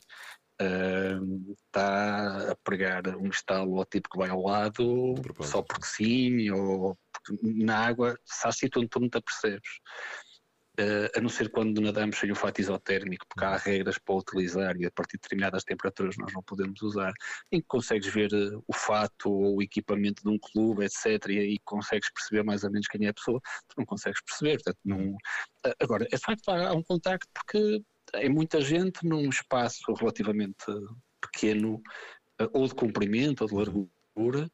está 0.60 2.52
a 2.52 2.56
pregar 2.63 3.08
um 3.17 3.28
estalo 3.28 3.78
ao 3.78 3.86
tipo 3.86 4.10
que 4.10 4.17
vai 4.17 4.30
ao 4.30 4.41
lado 4.41 5.15
só 5.41 5.62
porque 5.62 5.86
sim, 5.86 6.50
ou 6.50 6.98
porque 7.12 7.63
na 7.63 7.86
água, 7.86 8.17
se 8.26 8.48
há 8.48 8.52
sítio 8.52 8.80
onde 8.82 8.89
tu 8.89 9.00
não 9.00 9.10
te 9.10 9.17
apercebes. 9.17 9.80
Uh, 10.80 11.10
a 11.17 11.22
não 11.22 11.28
ser 11.28 11.50
quando 11.50 11.82
nadamos 11.82 12.20
sem 12.20 12.32
o 12.32 12.36
fato 12.36 12.62
isotérmico, 12.62 13.26
porque 13.28 13.43
há 13.43 13.58
regras 13.58 13.98
para 13.98 14.13
utilizar 14.13 14.78
e 14.78 14.86
a 14.86 14.91
partir 14.91 15.17
de 15.17 15.22
determinadas 15.24 15.63
temperaturas 15.63 16.15
nós 16.17 16.32
não 16.32 16.43
podemos 16.43 16.80
usar, 16.84 17.12
em 17.52 17.60
que 17.60 17.65
consegues 17.65 18.13
ver 18.13 18.32
uh, 18.32 18.63
o 18.67 18.74
fato 18.74 19.32
ou 19.32 19.58
o 19.58 19.62
equipamento 19.63 20.22
de 20.22 20.30
um 20.30 20.38
clube, 20.38 20.86
etc., 20.86 21.30
e 21.30 21.39
aí 21.39 21.58
consegues 21.65 22.12
perceber 22.13 22.43
mais 22.43 22.63
ou 22.63 22.70
menos 22.70 22.86
quem 22.88 23.08
é 23.08 23.10
a 23.10 23.13
pessoa, 23.13 23.41
tu 23.67 23.74
não 23.76 23.86
consegues 23.88 24.22
perceber. 24.22 24.58
Portanto, 24.58 24.78
não... 24.86 25.13
Uh, 25.65 25.74
agora, 25.82 26.08
é 26.12 26.17
facto, 26.20 26.48
há, 26.50 26.67
há 26.67 26.74
um 26.76 26.84
contacto 26.84 27.28
porque 27.34 27.82
é 28.13 28.30
muita 28.30 28.62
gente 28.62 29.06
num 29.06 29.30
espaço 29.30 29.93
relativamente 29.93 30.65
pequeno, 31.22 31.82
eh, 32.39 32.50
ou 32.54 32.67
de 32.67 32.76
comprimento, 32.76 33.43
ou 33.43 33.48
de 33.48 33.56
largura. 33.56 34.50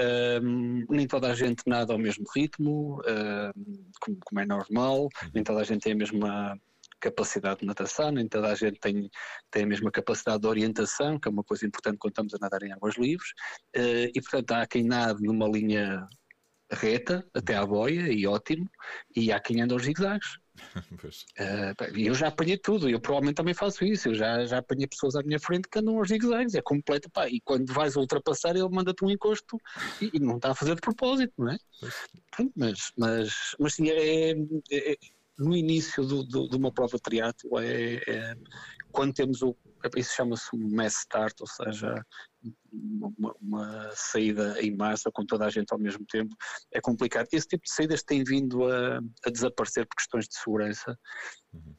Um, 0.00 0.86
nem 0.88 1.08
toda 1.08 1.28
a 1.28 1.34
gente 1.34 1.62
nada 1.66 1.92
ao 1.92 1.98
mesmo 1.98 2.24
ritmo, 2.32 3.00
um, 3.04 3.90
como, 4.00 4.18
como, 4.24 4.40
é 4.40 4.46
normal, 4.46 5.08
nem 5.34 5.42
toda 5.42 5.60
a 5.60 5.64
gente 5.64 5.82
tem 5.82 5.92
a 5.92 5.96
mesma 5.96 6.56
capacidade 7.00 7.60
de 7.60 7.66
natação, 7.66 8.12
nem 8.12 8.28
toda 8.28 8.48
a 8.48 8.54
gente 8.54 8.78
tem, 8.78 9.10
tem 9.50 9.64
a 9.64 9.66
mesma 9.66 9.90
capacidade 9.90 10.40
de 10.40 10.46
orientação, 10.46 11.18
que 11.18 11.28
é 11.28 11.32
uma 11.32 11.42
coisa 11.42 11.66
importante 11.66 11.98
quando 11.98 12.12
estamos 12.12 12.34
a 12.34 12.38
nadar 12.40 12.62
em 12.62 12.72
águas 12.72 12.96
livres, 12.96 13.30
uh, 13.76 14.10
e 14.14 14.20
portanto 14.20 14.52
há 14.52 14.66
quem 14.66 14.84
nade 14.84 15.20
numa 15.22 15.48
linha 15.48 16.08
reta 16.70 17.26
até 17.34 17.56
à 17.56 17.66
boia, 17.66 18.12
e 18.12 18.26
ótimo, 18.26 18.70
e 19.16 19.32
há 19.32 19.40
quem 19.40 19.60
anda 19.60 19.74
aos 19.74 19.82
zigzags. 19.82 20.38
Uh, 21.38 21.96
eu 21.96 22.14
já 22.14 22.28
apanhei 22.28 22.58
tudo, 22.58 22.90
eu 22.90 23.00
provavelmente 23.00 23.36
também 23.36 23.54
faço 23.54 23.84
isso. 23.84 24.08
Eu 24.08 24.14
já, 24.14 24.44
já 24.44 24.58
apanhei 24.58 24.86
pessoas 24.86 25.14
à 25.14 25.22
minha 25.22 25.38
frente 25.38 25.68
que 25.68 25.78
andam 25.78 25.96
aos 25.96 26.08
zigzags, 26.08 26.54
é 26.54 26.60
completo. 26.60 27.08
Pá, 27.10 27.28
e 27.28 27.40
quando 27.40 27.72
vais 27.72 27.96
ultrapassar, 27.96 28.56
ele 28.56 28.68
manda-te 28.68 29.04
um 29.04 29.10
encosto 29.10 29.56
e, 30.02 30.10
e, 30.12 30.18
não 30.18 30.36
está 30.36 30.50
a 30.50 30.54
fazer 30.54 30.74
de 30.74 30.80
propósito, 30.80 31.32
não 31.38 31.52
é? 31.52 31.58
Mas, 32.56 32.92
mas, 32.96 33.56
mas 33.58 33.74
sim, 33.74 33.88
é, 33.88 34.32
é, 34.32 34.92
é 34.92 34.96
no 35.38 35.56
início 35.56 36.04
do, 36.04 36.24
do, 36.24 36.48
de 36.48 36.56
uma 36.56 36.72
prova 36.72 36.96
de 36.96 37.02
triatlo, 37.02 37.58
é, 37.60 38.02
é, 38.06 38.34
quando 38.90 39.14
temos 39.14 39.42
o. 39.42 39.56
Isso 39.96 40.14
chama-se 40.14 40.48
um 40.54 40.74
mass 40.74 40.98
start, 41.00 41.34
ou 41.40 41.46
seja, 41.46 42.04
uma, 42.72 43.34
uma, 43.40 43.90
saída 43.92 44.60
em 44.60 44.76
massa 44.76 45.10
com 45.12 45.24
toda 45.24 45.46
a 45.46 45.50
gente 45.50 45.72
ao 45.72 45.78
mesmo 45.78 46.04
tempo 46.06 46.34
é 46.72 46.80
complicado. 46.80 47.28
Esse 47.32 47.46
tipo 47.46 47.64
de 47.64 47.72
saídas 47.72 48.02
tem 48.02 48.24
vindo 48.24 48.64
a, 48.64 48.98
a 49.24 49.30
desaparecer 49.30 49.86
por 49.86 49.96
questões 49.96 50.26
de 50.26 50.36
segurança. 50.36 50.98
Uhum. 51.52 51.74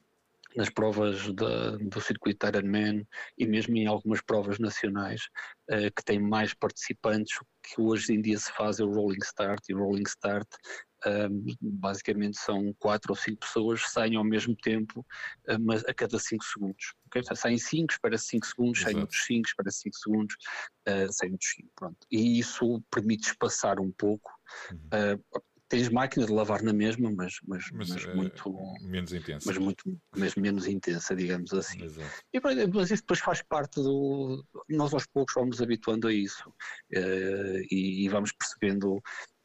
Nas 0.56 0.70
provas 0.70 1.32
da, 1.36 1.78
do 1.78 2.02
circuito 2.02 2.48
Ironman 2.48 3.08
e 3.38 3.46
mesmo 3.46 3.78
em 3.78 3.86
algumas 3.86 4.20
provas 4.20 4.58
nacionais 4.58 5.22
uh, 5.70 5.94
que 5.96 6.04
têm 6.04 6.20
mais 6.20 6.56
participantes, 6.56 7.38
o 7.40 7.46
que 7.62 7.80
hoje 7.80 8.14
em 8.14 8.22
dia 8.22 8.38
se 8.38 8.52
faz 8.54 8.80
é 8.80 8.84
o 8.84 8.92
rolling 8.92 9.22
start 9.22 9.62
e 9.70 9.76
o 9.76 9.78
rolling 9.78 10.08
start 10.08 10.48
basicamente 11.62 12.38
são 12.38 12.74
quatro 12.78 13.12
ou 13.12 13.16
cinco 13.16 13.40
pessoas 13.40 13.84
que 13.84 13.92
saem 13.92 14.16
ao 14.16 14.24
mesmo 14.24 14.56
tempo 14.56 15.06
mas 15.62 15.84
a 15.86 15.94
cada 15.94 16.20
cinco 16.20 16.44
segundos. 16.44 16.94
Okay? 17.08 17.24
Saem 17.36 17.58
cinco, 17.58 17.94
espera 17.94 18.18
cinco 18.18 18.46
segundos, 18.46 18.82
saem 18.82 19.00
outros 19.00 19.26
cinco, 19.26 19.48
espera 19.48 19.72
cinco 19.72 19.96
segundos, 19.98 20.36
uh, 20.88 21.12
saem 21.12 21.32
outros 21.32 21.52
cinco. 21.56 21.70
Pronto. 21.76 21.98
E 22.12 22.40
isso 22.40 22.82
permite 22.92 23.30
espaçar 23.30 23.80
um 23.80 23.92
pouco. 23.92 24.32
Uhum. 24.72 25.16
Uh, 25.16 25.42
tens 25.70 25.88
máquina 25.88 26.26
de 26.26 26.32
lavar 26.32 26.64
na 26.64 26.74
mesma, 26.74 27.12
mas, 27.12 27.36
mas, 27.48 27.70
mas, 27.72 27.90
mas 27.90 28.06
é 28.06 28.14
muito 28.16 28.52
menos 28.82 29.14
intensa. 29.14 29.46
Mas 29.48 29.58
muito 29.58 30.02
mas 30.16 30.36
menos 30.36 30.68
intensa, 30.68 31.16
digamos 31.16 31.54
assim. 31.54 31.80
E, 32.34 32.40
mas 32.42 32.92
isso 32.92 33.04
depois 33.04 33.20
faz 33.20 33.42
parte 33.44 33.76
do. 33.76 34.44
Nós 34.68 34.94
aos 34.94 35.06
poucos 35.06 35.36
vamos 35.36 35.62
habituando 35.62 36.08
a 36.08 36.14
isso 36.14 36.50
uh, 36.50 37.60
e, 37.72 38.04
e, 38.04 38.10
vamos 38.10 38.32
percebendo 38.32 39.02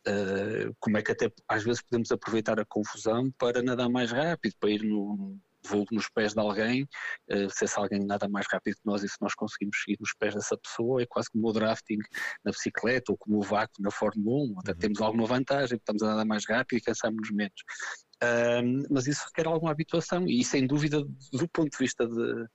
uh, 0.08 0.74
como 0.80 0.98
é 0.98 1.02
que 1.02 1.12
até 1.12 1.30
às 1.48 1.64
vezes 1.64 1.82
podemos 1.82 2.10
aproveitar 2.10 2.58
a 2.60 2.64
confusão 2.64 3.30
para 3.38 3.62
nadar 3.62 3.88
mais 3.88 4.10
rápido, 4.10 4.54
para 4.58 4.70
ir 4.70 4.82
no 4.82 5.38
voo 5.66 5.86
nos 5.90 6.08
pés 6.10 6.34
de 6.34 6.40
alguém, 6.40 6.82
uh, 7.30 7.50
se 7.50 7.64
esse 7.64 7.78
alguém 7.78 8.04
nada 8.04 8.28
mais 8.28 8.46
rápido 8.50 8.74
que 8.74 8.84
nós 8.84 9.02
e 9.02 9.08
se 9.08 9.16
nós 9.20 9.34
conseguimos 9.34 9.82
seguir 9.82 9.96
nos 9.98 10.12
pés 10.14 10.34
dessa 10.34 10.56
pessoa, 10.56 11.02
é 11.02 11.06
quase 11.06 11.30
como 11.30 11.48
o 11.48 11.52
drafting 11.52 11.98
na 12.44 12.52
bicicleta 12.52 13.12
ou 13.12 13.18
como 13.18 13.38
o 13.38 13.42
vácuo 13.42 13.80
na 13.80 13.90
Fórmula 13.90 14.52
1, 14.52 14.60
até 14.60 14.72
uhum. 14.72 14.78
temos 14.78 15.00
alguma 15.00 15.26
vantagem, 15.26 15.76
estamos 15.76 16.02
a 16.02 16.08
nadar 16.08 16.26
mais 16.26 16.44
rápido 16.46 16.78
e 16.78 16.82
cansamos-nos 16.82 17.30
menos. 17.30 17.60
Uh, 18.22 18.86
mas 18.90 19.06
isso 19.06 19.24
requer 19.26 19.46
alguma 19.46 19.72
habituação 19.72 20.26
e 20.26 20.44
sem 20.44 20.66
dúvida 20.66 21.02
do 21.32 21.48
ponto 21.48 21.70
de 21.70 21.78
vista 21.78 22.06
de, 22.06 22.46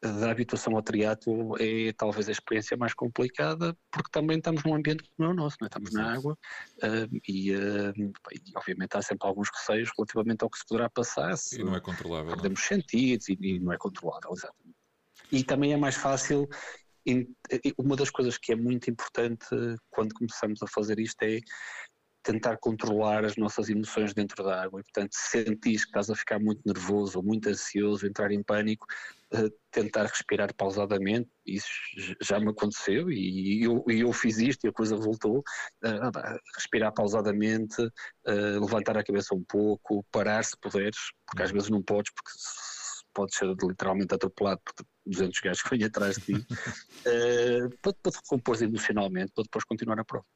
da 0.00 0.30
habituação 0.30 0.76
ao 0.76 0.82
triatlo 0.82 1.56
é 1.58 1.92
talvez 1.92 2.28
a 2.28 2.32
experiência 2.32 2.76
mais 2.76 2.94
complicada, 2.94 3.76
porque 3.90 4.10
também 4.12 4.38
estamos 4.38 4.62
num 4.62 4.74
ambiente 4.74 5.02
que 5.02 5.10
não 5.18 5.28
é 5.28 5.30
o 5.30 5.34
nosso, 5.34 5.56
não 5.60 5.66
é? 5.66 5.68
estamos 5.68 5.92
na 5.92 6.14
água 6.14 6.38
uh, 6.76 7.20
e, 7.26 7.52
uh, 7.54 7.92
e, 8.32 8.52
obviamente 8.56 8.96
há 8.96 9.02
sempre 9.02 9.26
alguns 9.26 9.48
receios 9.50 9.90
relativamente 9.96 10.42
ao 10.42 10.50
que 10.50 10.58
se 10.58 10.66
poderá 10.66 10.88
passar. 10.88 11.36
Se 11.36 11.60
e 11.60 11.64
não 11.64 11.74
é 11.74 11.80
controlável. 11.80 12.32
Perdemos 12.32 12.60
não. 12.60 12.68
sentidos 12.68 13.28
e, 13.28 13.36
e, 13.40 13.58
não 13.58 13.72
é 13.72 13.76
controlável, 13.76 14.30
exatamente. 14.32 14.76
E 15.32 15.42
também 15.42 15.72
é 15.72 15.76
mais 15.76 15.96
fácil. 15.96 16.48
Uma 17.78 17.96
das 17.96 18.10
coisas 18.10 18.36
que 18.36 18.52
é 18.52 18.56
muito 18.56 18.90
importante 18.90 19.46
quando 19.90 20.12
começamos 20.12 20.62
a 20.62 20.66
fazer 20.66 21.00
isto 21.00 21.22
é 21.22 21.40
tentar 22.28 22.58
controlar 22.58 23.24
as 23.24 23.36
nossas 23.36 23.70
emoções 23.70 24.12
dentro 24.12 24.44
da 24.44 24.62
água. 24.62 24.80
E, 24.80 24.82
portanto, 24.82 25.12
se 25.12 25.44
sentis 25.44 25.84
que 25.84 25.88
estás 25.88 26.10
a 26.10 26.14
ficar 26.14 26.38
muito 26.38 26.60
nervoso 26.66 27.18
ou 27.18 27.24
muito 27.24 27.48
ansioso, 27.48 28.06
entrar 28.06 28.30
em 28.30 28.42
pânico, 28.42 28.86
uh, 29.32 29.50
tentar 29.70 30.04
respirar 30.04 30.54
pausadamente. 30.54 31.30
Isso 31.46 31.68
já 32.20 32.38
me 32.38 32.50
aconteceu 32.50 33.10
e 33.10 33.64
eu, 33.64 33.82
eu 33.88 34.12
fiz 34.12 34.36
isto 34.36 34.66
e 34.66 34.68
a 34.68 34.72
coisa 34.72 34.94
voltou. 34.94 35.38
Uh, 35.82 36.38
respirar 36.54 36.92
pausadamente, 36.92 37.80
uh, 37.80 38.60
levantar 38.60 38.98
a 38.98 39.04
cabeça 39.04 39.34
um 39.34 39.42
pouco, 39.42 40.04
parar 40.12 40.44
se 40.44 40.56
puderes, 40.60 40.98
porque 41.26 41.42
às 41.42 41.50
vezes 41.50 41.70
não 41.70 41.82
podes, 41.82 42.12
porque 42.12 42.30
podes 43.14 43.36
ser 43.36 43.46
literalmente 43.46 44.14
atropelado 44.14 44.60
por 44.62 44.84
200 45.06 45.40
gajos 45.40 45.62
que 45.62 45.70
vêm 45.70 45.84
atrás 45.84 46.16
de 46.16 46.26
ti, 46.26 46.46
para, 47.82 47.92
para 48.02 48.12
te 48.12 48.16
recompor 48.16 48.62
emocionalmente, 48.62 49.32
para 49.34 49.44
depois 49.44 49.64
continuar 49.64 49.98
a 49.98 50.04
prova. 50.04 50.26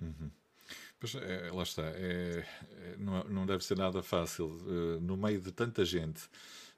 Uhum. 0.00 0.30
Pois, 0.98 1.14
é, 1.14 1.50
lá 1.52 1.62
está, 1.62 1.82
é, 1.82 2.44
é, 2.70 2.96
não, 2.98 3.24
não 3.24 3.46
deve 3.46 3.62
ser 3.64 3.76
nada 3.76 4.02
fácil 4.02 4.46
uh, 4.46 5.00
no 5.00 5.16
meio 5.16 5.40
de 5.40 5.52
tanta 5.52 5.84
gente 5.84 6.24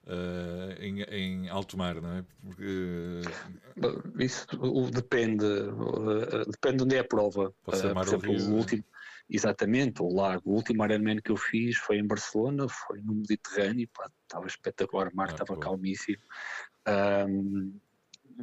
uh, 0.06 0.82
em, 0.82 1.02
em, 1.02 1.48
alto 1.48 1.78
mar, 1.78 2.00
não 2.00 2.12
é? 2.16 2.24
Porque... 2.42 3.22
Isso 4.18 4.46
depende, 4.92 5.44
uh, 5.44 6.50
depende 6.50 6.78
de 6.78 6.82
onde 6.84 6.96
é 6.96 6.98
a 6.98 7.04
prova. 7.04 7.54
Pode 7.62 7.78
ser 7.78 7.94
mar 7.94 8.04
por 8.04 8.14
exemplo, 8.14 8.32
o 8.32 8.56
último, 8.56 8.84
exatamente, 9.30 10.02
o 10.02 10.08
lago. 10.08 10.50
O 10.50 10.54
último 10.54 10.84
Ironman 10.84 11.20
que 11.20 11.30
eu 11.30 11.36
fiz 11.36 11.76
foi 11.76 11.98
em 11.98 12.06
Barcelona, 12.06 12.68
foi 12.68 13.00
no 13.02 13.14
Mediterrâneo, 13.14 13.88
pá, 13.94 14.10
estava 14.22 14.46
espetacular, 14.46 15.08
o 15.12 15.16
mar 15.16 15.28
ah, 15.28 15.32
estava 15.32 15.56
calmíssimo. 15.58 16.22
Um, 17.28 17.78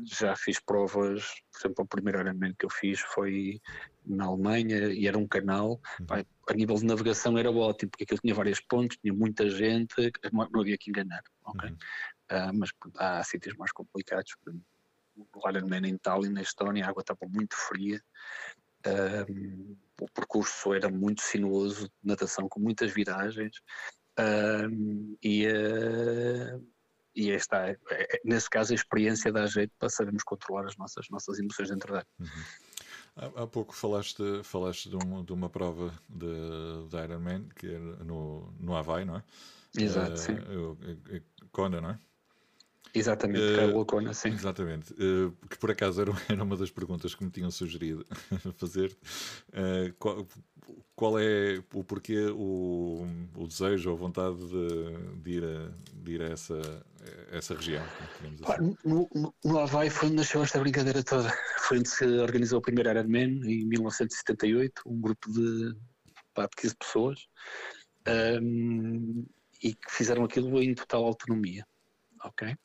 já 0.04 0.36
fiz 0.36 0.60
provas, 0.60 1.26
por 1.52 1.60
exemplo, 1.60 1.84
o 1.84 1.88
primeiro 1.88 2.20
Ironman 2.20 2.54
que 2.58 2.66
eu 2.66 2.70
fiz 2.70 3.00
foi 3.00 3.62
na 4.06 4.26
Alemanha 4.26 4.94
e 4.94 5.08
era 5.08 5.18
um 5.18 5.28
canal. 5.28 5.82
Uhum. 6.00 6.06
Pá, 6.06 6.26
a 6.48 6.54
nível 6.54 6.76
de 6.76 6.86
navegação 6.86 7.38
era 7.38 7.52
ótimo, 7.52 7.92
porque 7.92 8.04
aquilo 8.04 8.20
tinha 8.22 8.34
vários 8.34 8.60
pontos, 8.60 8.98
tinha 8.98 9.14
muita 9.14 9.50
gente, 9.50 9.96
não 10.32 10.62
havia 10.62 10.78
que 10.78 10.90
enganar. 10.90 11.24
Okay? 11.46 11.70
Uhum. 11.70 11.78
Uh, 12.32 12.54
mas 12.54 12.70
há 12.98 13.24
sítios 13.24 13.56
mais 13.56 13.72
complicados. 13.72 14.36
O 15.34 15.50
Ironman 15.50 15.88
em 15.88 15.98
Tallinn, 15.98 16.34
na 16.34 16.42
Estónia, 16.42 16.86
a 16.86 16.90
água 16.90 17.02
estava 17.02 17.28
muito 17.28 17.56
fria. 17.56 18.02
Uh, 18.86 19.78
o 20.02 20.08
percurso 20.12 20.74
era 20.74 20.90
muito 20.90 21.22
sinuoso, 21.22 21.90
natação 22.04 22.48
com 22.50 22.60
muitas 22.60 22.92
viragens. 22.92 23.58
Uh, 24.20 25.18
e, 25.24 25.48
e 27.16 27.32
esta, 27.32 27.70
é, 27.70 27.78
é, 27.92 28.22
nesse 28.26 28.50
caso, 28.50 28.74
a 28.74 28.76
experiência 28.76 29.32
dá 29.32 29.46
jeito 29.48 29.72
para 29.80 29.90
sabermos 29.90 30.24
controlar 30.24 30.66
as 30.66 30.76
nossas, 30.76 31.08
nossas 31.10 31.40
emoções 31.40 31.70
dentro 31.70 31.94
dela. 31.94 32.06
Uhum. 32.20 32.28
Há, 33.16 33.44
há, 33.44 33.48
pouco 33.48 33.74
falaste, 33.74 34.24
falaste 34.44 34.90
de, 34.90 34.96
um, 34.96 35.24
de 35.24 35.32
uma 35.32 35.50
prova 35.50 35.94
de, 36.10 36.88
de 36.90 36.98
Ironman 36.98 37.48
que 37.56 37.68
era 37.68 38.04
no, 38.04 38.54
no 38.60 38.76
Havaí, 38.76 39.06
não 39.06 39.18
é? 39.18 39.24
Exato, 39.78 40.14
uh, 40.14 40.18
sim. 40.18 41.22
Kona, 41.52 41.82
não 41.82 41.92
é? 41.92 42.00
Exatamente, 42.94 43.42
uh, 43.42 43.82
é 43.82 43.86
Kona, 43.86 44.14
sim. 44.14 44.30
Exatamente, 44.30 44.94
uh, 44.94 45.32
que 45.50 45.58
por 45.58 45.72
acaso 45.72 46.02
era, 46.02 46.12
era 46.30 46.44
uma 46.44 46.56
das 46.56 46.72
perguntas 46.72 47.14
que 47.14 47.24
me 47.24 47.30
tinham 47.30 47.52
sugerido 47.52 48.06
fazer. 48.56 48.98
Uh, 49.50 49.94
qual, 50.00 50.26
qual, 50.96 51.20
é 51.20 51.62
o 51.74 51.84
porquê, 51.84 52.28
o, 52.28 53.06
o 53.36 53.48
desejo 53.48 53.90
ou 53.90 53.96
a 53.96 54.00
vontade 54.00 54.38
de, 54.38 55.22
de, 55.22 55.32
ir, 55.32 55.44
a, 55.44 55.72
de 55.94 56.12
ir 56.12 56.22
a 56.22 56.26
essa, 56.30 56.86
essa 57.32 57.56
região? 57.56 57.84
Assim. 57.84 58.78
No, 58.84 59.10
no, 59.14 59.34
no 59.44 59.60
Havaí 59.60 59.90
foi 59.90 60.08
onde 60.08 60.18
nasceu 60.18 60.42
esta 60.44 60.60
brincadeira 60.60 61.04
toda. 61.04 61.30
Foi 61.68 61.80
onde 61.80 61.90
se 61.90 62.06
organizou 62.06 62.60
o 62.60 62.62
primeiro 62.62 62.92
Ironman 62.92 63.42
em 63.44 63.66
1978, 63.66 64.84
um 64.86 65.02
grupo 65.02 65.32
de, 65.32 65.76
pá, 66.34 66.44
de 66.44 66.56
15 66.58 66.76
pessoas, 66.76 67.28
um, 68.08 69.26
e 69.64 69.74
que 69.74 69.92
fizeram 69.92 70.24
aquilo 70.24 70.62
em 70.62 70.76
total 70.76 71.06
autonomia. 71.06 71.66
Ok? 72.24 72.56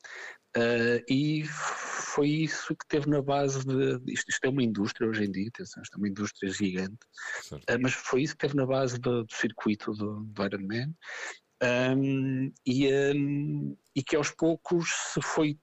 Uh, 0.57 1.01
e 1.09 1.45
foi 1.45 2.29
isso 2.29 2.75
que 2.75 2.87
teve 2.89 3.09
na 3.09 3.23
base 3.23 3.65
de. 3.65 4.13
Isto, 4.13 4.31
isto, 4.31 4.45
é 4.45 4.49
uma 4.49 4.63
indústria 4.65 5.09
hoje 5.09 5.25
em 5.25 5.31
dia, 5.31 5.49
atenção, 5.49 5.81
isto 5.83 5.95
é 5.95 5.99
uma 5.99 6.09
indústria 6.09 6.51
gigante, 6.53 6.99
uh, 7.53 7.79
mas 7.81 7.93
foi 7.93 8.23
isso 8.23 8.35
que 8.35 8.41
teve 8.41 8.57
na 8.57 8.67
base 8.67 8.99
do, 8.99 9.25
do 9.25 9.33
circuito 9.33 9.93
do, 9.93 10.25
do 10.25 10.45
Ironman. 10.45 10.93
Um, 11.63 12.51
e, 12.67 12.89
um, 12.91 13.77
e 13.95 14.03
que 14.03 14.17
aos 14.17 14.31
poucos 14.31 14.89
se 15.13 15.21
foi 15.21 15.59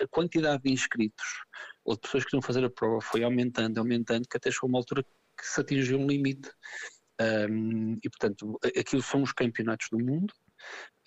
a 0.00 0.06
quantidade 0.08 0.62
de 0.62 0.70
inscritos 0.70 1.26
ou 1.84 1.94
de 1.94 2.00
pessoas 2.00 2.24
que 2.24 2.36
iam 2.36 2.40
fazer 2.40 2.64
a 2.64 2.70
prova 2.70 3.00
foi 3.00 3.24
aumentando, 3.24 3.78
aumentando, 3.78 4.28
que 4.28 4.36
até 4.36 4.52
chegou 4.52 4.68
uma 4.68 4.78
altura 4.78 5.02
que 5.02 5.46
se 5.46 5.60
atingiu 5.60 5.98
um 5.98 6.06
limite. 6.06 6.48
Um, 7.20 7.98
e 8.02 8.08
portanto, 8.08 8.58
aquilo 8.78 9.02
são 9.02 9.22
os 9.22 9.32
campeonatos 9.32 9.88
do 9.90 9.98
mundo. 9.98 10.32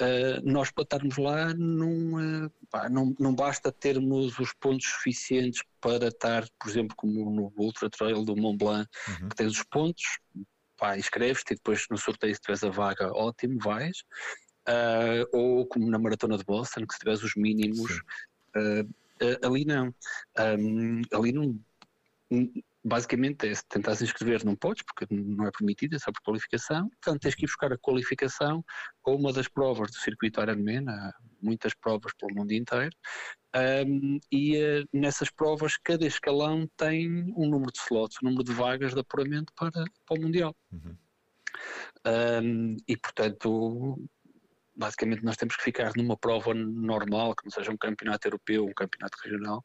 Uh, 0.02 0.44
nós 0.44 0.72
para 0.72 0.84
estarmos 0.84 1.18
lá 1.18 1.54
não, 1.54 2.16
uh, 2.16 2.52
pá, 2.70 2.90
não, 2.90 3.16
não 3.18 3.34
basta 3.34 3.72
termos 3.72 4.38
os 4.38 4.54
pontos 4.60 4.88
suficientes 4.88 5.64
para 5.80 6.10
estar, 6.10 6.46
por 6.60 6.70
exemplo, 6.70 6.94
como 6.98 7.32
no 7.32 7.54
Ultra 7.58 7.90
Trail 7.90 8.26
do 8.26 8.36
Mont 8.36 8.58
Blanc, 8.58 8.90
uhum. 9.08 9.30
que 9.30 9.36
tens 9.38 9.54
os 9.54 9.64
pontos, 9.64 10.04
pá, 10.76 10.98
inscreves-te 10.98 11.54
e 11.54 11.56
depois 11.56 11.86
no 11.90 11.98
sorteio 11.98 12.36
se 12.36 12.42
tiveres 12.42 12.64
a 12.66 12.70
vaga, 12.70 13.10
ótimo, 13.14 13.58
vais. 13.60 14.04
Uh, 14.68 15.26
ou 15.32 15.66
como 15.66 15.90
na 15.90 15.98
Maratona 15.98 16.38
de 16.38 16.44
Boston, 16.44 16.86
que 16.86 16.94
se 16.94 17.00
tiveres 17.00 17.24
os 17.24 17.36
mínimos, 17.36 18.02
ali 19.44 19.64
não. 19.64 19.94
Um, 20.38 21.02
ali 21.14 21.32
não. 21.32 21.58
Basicamente 22.88 23.48
é 23.48 23.56
se 23.56 23.64
tentares 23.68 24.02
inscrever 24.02 24.46
não 24.46 24.56
podes, 24.56 24.84
porque 24.84 25.12
não 25.12 25.48
é 25.48 25.52
permitido, 25.52 25.96
é 25.96 26.00
só 26.00 26.12
por 26.12 26.22
qualificação. 26.22 26.88
Portanto, 26.90 27.22
tens 27.22 27.34
que 27.34 27.46
ir 27.46 27.48
buscar 27.48 27.74
a 27.74 27.78
qualificação 27.78 28.64
ou 29.04 29.18
uma 29.18 29.34
das 29.34 29.48
provas 29.48 29.90
do 29.90 29.98
circuito 29.98 30.40
Ironman, 30.40 30.88
há 30.88 31.12
muitas 31.42 31.74
provas 31.74 32.12
pelo 32.20 32.36
mundo 32.36 32.52
inteiro, 32.52 32.96
um, 33.88 34.20
e 34.32 34.86
nessas 34.94 35.32
provas 35.32 35.78
cada 35.78 36.06
escalão 36.06 36.70
tem 36.78 37.10
um 37.36 37.50
número 37.50 37.72
de 37.72 37.80
slots, 37.80 38.18
um 38.22 38.28
número 38.28 38.44
de 38.44 38.54
vagas 38.54 38.94
de 38.94 39.00
apuramento 39.00 39.52
para, 39.56 39.72
para 39.72 40.20
o 40.20 40.22
Mundial. 40.22 40.56
Uhum. 40.72 40.98
Um, 42.06 42.78
e 42.88 42.98
portanto 42.98 43.98
basicamente 44.76 45.24
nós 45.24 45.38
temos 45.38 45.56
que 45.56 45.64
ficar 45.64 45.92
numa 45.96 46.18
prova 46.18 46.54
normal, 46.54 47.36
que 47.36 47.46
não 47.46 47.52
seja 47.52 47.72
um 47.72 47.78
campeonato 47.78 48.28
europeu, 48.28 48.66
um 48.66 48.74
campeonato 48.74 49.18
regional, 49.24 49.64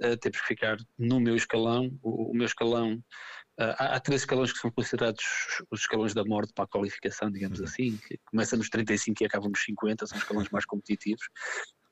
uh, 0.00 0.16
temos 0.18 0.40
que 0.40 0.46
ficar 0.46 0.76
no 0.98 1.20
meu 1.20 1.36
escalão, 1.36 1.90
o, 2.02 2.30
o 2.30 2.34
meu 2.34 2.46
escalão, 2.46 2.94
uh, 2.94 3.74
há, 3.78 3.96
há, 3.96 4.00
três 4.00 4.22
escalões 4.22 4.52
que 4.52 4.58
são 4.58 4.70
considerados 4.70 5.24
os 5.70 5.80
escalões 5.80 6.14
da 6.14 6.24
morte 6.24 6.52
para 6.54 6.64
a 6.64 6.68
qualificação, 6.68 7.30
digamos 7.30 7.58
uhum. 7.58 7.64
assim, 7.64 7.98
que 8.06 8.18
começa 8.26 8.56
nos 8.56 8.68
35 8.68 9.22
e 9.22 9.26
acaba 9.26 9.48
nos 9.48 9.62
50, 9.64 10.06
são 10.06 10.18
escalões 10.18 10.48
mais 10.50 10.64
competitivos. 10.64 11.24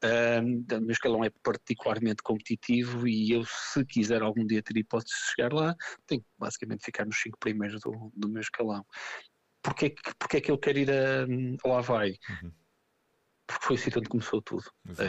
O 0.02 0.80
meu 0.80 0.92
escalão 0.92 1.22
é 1.22 1.30
particularmente 1.42 2.22
competitivo 2.22 3.06
e 3.06 3.33
eu, 3.33 3.44
se 3.44 3.85
quiser 3.85 4.22
algum 4.22 4.46
dia 4.46 4.62
ter 4.62 4.74
hipótese 4.78 5.14
de 5.14 5.33
chegar 5.35 5.52
lá, 5.52 5.76
tenho 6.06 6.22
que 6.22 6.28
basicamente 6.38 6.87
ficar 6.87 7.04
nos 7.04 7.20
cinco 7.20 7.38
primeiros 7.38 7.83
do, 7.83 8.11
do 8.16 8.26
meu 8.26 8.40
escalão. 8.40 8.83
Porquê, 9.62 9.94
porquê 10.18 10.38
é 10.38 10.40
que 10.40 10.51
eu 10.51 10.59
quero 10.59 10.79
ir 10.79 10.90
a, 10.90 11.27
ao 11.64 11.77
Havaí? 11.77 12.18
Uhum 12.29 12.53
porque 13.51 13.66
foi 13.66 13.77
o 13.77 13.79
sítio 13.79 13.99
onde 13.99 14.09
começou 14.09 14.40
tudo. 14.40 14.64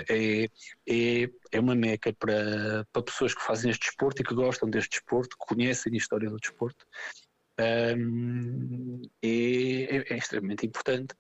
É, 0.10 0.46
é, 0.90 1.30
é 1.52 1.60
uma 1.60 1.76
meca 1.76 2.12
para, 2.14 2.86
para 2.92 3.04
pessoas 3.04 3.36
que 3.36 3.44
fazem 3.44 3.70
este 3.70 3.86
desporto 3.86 4.22
e 4.22 4.26
que 4.26 4.34
gostam 4.34 4.70
deste 4.70 4.90
desporto, 4.90 5.38
que 5.38 5.46
conhecem 5.46 5.94
a 5.94 5.98
história 5.98 6.28
do 6.28 6.38
desporto. 6.38 6.84
Um, 7.60 9.02
é, 9.22 9.28
é, 9.28 10.14
é, 10.14 10.18
extremamente 10.18 10.66
importante. 10.66 11.14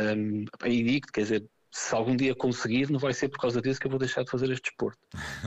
Um, 0.00 0.44
e 0.64 0.82
digo 0.82 1.08
quer 1.12 1.22
dizer, 1.22 1.46
se 1.72 1.94
algum 1.94 2.14
dia 2.14 2.34
conseguir, 2.34 2.90
não 2.90 2.98
vai 2.98 3.14
ser 3.14 3.30
por 3.30 3.40
causa 3.40 3.60
disso 3.62 3.80
que 3.80 3.86
eu 3.86 3.90
vou 3.90 3.98
deixar 3.98 4.22
de 4.22 4.30
fazer 4.30 4.50
este 4.50 4.64
desporto. 4.64 4.98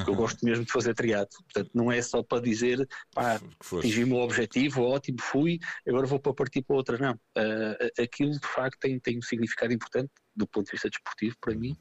eu 0.07 0.15
gosto 0.15 0.43
mesmo 0.43 0.65
de 0.65 0.71
fazer 0.71 0.95
triatlo. 0.95 1.37
Portanto, 1.43 1.69
não 1.73 1.91
é 1.91 2.01
só 2.01 2.23
para 2.23 2.41
dizer, 2.41 2.87
pá, 3.13 3.39
atingi 3.77 4.03
o 4.03 4.07
meu 4.07 4.17
objetivo, 4.17 4.81
ótimo, 4.81 5.19
fui, 5.21 5.59
agora 5.87 6.07
vou 6.07 6.19
para 6.19 6.33
partir 6.33 6.63
para 6.63 6.75
outra. 6.75 6.97
Não. 6.97 7.13
Uh, 7.13 8.01
aquilo 8.01 8.31
de 8.31 8.47
facto 8.47 8.79
tem, 8.79 8.99
tem 8.99 9.19
um 9.19 9.21
significado 9.21 9.71
importante 9.71 10.09
do 10.35 10.47
ponto 10.47 10.65
de 10.65 10.71
vista 10.71 10.89
desportivo 10.89 11.35
para 11.39 11.53
mim. 11.53 11.77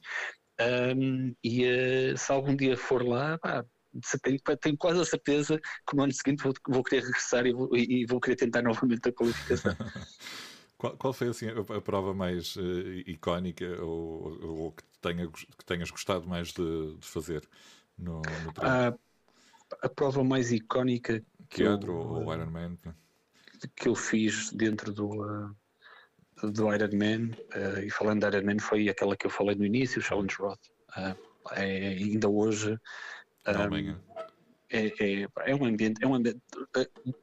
Um, 0.60 1.34
e 1.42 1.64
uh, 1.64 2.18
se 2.18 2.30
algum 2.30 2.54
dia 2.54 2.76
for 2.76 3.02
lá, 3.02 3.38
pá, 3.38 3.64
tenho, 4.22 4.38
tenho, 4.60 4.76
quase 4.76 5.00
a 5.00 5.04
certeza 5.06 5.58
que 5.88 5.96
no 5.96 6.02
ano 6.02 6.12
seguinte 6.12 6.42
vou, 6.42 6.52
vou 6.68 6.82
querer 6.82 7.02
regressar 7.04 7.46
e 7.46 7.52
vou, 7.52 7.74
e 7.74 8.04
vou 8.04 8.20
querer 8.20 8.36
tentar 8.36 8.60
novamente 8.62 9.08
a 9.08 9.12
qualificação. 9.12 9.74
Qual, 10.84 10.96
qual 10.98 11.12
foi 11.14 11.28
assim, 11.28 11.46
a, 11.48 11.76
a 11.76 11.80
prova 11.80 12.12
mais 12.12 12.56
uh, 12.56 12.92
icónica 13.06 13.64
ou, 13.82 14.38
ou, 14.44 14.72
que, 14.72 14.82
tenha, 15.00 15.26
que 15.30 15.64
tenhas 15.64 15.90
gostado 15.90 16.28
mais 16.28 16.52
de, 16.52 16.94
de 16.96 17.06
fazer 17.06 17.42
no, 17.96 18.16
no 18.16 18.52
treino? 18.52 18.70
A, 18.70 18.94
a 19.80 19.88
prova 19.88 20.22
mais 20.22 20.52
icónica 20.52 21.24
que 21.48 21.62
Teatro 21.62 21.90
eu, 21.90 21.96
ou 21.96 22.26
uh, 22.26 22.34
Ironman? 22.34 22.78
Que 23.74 23.88
eu 23.88 23.94
fiz 23.94 24.52
dentro 24.52 24.92
do, 24.92 25.22
uh, 25.22 25.56
do 26.50 26.74
Ironman, 26.74 27.30
uh, 27.30 27.80
e 27.82 27.88
falando 27.88 28.20
de 28.20 28.36
Ironman, 28.36 28.58
foi 28.58 28.86
aquela 28.90 29.16
que 29.16 29.24
eu 29.24 29.30
falei 29.30 29.54
no 29.54 29.64
início, 29.64 30.00
o 30.00 30.02
Challenge 30.02 30.36
Roth. 30.38 30.66
Uh, 30.98 31.16
é, 31.52 31.94
ainda 31.94 32.28
hoje. 32.28 32.78
Um, 33.48 33.96
é, 34.68 34.86
é, 35.00 35.28
é, 35.46 35.54
um 35.54 35.64
ambiente, 35.64 36.04
é 36.04 36.06
um 36.06 36.14
ambiente. 36.14 36.42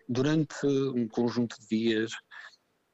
Durante 0.09 0.65
um 0.65 1.07
conjunto 1.07 1.59
de 1.61 1.67
dias 1.67 2.11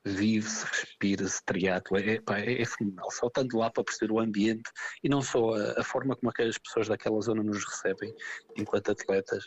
vive-se, 0.08 0.66
respira-se 0.66 1.44
triatlo, 1.46 1.98
é, 1.98 2.16
é, 2.16 2.62
é, 2.62 2.66
fenomenal. 2.66 3.12
Só 3.12 3.28
estando 3.28 3.58
lá 3.58 3.70
para 3.70 3.84
perceber 3.84 4.12
o 4.12 4.20
ambiente 4.20 4.70
e 5.04 5.10
não 5.10 5.22
só 5.22 5.54
a, 5.54 5.82
a 5.82 5.84
forma 5.84 6.16
como 6.16 6.30
aquelas 6.30 6.58
pessoas 6.58 6.88
daquela 6.88 7.20
zona 7.22 7.44
nos 7.44 7.64
recebem 7.64 8.14
enquanto 8.58 8.92
atletas. 8.92 9.46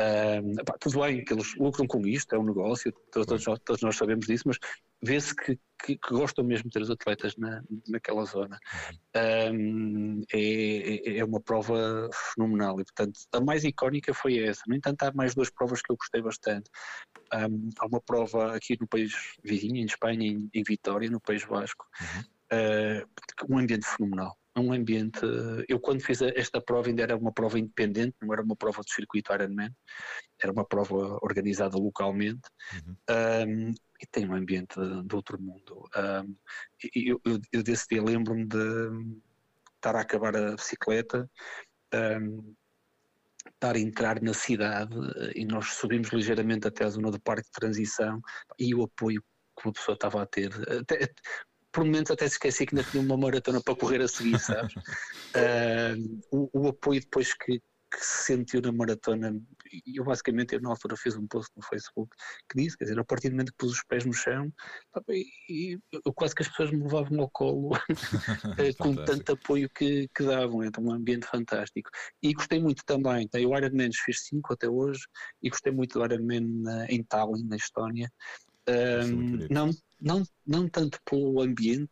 Um, 0.00 0.54
pá, 0.64 0.76
tudo 0.80 1.00
bem 1.00 1.22
que 1.22 1.34
eles 1.34 1.54
lucram 1.56 1.86
com 1.86 2.06
isto, 2.06 2.34
é 2.34 2.38
um 2.38 2.44
negócio, 2.44 2.90
todos, 3.12 3.26
todos, 3.26 3.60
todos 3.62 3.82
nós 3.82 3.96
sabemos 3.96 4.26
disso, 4.26 4.44
mas 4.46 4.58
vê-se 5.02 5.34
que, 5.36 5.58
que, 5.84 5.96
que, 5.96 6.10
gostam 6.10 6.42
mesmo 6.42 6.64
de 6.64 6.70
ter 6.70 6.82
os 6.82 6.90
atletas 6.90 7.36
na, 7.36 7.62
naquela 7.86 8.24
zona. 8.24 8.58
Um, 9.52 10.22
é, 10.32 11.18
é, 11.18 11.24
uma 11.24 11.40
prova 11.40 12.08
fenomenal 12.34 12.80
e, 12.80 12.84
portanto, 12.84 13.20
a 13.32 13.40
mais 13.40 13.62
icónica 13.64 14.14
foi 14.14 14.38
essa. 14.38 14.62
No 14.66 14.74
entanto, 14.74 15.02
há 15.02 15.12
mais 15.12 15.34
duas 15.34 15.50
provas 15.50 15.82
que 15.82 15.92
eu 15.92 15.96
gostei 15.96 16.22
bastante. 16.22 16.70
Um, 17.32 17.70
há 17.78 17.86
uma 17.86 18.00
prova 18.00 18.54
aqui 18.56 18.76
no 18.80 18.88
país 18.88 19.12
vizinho, 19.42 19.76
em 19.76 19.84
Espanha, 19.84 20.26
em, 20.26 20.50
em 20.52 20.62
Vitória, 20.62 21.08
no 21.08 21.20
País 21.20 21.44
Vasco, 21.44 21.86
uhum. 22.00 23.02
uh, 23.02 23.54
um 23.54 23.58
ambiente 23.58 23.86
fenomenal 23.86 24.36
um 24.56 24.72
ambiente. 24.72 25.20
Eu, 25.68 25.80
quando 25.80 26.02
fiz 26.02 26.20
esta 26.22 26.60
prova, 26.60 26.88
ainda 26.88 27.02
era 27.02 27.16
uma 27.16 27.32
prova 27.32 27.58
independente, 27.58 28.16
não 28.20 28.32
era 28.32 28.42
uma 28.42 28.56
prova 28.56 28.82
de 28.82 28.92
circuito 28.92 29.32
Ironman, 29.32 29.74
era 30.40 30.52
uma 30.52 30.64
prova 30.64 31.18
organizada 31.22 31.76
localmente. 31.76 32.48
Uhum. 32.74 32.96
Um, 33.10 33.74
e 34.00 34.06
tem 34.10 34.28
um 34.28 34.34
ambiente 34.34 34.78
de, 35.04 35.14
outro 35.14 35.40
mundo. 35.40 35.88
Um, 35.96 36.36
eu, 36.94 37.20
eu, 37.24 37.40
eu, 37.52 37.62
desse 37.62 37.86
dia 37.90 38.02
lembro-me 38.02 38.46
de 38.46 39.18
estar 39.76 39.94
a 39.96 40.00
acabar 40.00 40.34
a 40.36 40.54
bicicleta, 40.54 41.30
um, 41.94 42.54
estar 43.60 43.76
a 43.76 43.78
entrar 43.78 44.22
na 44.22 44.32
cidade 44.32 44.96
eh, 45.16 45.32
e 45.36 45.44
nós 45.44 45.74
subimos 45.74 46.08
ligeiramente 46.10 46.66
até 46.66 46.84
a 46.84 46.88
zona 46.88 47.10
do 47.10 47.20
parque 47.20 47.44
de 47.44 47.52
transição 47.52 48.20
e 48.58 48.74
o 48.74 48.82
apoio 48.82 49.22
que 49.58 49.66
uma 49.66 49.72
pessoa 49.74 49.94
estava 49.94 50.22
a 50.22 50.26
ter. 50.26 50.50
Até, 50.80 51.12
por 51.70 51.84
momentos 51.84 52.10
até 52.10 52.26
se 52.26 52.34
esqueci 52.34 52.66
que 52.66 52.74
ainda 52.74 52.90
tinha 52.90 53.02
uma 53.02 53.16
maratona 53.16 53.60
para 53.62 53.76
correr 53.76 54.00
a 54.00 54.08
seguir, 54.08 54.38
sabes? 54.40 54.74
uh, 54.74 56.20
o, 56.32 56.50
o, 56.52 56.68
apoio 56.68 57.00
depois 57.00 57.34
que, 57.34 57.58
que 57.58 58.00
se 58.00 58.24
sentiu 58.24 58.60
na 58.62 58.72
maratona, 58.72 59.38
e 59.72 59.98
eu 59.98 60.04
basicamente 60.04 60.54
eu 60.54 60.60
na 60.60 60.70
altura 60.70 60.96
fiz 60.96 61.16
um 61.16 61.26
post 61.26 61.50
no 61.56 61.62
Facebook 61.62 62.14
que 62.48 62.62
disse, 62.62 62.76
quer 62.76 62.84
dizer, 62.84 62.98
a 62.98 63.04
partir 63.04 63.28
do 63.28 63.32
momento 63.32 63.52
que 63.52 63.58
pus 63.58 63.72
os 63.72 63.84
pés 63.84 64.04
no 64.04 64.12
chão, 64.12 64.52
e, 65.08 65.78
eu, 65.92 66.12
quase 66.14 66.34
que 66.34 66.42
as 66.42 66.48
pessoas 66.48 66.70
me 66.70 66.82
levavam 66.82 67.20
ao 67.20 67.30
colo 67.30 67.70
eh, 68.58 68.72
com 68.78 68.94
tanto 68.94 69.32
apoio 69.32 69.68
que, 69.70 70.08
que 70.14 70.24
davam, 70.24 70.64
então 70.64 70.84
um 70.84 70.92
ambiente 70.92 71.26
fantástico. 71.26 71.90
E 72.22 72.32
gostei 72.32 72.60
muito 72.60 72.84
também, 72.84 73.28
tá, 73.28 73.38
o 73.38 73.56
Ironman 73.56 73.90
fiz 73.92 74.26
5 74.26 74.52
até 74.52 74.68
hoje, 74.68 75.02
e 75.42 75.50
gostei 75.50 75.72
muito 75.72 75.98
do 75.98 76.04
Ironman 76.04 76.62
em 76.88 77.02
Tallinn, 77.04 77.46
na 77.46 77.56
Estónia, 77.56 78.10
um, 78.68 79.46
não, 79.50 79.70
não, 80.00 80.22
não 80.46 80.68
tanto 80.68 81.00
pelo 81.04 81.40
ambiente, 81.40 81.90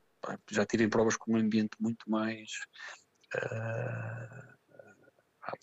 já 0.50 0.64
tive 0.66 0.88
provas 0.88 1.16
com 1.16 1.32
um 1.32 1.36
ambiente 1.36 1.76
muito 1.80 2.08
mais 2.10 2.50
uh, 3.34 4.47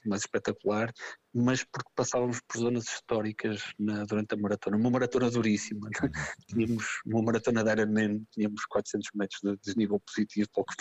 mais 0.06 0.22
espetacular, 0.22 0.92
mas 1.34 1.64
porque 1.64 1.90
passávamos 1.96 2.40
por 2.48 2.60
zonas 2.60 2.86
históricas 2.86 3.62
na, 3.78 4.04
durante 4.06 4.34
a 4.34 4.38
maratona, 4.38 4.78
uma 4.78 4.90
maratona 4.90 5.30
duríssima, 5.30 5.90
é? 5.90 6.10
tínhamos 6.48 7.02
uma 7.06 7.22
maratona 7.22 7.64
de 7.64 7.72
Ironman, 7.72 8.26
tínhamos 8.32 8.66
400 8.66 9.10
metros 9.16 9.42
de 9.42 9.58
desnível 9.58 10.00
positivo, 10.00 10.50
pouco, 10.54 10.74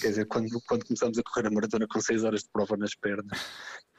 quer 0.00 0.08
dizer, 0.08 0.26
quando, 0.26 0.60
quando 0.66 0.84
começamos 0.84 1.18
a 1.18 1.22
correr 1.22 1.48
a 1.48 1.50
maratona 1.50 1.86
com 1.88 2.00
6 2.00 2.24
horas 2.24 2.42
de 2.42 2.50
prova 2.50 2.76
nas 2.76 2.94
pernas, 2.94 3.40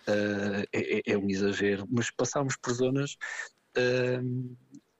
uh, 0.08 0.63
é, 0.74 1.12
é, 1.12 1.17
um 1.17 1.30
exagero, 1.30 1.86
mas 1.89 2.10
passámos 2.12 2.56
por 2.58 2.74
zonas 2.74 3.17
uh, 3.78 4.58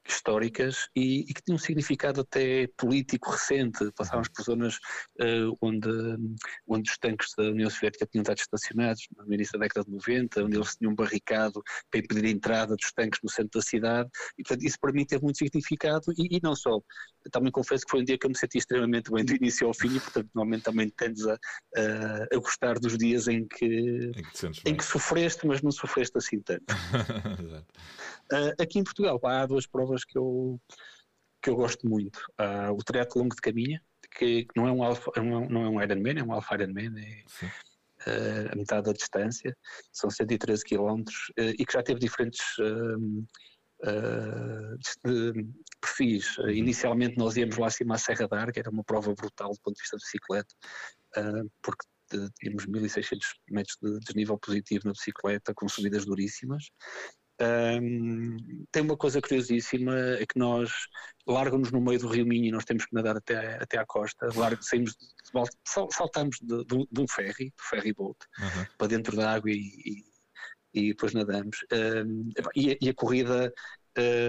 históricas 0.08 0.88
e, 0.96 1.22
e, 1.22 1.34
que 1.34 1.42
tinham 1.42 1.56
um 1.56 1.60
significado 1.60 2.22
até 2.22 2.68
político 2.78 3.32
recente. 3.32 3.92
Passávamos 3.96 4.30
por 4.30 4.44
zonas 4.44 4.76
uh, 5.22 5.58
onde, 5.62 5.90
onde 6.68 6.90
os 6.90 6.98
tanques 6.98 7.34
da 7.38 7.44
União 7.46 7.70
Soviética 7.70 8.08
tinham 8.08 8.22
estado 8.22 8.40
estacionados 8.40 9.08
no 9.16 9.34
início 9.34 9.54
da 9.54 9.66
década 9.66 9.86
de 9.86 9.92
90, 9.92 10.44
onde 10.44 10.58
eles 10.58 10.76
tinham 10.76 10.96
barricado 10.96 11.62
para 11.92 12.00
impedir 12.00 12.26
a 12.26 12.30
entrada 12.30 12.76
dos 12.76 12.92
tanques 12.94 13.20
no 13.24 13.30
centro 13.30 13.60
da 13.60 13.62
cidade 13.62 14.10
e, 14.38 14.44
portanto, 14.44 14.66
isso 14.66 14.78
para 14.80 14.92
mim 14.92 15.06
teve 15.06 15.24
muito 15.24 15.38
significado 15.38 16.12
e, 16.18 16.38
e 16.38 16.40
não 16.42 16.56
só. 16.56 16.80
Também 17.32 17.52
confesso 17.52 17.86
que 17.86 17.92
foi 17.92 18.02
um 18.02 18.04
dia 18.04 18.18
que 18.18 18.26
eu 18.26 18.30
me 18.30 18.38
senti 18.38 18.58
extremamente 18.58 19.12
bem 19.12 19.24
do 19.24 19.36
início 19.36 19.68
ao 19.68 19.74
fim 19.74 19.96
e, 19.96 20.00
portanto, 20.00 20.30
normalmente 20.34 20.64
também 20.64 20.90
tendes 20.90 21.26
a, 21.26 21.34
a, 21.34 22.36
a 22.36 22.38
gostar 22.38 22.80
dos 22.80 22.98
dias 22.98 23.28
em 23.28 23.48
que, 23.48 23.66
em 23.66 24.52
que, 24.52 24.70
em 24.70 24.76
que 24.76 24.84
sofreste, 24.84 25.46
mas 25.46 25.62
não 25.62 25.72
sofreste 25.72 26.18
assim 26.18 26.40
tanto. 26.42 26.66
Uh, 28.30 28.52
aqui 28.62 28.78
em 28.80 28.84
Portugal 28.84 29.18
pá, 29.18 29.42
há 29.42 29.46
duas 29.46 29.66
provas 29.66 30.04
que 30.04 30.18
eu, 30.18 30.60
que 31.42 31.50
eu 31.50 31.56
gosto 31.56 31.88
muito. 31.88 32.18
Uh, 32.38 32.74
o 32.74 32.84
triatlo 32.84 33.22
longo 33.22 33.34
de 33.34 33.42
caminha, 33.42 33.82
que, 34.12 34.44
que 34.44 34.52
não, 34.54 34.68
é 34.68 34.72
um 34.72 34.84
alfa, 34.84 35.10
é 35.16 35.22
não 35.22 35.64
é 35.64 35.70
um 35.70 35.82
Ironman, 35.82 36.20
é 36.20 36.24
um 36.24 36.34
Alpha 36.34 36.56
Ironman, 36.56 36.92
é 37.00 37.24
uh, 38.06 38.52
a 38.52 38.56
metade 38.58 38.88
da 38.88 38.92
distância, 38.92 39.56
são 39.94 40.10
113 40.10 40.62
km 40.62 41.04
e 41.38 41.66
que 41.66 41.72
já 41.72 41.82
teve 41.82 42.02
diferentes 42.02 42.42
perfis. 45.82 46.38
Uhum. 46.38 46.50
Inicialmente 46.50 47.18
nós 47.18 47.36
íamos 47.38 47.58
lá 47.58 47.68
acima 47.68 47.96
à 47.96 47.98
Serra 47.98 48.28
da 48.28 48.40
Arga, 48.40 48.60
era 48.60 48.70
uma 48.70 48.84
prova 48.84 49.14
brutal 49.14 49.52
do 49.52 49.60
ponto 49.62 49.76
de 49.76 49.82
vista 49.82 49.98
de 49.98 50.04
bicicleta, 50.04 50.54
porque 51.62 51.86
tínhamos 52.40 52.66
1600 52.66 53.28
metros 53.50 53.78
de 53.82 54.00
desnível 54.00 54.38
positivo 54.38 54.86
na 54.86 54.94
bicicleta, 54.94 55.54
com 55.54 55.68
subidas 55.68 56.06
duríssimas, 56.06 56.70
um, 57.40 58.66
tem 58.72 58.82
uma 58.82 58.98
coisa 58.98 59.22
curiosíssima, 59.22 59.96
é 60.20 60.26
que 60.26 60.40
nós 60.40 60.72
largamos 61.28 61.72
no 61.72 61.80
meio 61.80 62.00
do 62.00 62.08
rio 62.08 62.26
Minho 62.26 62.46
e 62.46 62.52
nós 62.52 62.66
temos 62.66 62.86
que 62.86 62.96
nadar 62.96 63.16
até, 63.16 63.62
até 63.62 63.78
à 63.78 63.86
costa, 63.86 64.28
largo, 64.36 64.64
saímos 64.64 64.94
de, 64.94 65.08
saltamos 65.92 66.38
de, 66.42 66.66
de, 66.66 66.88
de, 66.92 67.02
um 67.02 67.08
ferry, 67.08 67.54
do 67.56 67.64
ferry 67.64 67.94
boat, 67.94 68.18
uhum. 68.40 68.66
para 68.78 68.88
dentro 68.88 69.16
da 69.16 69.34
água 69.34 69.52
e, 69.52 69.56
e, 69.56 70.04
e 70.74 70.90
depois 70.90 71.14
nadamos. 71.14 71.58
Um, 71.72 72.30
e, 72.56 72.72
a, 72.72 72.78
e, 72.82 72.90
a 72.90 72.94
corrida 72.94 73.54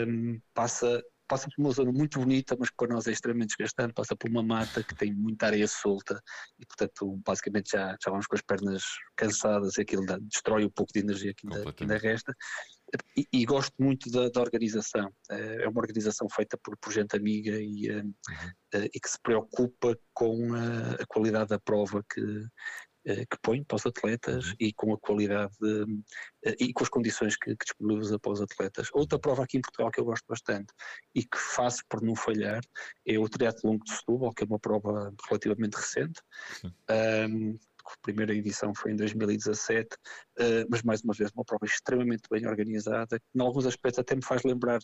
um, 0.07 0.40
passa 0.55 1.03
passa 1.29 1.46
por 1.55 1.62
uma 1.62 1.70
zona 1.70 1.92
muito 1.92 2.18
bonita, 2.18 2.57
mas 2.59 2.70
que 2.70 2.77
para 2.77 2.94
nós 2.94 3.07
é 3.07 3.12
extremamente 3.12 3.51
desgastante, 3.51 3.92
passa 3.92 4.16
por 4.16 4.31
uma 4.31 4.42
mata 4.42 4.83
que 4.83 4.94
tem 4.94 5.12
muita 5.12 5.46
areia 5.46 5.68
solta 5.68 6.20
e, 6.59 6.64
portanto, 6.64 7.20
basicamente 7.24 7.72
já, 7.72 7.96
já 8.03 8.11
vamos 8.11 8.27
com 8.27 8.35
as 8.35 8.40
pernas 8.40 8.83
cansadas 9.14 9.77
e 9.77 9.83
aquilo 9.83 10.07
dá, 10.07 10.18
destrói 10.18 10.64
um 10.64 10.70
pouco 10.70 10.92
de 10.92 11.01
energia 11.01 11.35
que 11.35 11.46
ainda, 11.46 11.72
que 11.72 11.85
ainda 11.85 11.98
resta. 11.98 12.35
E, 13.14 13.29
e, 13.31 13.44
gosto 13.44 13.74
muito 13.79 14.11
da, 14.11 14.31
da, 14.31 14.40
organização. 14.40 15.12
Eh, 15.31 15.64
é 15.64 15.68
uma 15.68 15.83
organização 15.83 16.27
feita 16.31 16.57
por, 16.57 16.74
por 16.79 16.90
gente 16.90 17.14
amiga 17.14 17.61
e, 17.61 17.87
eh, 17.87 18.01
uhum. 18.03 18.14
Eh, 18.72 18.88
e 18.94 18.98
que 18.98 19.11
se 19.11 19.20
preocupa 19.22 19.98
com 20.14 20.55
a, 20.55 20.92
a 21.03 21.07
qualidade 21.07 21.51
da 21.51 21.61
prova 21.61 22.03
que, 22.11 22.22
que 23.16 23.38
põe 23.42 23.62
para 23.64 23.77
os 23.77 23.87
atletas 23.87 24.49
uhum. 24.49 24.55
e 24.61 24.73
com 24.73 24.92
a 24.92 24.99
qualidade 24.99 25.53
de, 25.61 26.03
eh, 26.44 26.57
e 26.61 26.73
com 26.73 26.83
as 26.83 26.88
condições 26.88 27.37
que, 27.37 27.57
que 27.57 27.64
disponibiliza 27.64 28.18
para 28.18 28.33
os 28.33 28.40
atletas. 28.40 28.88
Outra 28.92 29.18
prova 29.18 29.44
aqui 29.44 29.59
em 29.59 29.62
Portugal 29.62 29.90
que 29.90 30.01
eu 30.01 30.05
gosto 30.05 30.25
bastante 30.29 30.73
e 31.14 31.23
que 31.23 31.38
faço 31.38 31.83
por 31.88 32.03
não 32.03 32.14
falhar 32.14 32.61
é 33.07 33.18
o 33.18 33.29
triatlon 33.29 33.79
de 33.79 33.92
Setúbal, 33.92 34.33
que 34.33 34.44
é 34.44 34.47
uma 34.47 34.59
prova 34.59 35.12
relativamente 35.29 35.75
recente. 35.75 36.21
Um, 36.90 37.59
a 37.92 37.97
primeira 38.03 38.35
edição 38.35 38.75
foi 38.75 38.92
em 38.92 38.97
2017, 38.97 39.88
uh, 39.94 40.66
mas 40.71 40.83
mais 40.83 41.01
uma 41.03 41.14
vez 41.14 41.31
uma 41.33 41.44
prova 41.44 41.64
extremamente 41.64 42.25
bem 42.31 42.47
organizada, 42.47 43.18
que 43.18 43.27
em 43.35 43.40
alguns 43.40 43.66
aspectos 43.66 43.99
até 43.99 44.14
me 44.14 44.23
faz 44.23 44.42
lembrar 44.44 44.81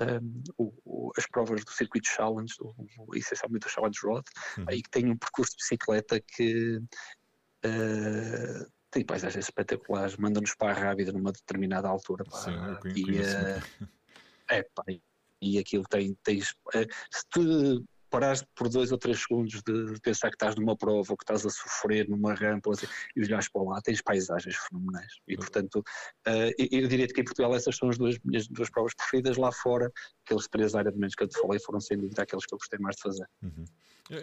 um, 0.00 0.42
o, 0.58 0.72
o, 0.84 1.12
as 1.16 1.26
provas 1.26 1.64
do 1.64 1.70
circuito 1.70 2.08
Challenge, 2.08 2.52
do, 2.58 2.74
essencialmente 3.14 3.66
o 3.66 3.70
Challenge 3.70 3.98
Road, 4.04 4.24
uhum. 4.58 4.64
aí 4.68 4.82
que 4.82 4.90
tem 4.90 5.10
um 5.10 5.16
percurso 5.16 5.52
de 5.52 5.62
bicicleta 5.62 6.20
que 6.20 6.78
Uh, 7.64 8.70
tem 8.90 9.04
paisagens 9.04 9.46
espetaculares, 9.46 10.16
manda-nos 10.16 10.54
para 10.54 10.72
a 10.72 10.74
Rábida 10.74 11.12
numa 11.12 11.32
determinada 11.32 11.88
altura. 11.88 12.24
Pá, 12.24 12.38
Sim, 12.38 12.52
e, 12.94 13.20
uh, 13.20 13.88
é, 14.50 14.62
pá, 14.74 14.84
e 15.40 15.58
aquilo 15.58 15.84
tem. 15.84 16.14
Tens, 16.22 16.50
uh, 16.50 16.86
se 17.10 17.24
tu 17.30 17.84
parares 18.12 18.44
por 18.54 18.68
dois 18.68 18.92
ou 18.92 18.98
três 18.98 19.22
segundos 19.22 19.62
de, 19.62 20.00
pensar 20.00 20.28
que 20.28 20.36
estás 20.36 20.54
numa 20.54 20.76
prova 20.76 21.10
ou 21.10 21.16
que 21.16 21.24
estás 21.24 21.46
a 21.46 21.50
sofrer 21.50 22.06
numa 22.08 22.34
rampa 22.34 22.70
assim, 22.70 22.86
e 23.16 23.24
olhares 23.24 23.48
para 23.48 23.62
lá, 23.62 23.80
tens 23.80 24.02
paisagens 24.02 24.54
fenomenais. 24.68 25.12
E, 25.26 25.34
portanto, 25.34 25.76
uh, 26.28 26.52
eu, 26.58 26.86
diria 26.86 27.08
que 27.08 27.20
em 27.20 27.24
Portugal 27.24 27.54
essas 27.54 27.76
são 27.76 27.88
as 27.88 27.96
duas 27.96 28.18
minhas 28.22 28.46
duas 28.46 28.68
provas 28.68 28.94
preferidas. 28.94 29.38
Lá 29.38 29.50
fora, 29.50 29.90
aqueles 30.24 30.46
três 30.48 30.74
Ironmans 30.74 31.14
que 31.14 31.24
eu 31.24 31.28
te 31.28 31.40
falei 31.40 31.58
foram 31.58 31.80
sem 31.80 31.96
dúvida 31.96 32.22
aqueles 32.22 32.44
que 32.44 32.54
eu 32.54 32.58
gostei 32.58 32.78
mais 32.78 32.96
de 32.96 33.02
fazer. 33.02 33.26
Uhum. 33.42 33.64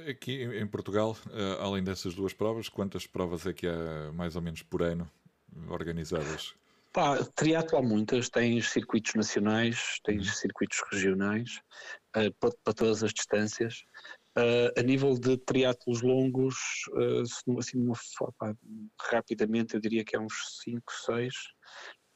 Aqui 0.08 0.44
em 0.44 0.68
Portugal, 0.68 1.18
uh, 1.28 1.62
além 1.62 1.84
dessas 1.84 2.14
duas 2.14 2.34
provas, 2.34 2.70
quantas 2.70 3.08
provas 3.08 3.48
é 3.48 3.54
que 3.54 3.68
há 3.68 4.12
mais 4.14 4.36
ou 4.36 4.42
menos 4.42 4.62
por 4.62 4.84
ano 4.84 5.10
organizadas? 5.68 6.54
Pá, 6.92 7.24
triatlo 7.36 7.78
há 7.78 7.82
muitas, 7.84 8.30
tens 8.30 8.70
circuitos 8.70 9.14
nacionais, 9.14 10.00
tens 10.04 10.28
uhum. 10.28 10.34
circuitos 10.34 10.82
regionais, 10.92 11.62
para, 12.12 12.32
para, 12.64 12.74
todas 12.74 13.04
as 13.04 13.14
distâncias. 13.14 13.84
Uh, 14.38 14.72
a 14.80 14.84
nível 14.84 15.16
de 15.16 15.38
triatlos 15.38 16.02
longos, 16.02 16.56
uh, 16.94 17.60
assim, 17.60 17.78
uma, 17.78 17.96
pá, 18.38 18.56
rapidamente 19.02 19.76
eu 19.76 19.82
diria 19.82 20.04
que 20.04 20.16
é 20.16 20.20
uns 20.20 20.62
5, 20.64 20.82
6. 21.06 21.34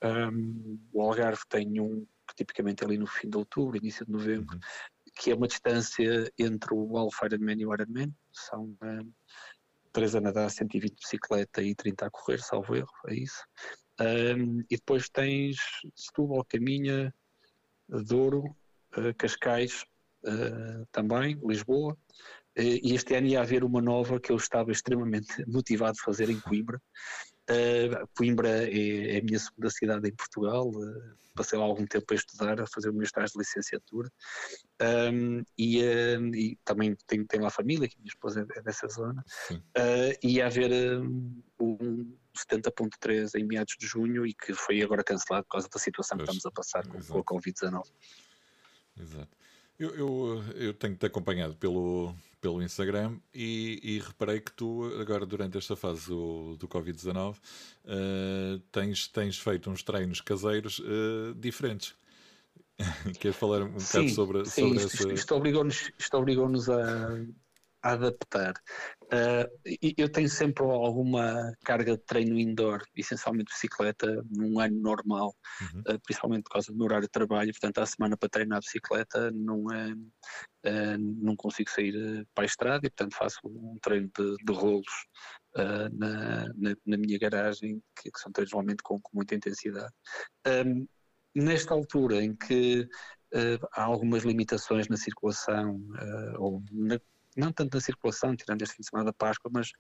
Um, 0.04 0.80
o 0.92 1.02
Algarve 1.02 1.42
tem 1.50 1.80
um 1.80 2.06
que 2.28 2.36
tipicamente 2.36 2.84
é 2.84 2.88
ali 2.88 2.98
no 2.98 3.08
fim 3.08 3.30
de 3.30 3.38
outubro, 3.38 3.78
início 3.78 4.06
de 4.06 4.12
novembro, 4.12 4.56
uhum. 4.56 4.62
que 5.16 5.32
é 5.32 5.36
uma 5.36 5.48
distância 5.48 6.32
entre 6.38 6.74
o 6.74 6.98
Alpha 6.98 7.26
Ironman 7.26 7.60
e 7.60 7.66
o 7.66 7.74
Ironman, 7.74 8.14
são 8.32 8.76
um, 8.82 9.12
3 9.92 10.16
a 10.16 10.22
nadar, 10.22 10.50
120 10.50 10.90
de 10.90 10.96
bicicleta 11.02 11.62
e 11.62 11.76
30 11.76 12.06
a 12.06 12.10
correr, 12.10 12.40
salvo 12.40 12.76
erro, 12.76 12.94
é 13.08 13.16
isso. 13.16 13.44
Um, 14.00 14.62
e 14.62 14.76
depois 14.76 15.08
tens 15.10 15.58
Setúbal, 15.96 16.44
Caminha, 16.46 17.14
Douro, 17.88 18.56
Cascais 19.18 19.86
uh, 20.26 20.86
também, 20.92 21.40
Lisboa. 21.44 21.94
Uh, 22.58 22.80
e 22.84 22.94
este 22.94 23.16
ano 23.16 23.28
ia 23.28 23.42
haver 23.42 23.64
uma 23.64 23.82
nova 23.82 24.20
que 24.20 24.32
eu 24.32 24.36
estava 24.36 24.72
extremamente 24.72 25.28
motivado 25.48 25.98
a 26.00 26.04
fazer 26.04 26.30
em 26.30 26.40
Coimbra. 26.40 26.80
Coimbra 28.18 28.50
é, 28.50 29.16
é, 29.16 29.20
a 29.20 29.24
minha 29.24 29.38
segunda 29.38 29.70
cidade 29.70 30.08
em 30.08 30.16
Portugal. 30.16 30.72
passei 31.36 31.60
lá 31.60 31.66
algum 31.66 31.86
tempo 31.86 32.06
a 32.12 32.16
estudar, 32.16 32.62
a 32.62 32.68
fazer 32.68 32.90
o 32.90 32.94
meu 32.94 33.04
estágio 33.04 33.34
de 33.34 33.40
licenciatura. 33.40 34.10
Um, 34.82 35.44
e, 35.58 35.82
e, 35.82 36.58
também 36.64 36.96
tenho, 37.06 37.26
tenho 37.28 37.44
lá 37.44 37.50
família, 37.50 37.90
que 37.90 37.98
minha 37.98 38.08
esposa 38.08 38.48
é 38.56 38.62
dessa 38.62 38.88
zona. 38.88 39.26
e 40.24 40.36
ia 40.36 40.46
haver 40.46 40.72
um 41.60 42.16
70.3 42.34 43.36
em 43.36 43.46
meados 43.46 43.76
de 43.80 43.86
junho 43.86 44.26
e 44.26 44.34
que 44.34 44.54
foi 44.54 44.82
agora 44.82 45.04
cancelado 45.04 45.46
por 45.46 45.52
causa 45.52 45.70
da 45.70 45.80
situação 45.80 46.18
pois, 46.18 46.30
que 46.30 46.36
estamos 46.36 46.46
a 46.46 46.52
passar 46.52 46.88
com, 46.88 47.00
com 47.00 47.20
a 47.20 47.24
Covid-19. 47.24 47.84
Exato. 49.00 49.30
Eu, 49.80 49.96
eu, 49.96 50.44
eu 50.56 50.74
tenho-te 50.74 51.06
acompanhado 51.06 51.56
pelo, 51.56 52.16
pelo 52.40 52.62
Instagram 52.62 53.18
e, 53.34 53.80
e, 53.82 54.00
reparei 54.00 54.40
que 54.40 54.52
tu, 54.52 54.86
agora 55.00 55.26
durante 55.26 55.58
esta 55.58 55.76
fase 55.76 56.08
do, 56.08 56.56
do 56.58 56.68
Covid-19, 56.68 57.36
uh, 57.36 58.60
tens, 58.72 59.08
tens 59.08 59.40
feito 59.40 59.70
uns 59.70 59.82
treinos 59.82 60.22
caseiros 60.22 60.80
uh, 60.80 61.34
diferentes. 61.36 61.96
Queres 63.20 63.38
falar 63.38 63.64
um 63.64 63.80
sim, 63.80 64.00
bocado 64.00 64.10
sobre, 64.10 64.46
sim, 64.46 64.62
sobre 64.62 64.78
isto, 64.78 65.04
essa. 65.04 65.14
Isto 65.14 65.36
obrigou-nos 65.36 65.92
obrigou 66.14 66.46
a, 66.46 66.50
a 66.50 67.26
adaptar. 67.84 68.54
Uh, 69.04 69.46
eu 69.98 70.10
tenho 70.10 70.30
sempre 70.30 70.64
alguma 70.64 71.54
carga 71.66 71.98
de 71.98 72.04
treino 72.04 72.40
indoor, 72.40 72.82
essencialmente 72.96 73.52
bicicleta, 73.54 74.24
num 74.32 74.60
ano 74.60 74.80
normal, 74.80 75.36
uhum. 75.62 75.82
uh, 75.82 76.00
principalmente 76.00 76.44
por 76.44 76.52
causa 76.54 76.72
do 76.72 76.78
meu 76.78 76.86
horário 76.86 77.08
de 77.08 77.12
trabalho. 77.12 77.52
Portanto, 77.52 77.80
à 77.80 77.86
semana 77.86 78.18
para 78.18 78.30
treinar 78.30 78.62
bicicleta 78.62 79.30
não, 79.32 79.66
é, 79.72 79.92
uh, 79.92 80.98
não 80.98 81.36
consigo 81.36 81.70
sair 81.70 82.26
para 82.34 82.46
a 82.46 82.48
estrada 82.48 82.88
e, 82.88 82.90
portanto, 82.90 83.16
faço 83.16 83.40
um 83.46 83.78
treino 83.82 84.10
de, 84.18 84.36
de 84.44 84.54
rolos 84.54 85.06
na, 85.56 86.48
na, 86.56 86.76
na, 86.84 86.98
minha 86.98 87.20
garagem, 87.20 87.80
que, 87.96 88.10
que, 88.10 88.20
são 88.20 88.32
treinos 88.32 88.52
normalmente 88.52 88.82
com, 88.82 89.00
com 89.00 89.12
muita 89.14 89.36
intensidade. 89.36 89.94
Um, 90.48 90.88
nesta 91.36 91.76
altura 91.76 92.24
em 92.24 92.36
que 92.36 92.88
há 93.72 93.84
algumas 93.84 94.24
limitações 94.24 94.88
na 94.88 94.98
circulação 94.98 95.80
ou 96.40 96.64
na 96.72 97.00
não 97.38 97.52
tanto 97.52 97.76
na 97.76 97.82
circulação, 97.82 98.36
tirando 98.36 98.62
este 98.62 98.76
fim 98.76 98.82
de 98.82 98.90
semana 98.90 99.06
da 99.06 99.14
Páscoa, 99.14 99.52
mas 99.54 99.72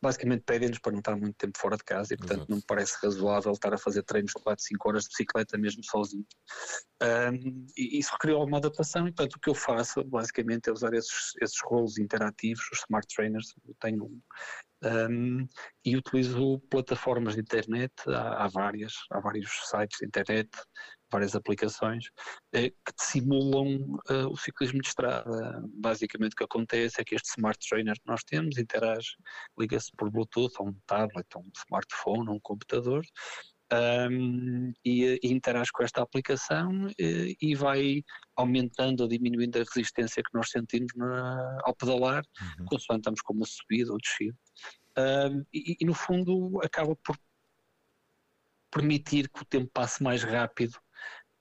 basicamente 0.00 0.44
pedem-nos 0.44 0.78
para 0.78 0.92
não 0.92 0.98
estar 0.98 1.16
muito 1.16 1.34
tempo 1.36 1.58
fora 1.58 1.76
de 1.76 1.84
casa 1.84 2.14
e, 2.14 2.16
portanto, 2.16 2.38
Exato. 2.38 2.50
não 2.50 2.58
me 2.58 2.64
parece 2.66 2.96
razoável 3.02 3.52
estar 3.52 3.72
a 3.74 3.78
fazer 3.78 4.02
treinos 4.02 4.32
de 4.36 4.42
4, 4.42 4.64
5 4.64 4.88
horas 4.88 5.02
de 5.04 5.08
bicicleta 5.08 5.58
mesmo 5.58 5.82
sozinho. 5.82 6.26
Um, 7.02 7.66
e 7.76 7.98
isso 7.98 8.12
requeriu 8.12 8.36
alguma 8.36 8.58
adaptação 8.58 9.08
e, 9.08 9.12
portanto, 9.12 9.36
o 9.36 9.40
que 9.40 9.50
eu 9.50 9.54
faço 9.54 10.04
basicamente 10.04 10.68
é 10.68 10.72
usar 10.72 10.92
esses, 10.94 11.32
esses 11.40 11.58
rolos 11.64 11.98
interativos, 11.98 12.62
os 12.72 12.80
Smart 12.80 13.06
Trainers, 13.14 13.54
eu 13.66 13.74
tenho 13.80 14.04
um, 14.04 14.20
um, 14.84 15.48
e 15.84 15.96
utilizo 15.96 16.60
plataformas 16.70 17.34
de 17.34 17.40
internet, 17.40 17.92
há, 18.08 18.44
há, 18.44 18.48
várias, 18.48 18.92
há 19.10 19.20
vários 19.20 19.50
sites 19.68 19.98
de 19.98 20.06
internet, 20.06 20.50
várias 21.16 21.34
aplicações 21.34 22.10
eh, 22.52 22.70
que 22.70 22.92
simulam 22.98 23.98
uh, 24.10 24.28
o 24.30 24.36
ciclismo 24.36 24.80
de 24.80 24.88
estrada. 24.88 25.62
Basicamente 25.74 26.34
o 26.34 26.36
que 26.36 26.44
acontece 26.44 27.00
é 27.00 27.04
que 27.04 27.14
este 27.14 27.30
smart 27.30 27.58
trainer 27.66 27.94
que 27.94 28.06
nós 28.06 28.22
temos 28.22 28.58
interage, 28.58 29.16
liga-se 29.58 29.90
por 29.96 30.10
Bluetooth 30.10 30.52
a 30.58 30.62
um 30.62 30.74
tablet, 30.86 31.26
a 31.34 31.38
um 31.38 31.50
smartphone, 31.56 32.28
a 32.28 32.32
um 32.32 32.40
computador 32.40 33.02
um, 33.72 34.72
e, 34.84 35.18
e, 35.22 35.32
interage 35.32 35.72
com 35.72 35.82
esta 35.82 36.02
aplicação 36.02 36.88
e, 36.98 37.32
eh, 37.32 37.34
e, 37.40 37.54
vai 37.54 38.04
aumentando 38.36 39.00
ou 39.00 39.08
diminuindo 39.08 39.58
a 39.58 39.64
resistência 39.64 40.22
que 40.22 40.34
nós 40.34 40.50
sentimos 40.50 40.92
na, 40.94 41.58
ao 41.64 41.74
pedalar, 41.74 42.22
uhum. 42.58 42.66
consoante 42.66 43.00
estamos 43.00 43.22
com 43.22 43.32
uma 43.32 43.46
subida 43.46 43.92
ou 43.92 43.98
descida. 43.98 44.36
Um, 44.98 45.44
e, 45.52 45.76
e, 45.80 45.84
no 45.84 45.94
fundo 45.94 46.60
acaba 46.62 46.96
por 47.04 47.16
permitir 48.76 49.30
que 49.30 49.42
o 49.42 49.46
tempo 49.46 49.70
passe 49.72 50.02
mais 50.02 50.22
rápido 50.22 50.76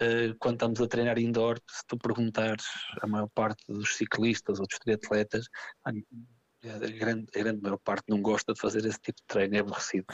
uh, 0.02 0.34
quando 0.40 0.56
estamos 0.56 0.80
a 0.80 0.88
treinar 0.88 1.20
indoor. 1.20 1.60
Se 1.70 1.84
tu 1.86 1.98
perguntares 1.98 2.66
a 3.02 3.08
maior 3.08 3.28
parte 3.36 3.62
dos 3.68 3.96
ciclistas 3.96 4.60
ou 4.60 4.66
dos 4.66 4.80
triatletas, 4.80 5.48
a 5.84 5.92
grande, 6.90 7.28
a 7.36 7.40
grande 7.40 7.62
maior 7.62 7.78
parte 7.78 8.06
não 8.08 8.22
gosta 8.22 8.54
de 8.54 8.60
fazer 8.60 8.86
esse 8.86 9.00
tipo 9.00 9.20
de 9.20 9.28
treino, 9.28 9.56
é 9.56 9.60
aborrecido. 9.60 10.06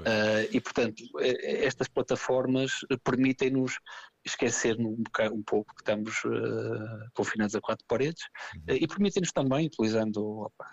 uh, 0.00 0.44
e, 0.52 0.60
portanto, 0.60 1.02
estas 1.18 1.88
plataformas 1.88 2.72
permitem-nos 3.02 3.78
esquecer 4.24 4.78
um, 4.78 4.96
bocado, 4.96 5.34
um 5.34 5.42
pouco 5.42 5.74
que 5.74 5.80
estamos 5.80 6.24
uh, 6.24 7.10
confinados 7.14 7.54
a 7.54 7.60
quatro 7.60 7.84
paredes 7.86 8.22
uh, 8.68 8.72
e 8.72 8.86
permitem-nos 8.86 9.32
também, 9.32 9.66
utilizando 9.66 10.22
opa, 10.40 10.66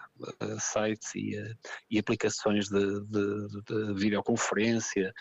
sites 0.60 1.16
e, 1.16 1.36
e 1.90 2.00
aplicações 2.00 2.68
de, 2.68 3.02
de, 3.06 3.48
de 3.68 3.94
videoconferência, 3.94 5.14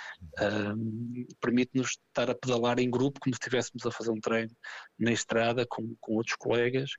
permite-nos 1.38 1.98
estar 2.08 2.30
a 2.30 2.34
pedalar 2.34 2.78
em 2.78 2.90
grupo 2.90 3.20
como 3.20 3.34
se 3.34 3.38
estivéssemos 3.38 3.84
a 3.84 3.90
fazer 3.90 4.10
um 4.10 4.20
treino 4.20 4.50
na 4.98 5.12
estrada 5.12 5.66
com, 5.68 5.94
com 6.00 6.14
outros 6.14 6.36
colegas, 6.36 6.90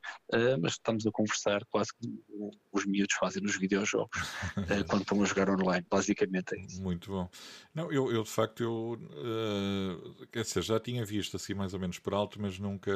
mas 0.62 0.74
estamos 0.74 1.08
a 1.08 1.12
conversar 1.12 1.66
quase 1.72 1.90
como 2.00 2.52
os 2.72 2.86
miúdos 2.86 3.16
fazem 3.16 3.42
nos 3.42 3.58
videojogos 3.58 4.12
quando 4.90 5.02
estão 5.02 5.24
a 5.24 5.26
jogar 5.26 5.50
online, 5.50 5.86
basicamente 5.90 6.54
é 6.54 6.62
isso. 6.62 6.84
Muito 6.84 7.10
bom. 7.10 7.28
Não, 7.74 7.92
eu, 7.92 8.12
eu 8.12 8.22
de 8.22 8.30
facto, 8.30 8.62
eu, 8.62 10.28
quer 10.32 10.44
dizer, 10.44 10.62
já 10.62 10.80
tinha 10.80 11.04
visto 11.04 11.17
visto 11.18 11.36
assim 11.36 11.54
mais 11.54 11.74
ou 11.74 11.80
menos 11.80 12.00
por 12.00 12.14
alto, 12.14 12.42
mas 12.42 12.60
nunca 12.60 12.92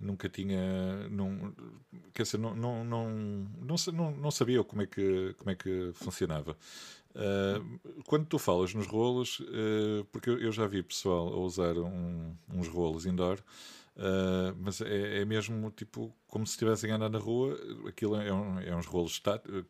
nunca 0.00 0.28
tinha 0.28 1.08
não, 1.10 1.52
quer 2.14 2.22
dizer, 2.22 2.38
não, 2.38 2.54
não, 2.56 2.84
não, 2.84 3.76
não, 3.92 4.10
não 4.12 4.30
sabia 4.30 4.64
como 4.64 4.82
é 4.82 4.86
que, 4.86 5.34
como 5.38 5.50
é 5.50 5.54
que 5.54 5.90
funcionava. 5.92 6.56
Uh, 7.10 7.80
quando 8.06 8.26
tu 8.26 8.38
falas 8.38 8.72
nos 8.72 8.86
rolos, 8.86 9.40
uh, 9.40 10.04
porque 10.12 10.30
eu 10.30 10.52
já 10.52 10.66
vi 10.66 10.82
pessoal 10.82 11.28
a 11.28 11.38
usar 11.38 11.76
um, 11.76 12.34
uns 12.48 12.68
rolos 12.68 13.04
indoor, 13.04 13.38
uh, 13.96 14.56
mas 14.58 14.80
é, 14.80 15.20
é, 15.20 15.24
mesmo 15.24 15.70
tipo 15.72 16.14
como 16.28 16.46
se 16.46 16.52
estivessem 16.52 16.92
a 16.92 16.96
andar 16.96 17.10
na 17.10 17.18
rua, 17.18 17.58
aquilo 17.86 18.16
é, 18.16 18.32
um, 18.32 18.60
é 18.60 18.74
uns 18.74 18.86
rolos 18.86 19.12
estáticos, 19.12 19.64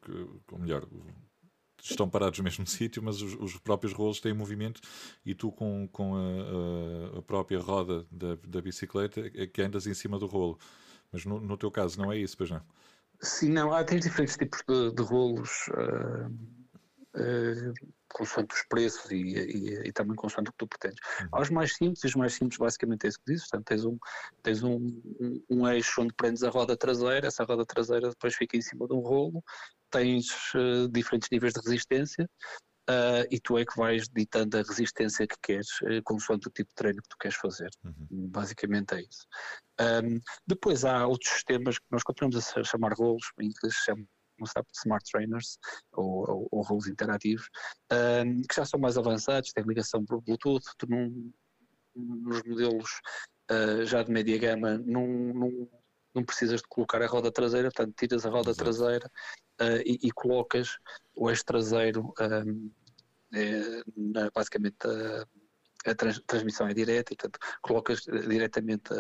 ou 0.53 0.59
melhor, 0.59 0.86
estão 1.82 2.08
parados 2.08 2.38
no 2.38 2.44
mesmo 2.44 2.66
sítio, 2.68 3.02
mas 3.02 3.20
os, 3.22 3.34
os, 3.34 3.56
próprios 3.58 3.92
rolos 3.92 4.20
têm 4.20 4.32
movimento 4.32 4.80
e 5.24 5.34
tu 5.34 5.50
com, 5.52 5.88
com 5.88 6.14
a, 6.16 7.18
a 7.18 7.22
própria 7.22 7.58
roda 7.58 8.06
da, 8.10 8.36
da, 8.46 8.60
bicicleta 8.60 9.20
é 9.34 9.46
que 9.46 9.62
andas 9.62 9.86
em 9.86 9.94
cima 9.94 10.18
do 10.18 10.26
rolo. 10.26 10.58
Mas 11.12 11.24
no, 11.24 11.40
no, 11.40 11.56
teu 11.56 11.70
caso 11.70 11.98
não 12.00 12.12
é 12.12 12.18
isso, 12.18 12.36
pois 12.36 12.50
não? 12.50 12.62
Sim, 13.20 13.50
não, 13.50 13.72
há 13.72 13.84
tens 13.84 14.02
diferentes 14.02 14.36
tipos 14.36 14.62
de, 14.66 14.92
de 14.92 15.02
rolos. 15.02 15.68
Uh, 15.68 16.30
uh, 17.20 17.74
consoante 18.12 18.54
os 18.54 18.62
preços 18.64 19.10
e, 19.10 19.16
e, 19.16 19.88
e, 19.88 19.92
também 19.92 20.16
consoante 20.16 20.50
o 20.50 20.52
que 20.52 20.58
tu 20.58 20.66
pretendes. 20.66 20.98
Uhum. 21.20 21.28
Há 21.32 21.40
os 21.40 21.50
mais 21.50 21.74
simples, 21.74 22.02
e 22.02 22.06
os 22.06 22.14
mais 22.14 22.34
simples 22.34 22.58
basicamente 22.58 23.06
é 23.06 23.08
isso 23.08 23.18
que 23.18 23.32
dizes, 23.32 23.48
portanto 23.48 23.66
tens 23.66 23.84
um, 23.84 23.98
tens 24.42 24.62
um, 24.62 24.76
um, 25.20 25.44
um, 25.48 25.68
eixo 25.68 26.02
onde 26.02 26.12
prendes 26.14 26.42
a 26.42 26.50
roda 26.50 26.76
traseira, 26.76 27.26
essa 27.26 27.44
roda 27.44 27.64
traseira 27.64 28.10
depois 28.10 28.34
fica 28.34 28.56
em 28.56 28.62
cima 28.62 28.86
de 28.86 28.94
um 28.94 29.00
rolo, 29.00 29.42
tens 29.91 30.28
uh, 30.55 30.88
diferentes 30.88 31.28
níveis 31.30 31.53
de 31.53 31.61
resistência 31.61 32.28
uh, 32.88 33.26
e 33.30 33.41
tu 33.41 33.59
é 33.59 33.64
que 33.64 33.76
vais 33.76 34.09
ditando 34.09 34.59
a 34.59 34.62
resistência 34.62 35.26
que 35.26 35.36
queres, 35.43 35.68
uh, 35.82 36.03
consoante 36.05 36.49
o 36.49 36.51
tipo 36.51 36.68
de 36.70 36.74
treino 36.74 37.03
que 37.03 37.09
tu 37.09 37.16
queres 37.18 37.36
fazer. 37.36 37.70
Uhum. 37.84 38.28
Basicamente 38.28 38.95
é 38.95 39.01
isso. 39.01 39.26
Um, 39.80 40.20
depois 40.47 40.84
há 40.84 41.07
outros 41.07 41.32
sistemas 41.32 41.78
que 41.78 41.86
nós 41.91 42.03
continuamos 42.03 42.57
a 42.57 42.64
chamar 42.64 42.93
rolos, 42.93 43.24
em 43.41 43.47
inglês 43.47 43.74
se 43.74 43.84
chama 43.84 44.05
Smart 44.72 45.05
Trainers 45.11 45.59
ou, 45.93 46.30
ou, 46.30 46.49
ou 46.51 46.62
rolos 46.62 46.86
interativos, 46.86 47.49
um, 47.93 48.43
que 48.43 48.55
já 48.55 48.64
são 48.64 48.80
mais 48.80 48.97
avançados, 48.97 49.53
têm 49.53 49.64
ligação 49.64 50.05
por 50.05 50.22
Bluetooth, 50.22 50.64
tu 50.78 50.86
num, 50.88 51.32
nos 51.95 52.43
modelos 52.45 52.91
uh, 53.51 53.84
já 53.84 54.03
de 54.03 54.11
média 54.11 54.38
gama 54.38 54.78
não, 54.78 55.07
não, 55.07 55.70
não 56.14 56.24
precisas 56.24 56.61
de 56.61 56.68
colocar 56.68 57.03
a 57.03 57.07
roda 57.07 57.30
traseira, 57.30 57.68
portanto 57.68 57.95
tiras 57.97 58.24
a 58.24 58.30
roda 58.30 58.51
Exato. 58.51 58.64
traseira 58.64 59.11
uh, 59.61 59.80
e, 59.84 59.98
e, 60.02 60.11
colocas 60.11 60.78
o 61.14 61.28
eixo 61.30 61.44
traseiro 61.44 62.12
um, 62.20 62.70
é, 63.32 63.82
na, 63.96 64.30
basicamente 64.34 64.76
a 65.86 65.94
trans, 65.94 66.20
transmissão 66.26 66.68
é 66.68 66.74
direta 66.74 67.12
e, 67.12 67.16
portanto, 67.16 67.38
colocas 67.62 68.06
eh, 68.08 68.26
diretamente 68.26 68.92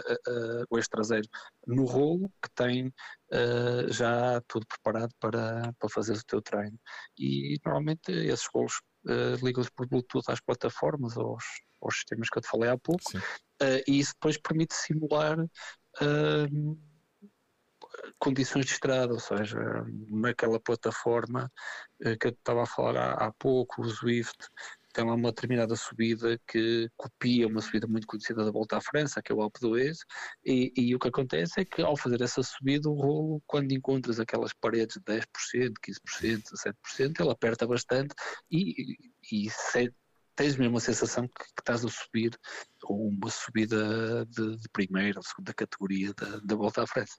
o 0.70 0.76
eixo 0.78 0.88
traseiro 0.88 1.28
no 1.66 1.84
rolo 1.84 2.28
que 2.42 2.50
tem 2.54 2.86
uh, 2.86 3.92
já 3.92 4.40
tudo 4.48 4.66
preparado 4.66 5.12
para, 5.20 5.72
para 5.78 5.88
fazer 5.90 6.14
o 6.14 6.24
teu 6.24 6.40
treino. 6.40 6.78
E 7.18 7.58
normalmente 7.64 8.10
esses 8.10 8.46
rolos 8.52 8.80
uh, 9.06 9.44
ligam-se 9.44 9.70
por 9.72 9.86
Bluetooth 9.86 10.24
às 10.28 10.40
plataformas, 10.40 11.16
aos, 11.16 11.44
aos 11.82 11.96
sistemas 11.96 12.28
que 12.30 12.38
eu 12.38 12.42
te 12.42 12.48
falei 12.48 12.70
há 12.70 12.78
pouco, 12.78 13.10
uh, 13.16 13.82
e 13.86 13.98
isso 13.98 14.14
depois 14.14 14.38
permite 14.38 14.74
simular 14.74 15.38
condições 18.18 18.66
de 18.66 18.72
estrada, 18.72 19.12
ou 19.12 19.20
seja, 19.20 19.58
naquela 20.08 20.60
plataforma 20.60 21.50
que 22.18 22.28
eu 22.28 22.30
estava 22.30 22.62
a 22.62 22.66
falar 22.66 22.96
há, 22.96 23.26
há 23.26 23.32
pouco, 23.32 23.82
o 23.82 23.88
Swift, 23.88 24.48
tem 24.92 25.04
lá 25.04 25.14
uma 25.14 25.30
determinada 25.30 25.76
subida 25.76 26.38
que 26.46 26.88
copia 26.96 27.46
uma 27.46 27.60
subida 27.60 27.86
muito 27.86 28.06
conhecida 28.06 28.44
da 28.44 28.50
Volta 28.50 28.76
à 28.76 28.80
França, 28.80 29.22
que 29.22 29.30
é 29.32 29.34
o 29.34 29.40
Alpe 29.40 29.60
d'Huez, 29.60 29.98
e, 30.44 30.72
e, 30.76 30.94
o 30.94 30.98
que 30.98 31.08
acontece 31.08 31.60
é 31.60 31.64
que 31.64 31.82
ao 31.82 31.96
fazer 31.96 32.20
essa 32.22 32.42
subida, 32.42 32.88
o 32.88 32.94
rolo, 32.94 33.42
quando 33.46 33.72
encontras 33.72 34.18
aquelas 34.18 34.52
paredes 34.52 34.96
de 34.96 35.02
10%, 35.02 35.74
15%, 35.80 36.42
17%, 36.98 37.20
ele 37.20 37.30
aperta 37.30 37.66
bastante 37.66 38.14
e, 38.50 38.96
e, 39.30 39.46
e 39.46 39.50
tens 40.40 40.56
mesmo 40.56 40.78
a 40.78 40.80
sensação 40.80 41.28
que, 41.28 41.34
que, 41.34 41.60
estás 41.60 41.84
a 41.84 41.88
subir 41.88 42.30
uma 42.82 43.28
subida 43.28 44.24
de, 44.24 44.56
de 44.56 44.68
primeira 44.72 45.18
ou 45.18 45.22
segunda 45.22 45.52
categoria 45.52 46.14
da, 46.14 46.40
da 46.42 46.54
Volta 46.56 46.82
à 46.82 46.86
França. 46.86 47.18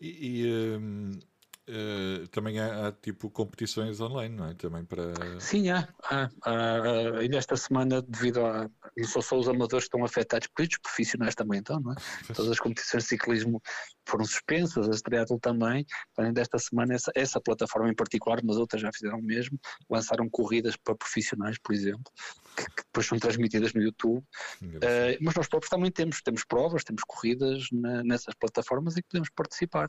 E, 0.00 0.42
e 0.42 1.24
Uh, 1.66 2.28
também 2.28 2.60
há, 2.60 2.88
há, 2.88 2.92
tipo 2.92 3.30
competições 3.30 3.98
online, 3.98 4.36
não 4.36 4.50
é? 4.50 4.54
Também 4.54 4.84
para. 4.84 5.14
Sim, 5.40 5.70
há. 5.70 5.88
há, 6.02 6.28
há 6.44 7.18
ainda 7.20 7.38
esta 7.38 7.56
semana, 7.56 8.02
devido 8.02 8.44
a. 8.44 8.68
Não 8.94 9.08
só, 9.08 9.22
só 9.22 9.38
os 9.38 9.48
amadores 9.48 9.84
que 9.84 9.96
estão 9.96 10.04
afetados, 10.04 10.46
por 10.48 10.62
isso 10.62 10.72
os 10.72 10.82
profissionais 10.82 11.34
também 11.34 11.60
estão, 11.60 11.80
não 11.80 11.92
é? 11.92 11.94
Todas 12.36 12.50
as 12.50 12.60
competições 12.60 13.04
de 13.04 13.08
ciclismo 13.08 13.62
foram 14.06 14.24
suspensas, 14.24 14.88
as 14.88 15.00
triatlo 15.00 15.38
também. 15.38 15.86
Ainda 16.18 16.40
esta 16.40 16.58
semana, 16.58 16.94
essa, 16.94 17.10
essa 17.14 17.40
plataforma 17.40 17.88
em 17.88 17.94
particular, 17.94 18.40
mas 18.44 18.56
outras 18.56 18.82
já 18.82 18.90
fizeram 18.92 19.18
o 19.18 19.22
mesmo, 19.22 19.58
lançaram 19.88 20.28
corridas 20.28 20.76
para 20.76 20.94
profissionais, 20.94 21.58
por 21.58 21.74
exemplo, 21.74 22.12
que, 22.56 22.64
que 22.64 22.82
depois 22.84 23.06
são 23.06 23.18
transmitidas 23.18 23.72
no 23.72 23.82
YouTube. 23.82 24.24
Uh, 24.62 25.18
mas 25.20 25.34
nós 25.34 25.48
próprios 25.48 25.70
também 25.70 25.90
temos, 25.90 26.20
temos 26.22 26.44
provas, 26.44 26.84
temos 26.84 27.02
corridas 27.06 27.66
na, 27.72 28.02
nessas 28.04 28.34
plataformas 28.34 28.96
e 28.96 29.02
podemos 29.02 29.30
participar. 29.30 29.88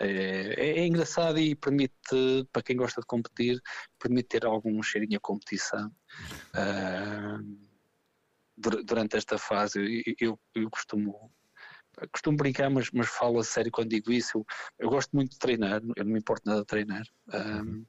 É, 0.00 0.06
é, 0.06 0.80
é, 0.80 0.86
engraçado 0.86 1.38
e 1.38 1.54
permite, 1.54 1.92
para 2.52 2.62
quem 2.62 2.76
gosta 2.76 3.00
de 3.00 3.06
competir, 3.06 3.60
permite 3.98 4.28
ter 4.28 4.44
algum 4.44 4.82
cheirinho 4.82 5.16
a 5.16 5.20
competição. 5.20 5.90
Uh, 6.52 7.72
durante 8.84 9.16
esta 9.16 9.38
fase, 9.38 10.04
eu, 10.06 10.14
eu, 10.20 10.40
eu, 10.54 10.70
costumo 10.70 11.32
costumo 12.12 12.36
brincar, 12.36 12.70
mas, 12.70 12.90
mas 12.92 13.08
falo 13.08 13.38
a 13.38 13.44
sério 13.44 13.70
quando 13.70 13.90
digo 13.90 14.10
isso. 14.12 14.38
Eu, 14.38 14.46
eu, 14.78 14.90
gosto 14.90 15.14
muito 15.14 15.32
de 15.32 15.38
treinar, 15.38 15.80
eu 15.96 16.04
não 16.04 16.12
me 16.12 16.18
importo 16.18 16.48
nada 16.48 16.60
de 16.60 16.66
treinar. 16.66 17.04
Um, 17.32 17.84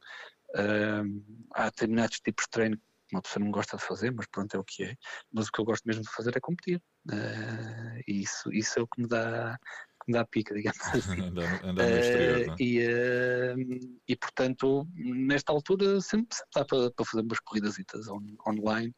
um, 0.56 1.48
há 1.54 1.66
determinados 1.66 2.20
tipos 2.20 2.46
de 2.46 2.52
treino 2.52 2.78
que 2.78 3.16
uma 3.16 3.22
pessoa 3.22 3.44
não 3.44 3.52
gosta 3.52 3.78
de 3.78 3.84
fazer, 3.84 4.12
mas 4.12 4.26
pronto, 4.28 4.56
é 4.56 4.60
o 4.60 4.64
que 4.64 4.84
é. 4.84 4.96
Mas 5.32 5.48
o 5.48 5.52
que 5.52 5.60
eu 5.60 5.66
gosto 5.66 5.86
mesmo 5.86 6.04
de 6.04 6.10
fazer 6.10 6.36
é 6.36 6.40
competir. 6.40 6.82
Uh, 7.10 8.02
isso, 8.08 8.52
isso 8.52 8.80
é 8.80 8.82
o 8.82 8.88
que 8.88 9.02
me 9.02 9.08
dá 9.08 9.58
que 10.04 10.12
me 10.12 10.18
dá 10.18 10.26
pica, 10.26 10.54
digamos 10.54 10.80
assim. 10.94 11.22
andar, 11.22 11.66
andar 11.66 11.90
no 11.90 11.98
exterior, 11.98 12.50
uh, 12.50 12.56
e, 12.60 12.80
uh, 12.86 14.00
e 14.08 14.16
portanto, 14.18 14.88
nesta 14.96 15.52
altura 15.52 16.02
sempre, 16.02 16.36
sempre 16.36 16.50
dá 16.54 16.66
para, 16.66 16.92
para 16.92 17.06
fazer 17.06 17.24
umas 17.24 17.40
corridas 17.40 17.78
on, 18.10 18.22
online 18.46 18.94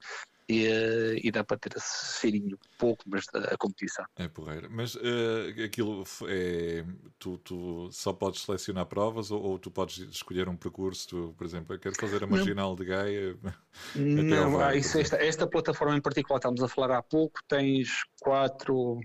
e, 0.48 0.68
uh, 0.68 1.20
e, 1.24 1.32
dá 1.32 1.44
para 1.44 1.58
ter 1.58 1.76
esse 1.76 2.20
cheirinho 2.20 2.58
pouco, 2.78 3.04
mas 3.08 3.26
a, 3.34 3.54
a 3.54 3.58
competição. 3.58 4.06
É 4.16 4.28
porreiro. 4.28 4.70
Mas 4.70 4.96
uh, 4.96 5.64
aquilo 5.64 6.04
é. 6.28 6.86
Tu, 7.18 7.38
tu, 7.40 7.90
só 7.92 8.14
podes 8.14 8.42
selecionar 8.42 8.86
provas 8.86 9.32
ou, 9.32 9.42
ou, 9.42 9.60
tu 9.60 9.72
podes 9.72 9.98
escolher 9.98 10.48
um 10.48 10.56
percurso? 10.56 11.08
Tu, 11.08 11.36
por 11.38 11.46
exemplo, 11.46 11.74
eu 11.74 11.80
quero 11.80 11.96
fazer 11.96 12.24
a 12.24 12.28
marginal 12.28 12.70
não. 12.70 12.76
de 12.76 12.86
Gaia. 12.86 13.38
Não, 13.96 14.60
ah, 14.62 14.74
isso, 14.74 14.98
esta, 14.98 15.18
esta 15.18 15.46
plataforma 15.46 15.98
em 15.98 16.02
particular, 16.02 16.38
estamos 16.38 16.64
a 16.64 16.68
falar 16.70 16.98
há 16.98 17.04
pouco, 17.04 17.42
tens 17.46 18.04
quatro 18.22 19.02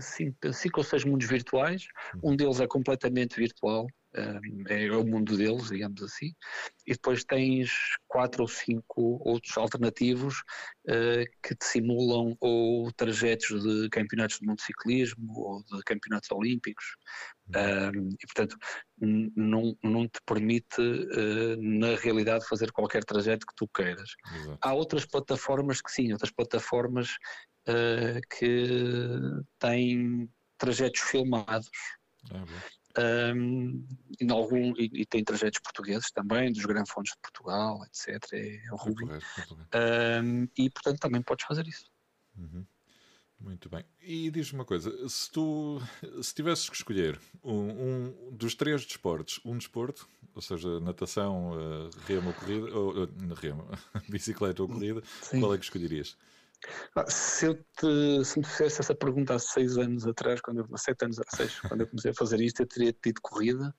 cinco, 0.00 0.52
cinco 0.52 0.80
ou 0.80 0.84
seis 0.84 1.04
mundos 1.04 1.26
virtuais. 1.26 1.88
Um 2.22 2.36
deles 2.36 2.60
é 2.60 2.66
completamente 2.66 3.36
virtual, 3.36 3.86
é 4.14 4.90
o 4.90 5.04
mundo 5.04 5.36
deles, 5.36 5.68
digamos 5.68 6.02
assim, 6.02 6.32
e 6.86 6.92
depois 6.92 7.24
tens 7.24 7.70
quatro 8.06 8.42
ou 8.42 8.48
cinco 8.48 9.20
outros 9.24 9.56
alternativos 9.56 10.42
uh, 10.88 11.24
que 11.42 11.54
te 11.54 11.64
simulam 11.64 12.36
ou 12.40 12.90
trajetos 12.92 13.62
de 13.62 13.88
campeonatos 13.90 14.38
de 14.38 14.46
motociclismo 14.46 15.32
ou 15.38 15.62
de 15.64 15.82
campeonatos 15.84 16.30
olímpicos, 16.30 16.96
um, 17.48 18.08
e 18.08 18.26
portanto 18.26 18.56
não, 19.00 19.76
não 19.82 20.08
te 20.08 20.20
permite, 20.26 20.80
uh, 20.80 21.56
na 21.60 21.94
realidade, 21.96 22.46
fazer 22.46 22.72
qualquer 22.72 23.04
trajeto 23.04 23.46
que 23.46 23.54
tu 23.54 23.68
queiras. 23.68 24.10
Exato. 24.34 24.58
Há 24.60 24.72
outras 24.72 25.04
plataformas 25.04 25.80
que 25.82 25.90
sim, 25.90 26.12
outras 26.12 26.32
plataformas 26.32 27.10
uh, 27.68 28.20
que 28.38 28.64
têm 29.58 30.28
trajetos 30.56 31.00
filmados. 31.00 31.70
Ah, 32.30 32.44
um, 33.34 33.86
em 34.20 34.30
algum, 34.30 34.74
e, 34.76 34.90
e, 34.92 35.06
tem 35.06 35.22
trajetos 35.22 35.60
portugueses 35.60 36.10
também, 36.10 36.52
dos 36.52 36.64
grandes 36.64 36.92
fontes 36.92 37.12
de 37.12 37.20
Portugal, 37.20 37.80
etc. 37.84 38.32
É 38.32 38.72
o 38.72 38.76
Rubi. 38.76 39.04
Um, 39.04 40.48
e 40.56 40.70
portanto 40.70 40.98
também 40.98 41.22
podes 41.22 41.46
fazer 41.46 41.66
isso. 41.66 41.86
Uhum. 42.36 42.64
Muito 43.40 43.68
bem. 43.68 43.84
E 44.02 44.30
diz-me 44.30 44.58
uma 44.58 44.64
coisa: 44.64 45.08
se 45.08 45.30
tu 45.30 45.80
se 46.20 46.34
tivesses 46.34 46.68
que 46.68 46.74
escolher 46.74 47.20
um, 47.42 47.52
um, 47.52 48.30
dos 48.32 48.54
três 48.54 48.84
desportos, 48.84 49.40
um 49.44 49.56
desporto, 49.56 50.08
ou 50.34 50.42
seja, 50.42 50.80
natação, 50.80 51.52
uh, 51.52 51.90
remo, 52.06 52.32
corrida, 52.34 52.76
ou 52.76 53.04
uh, 53.04 53.34
remo, 53.34 53.64
bicicleta 54.10 54.62
ou 54.62 54.68
corrida, 54.68 55.02
Sim. 55.22 55.40
qual 55.40 55.54
é 55.54 55.58
que 55.58 55.64
escolherias? 55.64 56.16
Ah, 56.96 57.08
se, 57.08 57.46
eu 57.46 57.54
te, 57.54 58.24
se 58.24 58.38
me 58.38 58.44
fizesse 58.44 58.80
essa 58.80 58.94
pergunta 58.94 59.34
há 59.34 59.38
seis 59.38 59.78
anos 59.78 60.06
atrás, 60.06 60.40
quando 60.40 60.58
eu, 60.60 60.76
sete 60.76 61.04
anos, 61.04 61.20
seis, 61.34 61.60
quando 61.60 61.82
eu 61.82 61.88
comecei 61.88 62.10
a 62.10 62.14
fazer 62.14 62.40
isto, 62.40 62.60
eu 62.60 62.66
teria 62.66 62.92
tido 62.92 63.20
corrida, 63.22 63.74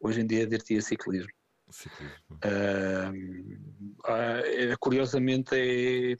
hoje 0.00 0.20
em 0.20 0.26
dia 0.26 0.46
diria 0.46 0.80
ciclismo. 0.80 1.30
Ciclismo. 1.70 2.16
Uh, 2.44 3.12
curiosamente 4.80 5.54
é, 5.54 6.12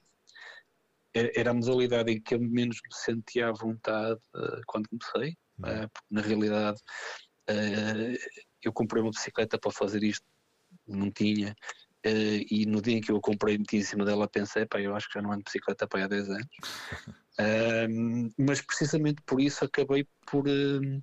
é, 1.15 1.41
era 1.41 1.51
a 1.51 1.55
modalidade 1.55 2.13
em 2.13 2.21
que 2.21 2.35
eu 2.35 2.41
menos 2.41 2.77
me 2.77 2.95
sentia 2.95 3.49
à 3.49 3.53
vontade 3.53 4.21
uh, 4.35 4.61
quando 4.67 4.89
comecei, 4.89 5.33
uh, 5.61 5.89
porque 5.93 6.09
na 6.11 6.21
realidade 6.21 6.81
eu 8.63 8.73
comprei 8.73 9.03
uma 9.03 9.11
bicicleta 9.11 9.59
para 9.59 9.73
fazer 9.73 10.03
isto, 10.03 10.25
não 10.87 11.11
tinha, 11.11 11.55
Uh, 12.05 12.43
e 12.51 12.67
no 12.67 12.83
dia 12.83 12.97
em 12.97 13.01
que 13.01 13.13
eu 13.13 13.21
comprei 13.21 13.57
meti 13.57 13.77
em 13.77 13.83
cima 13.83 14.05
dela 14.05 14.27
pensei, 14.27 14.67
pá, 14.67 14.81
eu 14.81 14.95
acho 14.97 15.07
que 15.09 15.15
já 15.15 15.23
não 15.23 15.31
ando 15.31 15.39
de 15.39 15.45
bicicleta 15.45 15.87
para 15.87 16.05
há 16.05 16.09
10 16.09 16.31
anos. 16.31 16.49
uh, 17.39 18.35
mas 18.37 18.61
precisamente 18.61 19.23
por 19.25 19.41
isso 19.41 19.65
acabei 19.65 20.07
por, 20.27 20.49
uh, 20.49 21.03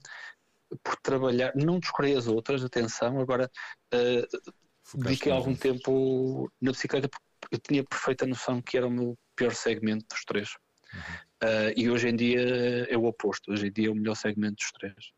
por 0.83 0.97
trabalhar, 0.97 1.53
não 1.55 1.79
descurei 1.79 2.17
as 2.17 2.27
outras, 2.27 2.65
atenção, 2.65 3.17
agora 3.19 3.49
uh, 3.93 4.97
dediquei 4.97 5.31
algum 5.31 5.55
tempo 5.55 6.51
na 6.61 6.71
bicicleta 6.71 7.07
porque 7.07 7.55
eu 7.55 7.59
tinha 7.59 7.83
perfeita 7.83 8.27
noção 8.27 8.61
que 8.61 8.77
era 8.77 8.87
o 8.87 8.91
meu 8.91 9.17
pior 9.37 9.53
segmento 9.53 10.05
dos 10.09 10.25
três. 10.25 10.49
Uhum. 10.91 11.73
e 11.77 11.87
hoje 11.87 12.09
em 12.09 12.15
dia 12.15 12.41
é 12.89 12.97
o 12.97 13.05
oposto, 13.05 13.51
hoje 13.51 13.67
em 13.67 13.71
dia 13.71 13.89
é 13.89 13.91
o 13.91 13.95
melhor 13.95 14.15
segmento 14.15 14.55
dos 14.55 14.71
três. 14.71 15.13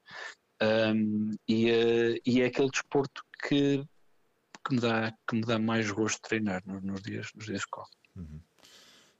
Um, 0.62 1.32
e, 1.48 2.22
e 2.26 2.42
é 2.42 2.46
aquele 2.46 2.70
desporto 2.70 3.24
que 3.48 3.84
que 4.64 4.76
me 4.76 4.82
dá, 4.82 5.14
que 5.28 5.36
me 5.36 5.42
dá 5.42 5.60
mais 5.60 5.90
gosto 5.92 6.18
de 6.18 6.30
treinar 6.30 6.62
nos, 6.66 6.84
nos 6.84 7.02
dias, 7.02 7.30
nos 7.36 7.46
dias 7.46 7.64
que 7.66 7.72
corro. 7.72 7.90
Uhum. 8.16 8.40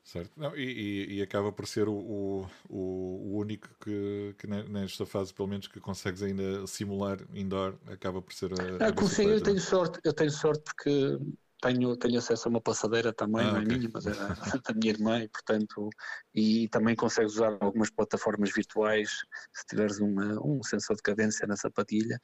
Certo. 0.04 0.32
Não, 0.36 0.56
e, 0.58 0.64
e, 0.64 1.18
e, 1.18 1.22
acaba 1.22 1.52
por 1.52 1.66
ser 1.68 1.88
o, 1.88 1.94
o, 1.94 2.48
o 2.70 3.38
único 3.38 3.70
que, 3.80 4.36
que, 4.38 4.48
nesta 4.48 5.06
fase, 5.06 5.34
pelo 5.34 5.48
menos, 5.48 5.68
que 5.68 5.80
consegues 5.80 6.24
ainda 6.24 6.66
simular 6.68 7.20
indoor, 7.34 7.78
acaba 7.88 8.22
por 8.22 8.34
ser 8.34 8.52
a. 8.60 8.88
Ah, 8.88 8.92
consigo, 8.92 9.30
eu 9.30 9.42
tenho 9.42 9.60
sorte, 9.60 10.00
eu 10.04 10.12
tenho 10.12 10.32
sorte 10.32 10.64
porque 10.64 11.18
tenho, 11.62 11.96
tenho 11.96 12.18
acesso 12.18 12.48
a 12.48 12.50
uma 12.50 12.62
passadeira 12.62 13.14
também, 13.14 13.46
ah, 13.46 13.52
não 13.52 13.60
é 13.60 13.64
okay. 13.64 13.78
minha, 13.78 13.90
mas 13.94 14.06
é 14.08 14.12
da 14.66 14.74
minha 14.74 14.92
irmã, 14.92 15.20
e 15.20 15.30
portanto, 15.30 15.90
e 16.34 16.68
também 16.70 16.96
consegues 16.96 17.34
usar 17.34 17.58
algumas 17.62 17.90
plataformas 17.92 18.52
virtuais 18.52 19.10
se 19.54 19.66
tiveres 19.68 20.00
uma, 20.00 20.40
um 20.44 20.62
sensor 20.64 20.96
de 20.96 21.04
cadência 21.04 21.48
na 21.48 21.56
sapatilha. 21.56 22.20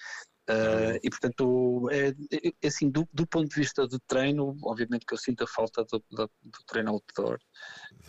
Uh, 0.50 0.96
e 1.04 1.10
portanto, 1.10 1.90
é, 1.92 2.08
é, 2.08 2.54
é, 2.64 2.68
assim, 2.68 2.90
do, 2.90 3.08
do, 3.12 3.28
ponto 3.28 3.50
de 3.50 3.56
vista 3.56 3.86
do 3.86 4.00
treino, 4.08 4.56
obviamente 4.64 5.06
que 5.06 5.14
eu 5.14 5.18
sinto 5.18 5.44
a 5.44 5.48
falta 5.48 5.84
do, 5.84 6.02
do, 6.10 6.32
do 6.42 6.60
treino 6.66 6.92
outdoor, 6.92 7.38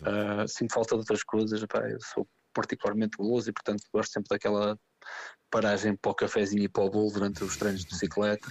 uh, 0.01 0.47
sinto 0.47 0.73
falta 0.73 0.95
de 0.95 1.01
outras 1.01 1.21
coisas, 1.21 1.63
pá, 1.65 1.87
eu 1.89 1.99
sou 2.01 2.25
particularmente 2.53 3.17
guloso 3.17 3.49
e 3.49 3.53
portanto 3.53 3.83
gosto 3.93 4.13
sempre 4.13 4.29
daquela 4.29 4.77
paragem 5.51 5.95
para 5.97 6.11
o 6.11 6.15
cafezinho 6.15 6.63
e 6.63 6.69
para 6.69 6.83
o 6.83 6.89
bolo 6.89 7.11
durante 7.11 7.43
os 7.43 7.57
treinos 7.57 7.81
de 7.81 7.89
bicicleta. 7.89 8.49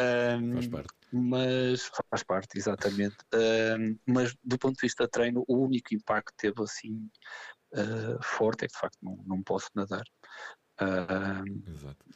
Um, 0.00 0.54
faz 0.54 0.68
parte. 0.68 0.94
Mas 1.12 1.90
faz 2.10 2.22
parte, 2.22 2.58
exatamente. 2.58 3.16
Um, 3.34 3.98
mas 4.06 4.34
do 4.42 4.58
ponto 4.58 4.76
de 4.76 4.82
vista 4.82 5.04
de 5.04 5.10
treino, 5.10 5.44
o 5.46 5.56
único 5.64 5.94
impacto 5.94 6.32
que 6.32 6.48
teve 6.48 6.62
assim 6.62 7.10
uh, 7.74 8.22
forte 8.22 8.64
é 8.64 8.68
que 8.68 8.74
de 8.74 8.80
facto 8.80 8.98
não, 9.02 9.16
não 9.26 9.42
posso 9.42 9.68
nadar. 9.74 10.04
Uh, 10.80 11.44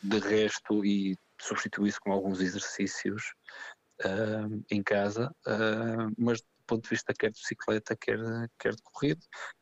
de 0.02 0.18
resto, 0.20 0.84
e 0.84 1.18
substituir 1.40 1.88
isso 1.88 2.00
com 2.00 2.12
alguns 2.12 2.40
exercícios 2.40 3.34
uh, 4.02 4.64
em 4.70 4.82
casa, 4.82 5.30
uh, 5.46 6.10
mas 6.16 6.40
do 6.40 6.66
ponto 6.66 6.84
de 6.84 6.90
vista 6.90 7.12
quer 7.12 7.30
de 7.30 7.38
bicicleta, 7.38 7.94
quer, 7.94 8.18
quer 8.58 8.74
de 8.74 8.82
corrida, 8.84 9.20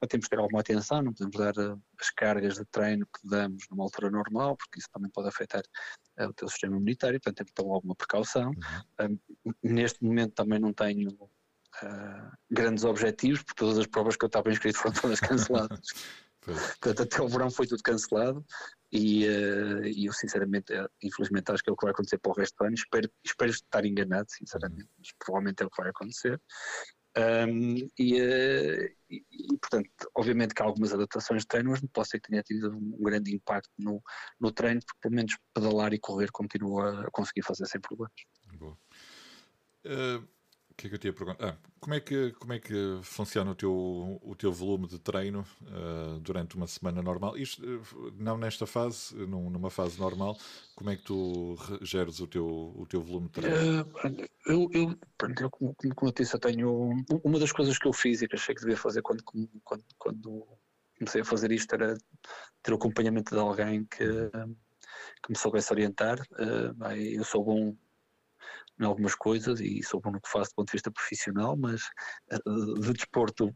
temos 0.09 0.27
que 0.27 0.31
ter 0.31 0.39
alguma 0.39 0.61
atenção, 0.61 1.03
não 1.03 1.13
podemos 1.13 1.37
dar 1.37 1.77
as 2.01 2.11
cargas 2.11 2.55
de 2.55 2.65
treino 2.67 3.05
que 3.07 3.29
damos 3.29 3.65
numa 3.69 3.83
altura 3.83 4.09
normal, 4.09 4.57
porque 4.57 4.79
isso 4.79 4.89
também 4.93 5.11
pode 5.11 5.29
afetar 5.29 5.63
o 6.21 6.33
teu 6.33 6.49
sistema 6.49 6.77
imunitário, 6.77 7.21
portanto 7.21 7.37
temos 7.37 7.51
que 7.51 7.63
ter 7.63 7.69
alguma 7.69 7.95
precaução. 7.95 8.53
Uhum. 9.01 9.19
neste 9.63 10.05
momento 10.05 10.35
também 10.35 10.59
não 10.59 10.73
tenho 10.73 11.11
grandes 12.51 12.85
objetivos, 12.85 13.43
porque 13.43 13.59
todas 13.59 13.79
as 13.79 13.87
provas 13.87 14.17
que 14.17 14.25
eu 14.25 14.29
estava 14.29 14.51
inscrito 14.51 14.79
foram 14.79 14.95
todas 15.01 15.21
canceladas. 15.21 15.81
Portanto, 16.45 17.03
até 17.03 17.23
o 17.23 17.29
verão 17.29 17.51
foi 17.51 17.67
tudo 17.67 17.83
cancelado 17.83 18.45
e, 18.91 19.27
uh, 19.27 19.87
eu 19.87 20.13
sinceramente, 20.13 20.73
uh, 20.73 20.89
infelizmente 21.01 21.51
acho 21.53 21.63
que 21.63 21.71
é 21.71 21.73
o 21.73 21.77
que 21.77 21.85
vai 21.85 21.93
acontecer 21.93 22.19
para 22.19 22.33
o 22.33 22.35
resto 22.35 22.57
do 22.59 22.65
ano. 22.65 22.75
Espero, 22.75 23.11
espero 23.25 23.51
estar 23.51 23.85
enganado, 23.85 24.27
sinceramente, 24.29 24.89
mas 24.99 25.09
provavelmente 25.19 25.63
é 25.63 25.67
o 25.67 25.71
que 25.71 25.81
vai 25.81 25.91
acontecer. 25.91 26.41
Um, 27.17 27.77
e, 27.99 28.21
uh, 28.23 28.97
e, 29.11 29.25
e, 29.31 29.59
portanto, 29.59 29.91
obviamente 30.15 30.55
que 30.55 30.63
há 30.63 30.65
algumas 30.65 30.93
adaptações 30.95 31.43
de 31.43 31.49
treino, 31.49 31.71
mas 31.71 31.83
não 31.83 31.89
posso 31.89 32.11
ser 32.11 32.21
que 32.21 32.31
tenha 32.31 32.43
tido 32.43 32.75
um 32.75 33.03
grande 33.03 33.35
impacto 33.35 33.71
no, 33.79 34.03
no 34.41 34.51
treino, 34.51 34.81
porque 34.81 35.01
pelo 35.03 35.15
menos 35.15 35.37
pedalar 35.53 35.93
e 35.93 35.99
correr 35.99 36.31
continua 36.31 37.07
a 37.07 37.11
conseguir 37.11 37.43
fazer 37.43 37.67
sem 37.67 37.81
problemas. 37.81 38.13
Boa. 38.55 38.79
Uh, 39.85 40.27
que 40.83 40.87
é 40.87 40.89
que 40.89 40.95
eu 40.97 40.99
tinha 40.99 41.13
perguntar? 41.13 41.49
Ah, 41.49 41.57
como, 41.79 41.95
é 41.95 42.01
que, 42.01 42.33
como 42.33 42.53
é 42.53 42.59
que 42.59 42.99
funciona 43.03 43.53
o 43.53 43.55
teu, 43.55 44.21
o 44.23 44.35
teu 44.35 44.53
volume 44.53 44.89
de 44.89 44.99
treino 44.99 45.47
uh, 45.63 46.19
durante 46.21 46.57
uma 46.57 46.67
semana 46.67 47.01
normal? 47.01 47.37
Isto, 47.37 47.65
uh, 47.65 48.13
não 48.17 48.37
nesta 48.37 48.67
fase, 48.67 49.15
num, 49.15 49.49
numa 49.49 49.71
fase 49.71 49.99
normal, 50.01 50.37
como 50.75 50.91
é 50.91 50.97
que 50.97 51.05
tu 51.05 51.57
geres 51.83 52.19
o 52.19 52.27
teu, 52.27 52.47
o 52.77 52.85
teu 52.89 53.01
volume 53.01 53.29
de 53.29 53.33
treino? 53.33 53.83
Uh, 53.83 54.29
eu, 54.47 54.69
eu, 54.73 54.99
eu 55.41 55.51
como, 55.51 55.75
como 55.75 56.11
eu 56.11 56.13
disse, 56.13 56.35
eu 56.35 56.41
tenho. 56.41 56.91
Uma 57.23 57.39
das 57.39 57.53
coisas 57.53 57.79
que 57.79 57.87
eu 57.87 57.93
fiz 57.93 58.23
e 58.23 58.29
que 58.29 58.35
achei 58.35 58.55
que 58.55 58.63
devia 58.63 58.77
fazer 58.77 59.03
quando, 59.03 59.23
quando, 59.63 59.85
quando 59.99 60.49
comecei 60.99 61.21
a 61.21 61.25
fazer 61.25 61.53
isto 61.53 61.73
era 61.75 61.97
ter 62.63 62.73
o 62.73 62.77
acompanhamento 62.77 63.35
de 63.35 63.41
alguém 63.41 63.85
que, 63.85 64.05
que 64.05 65.31
me 65.31 65.37
soubesse 65.37 65.73
orientar. 65.73 66.19
eu 66.97 67.25
sou 67.25 67.45
bom 67.45 67.77
em 68.83 68.87
algumas 68.87 69.15
coisas 69.15 69.61
e 69.61 69.83
sou 69.83 70.01
bom 70.01 70.11
no 70.11 70.21
que 70.21 70.31
faço 70.31 70.51
do 70.51 70.57
ponto 70.57 70.69
de 70.69 70.73
vista 70.73 70.91
profissional, 70.91 71.57
mas 71.57 71.83
uh, 72.47 72.81
de 72.81 72.93
desporto 72.93 73.55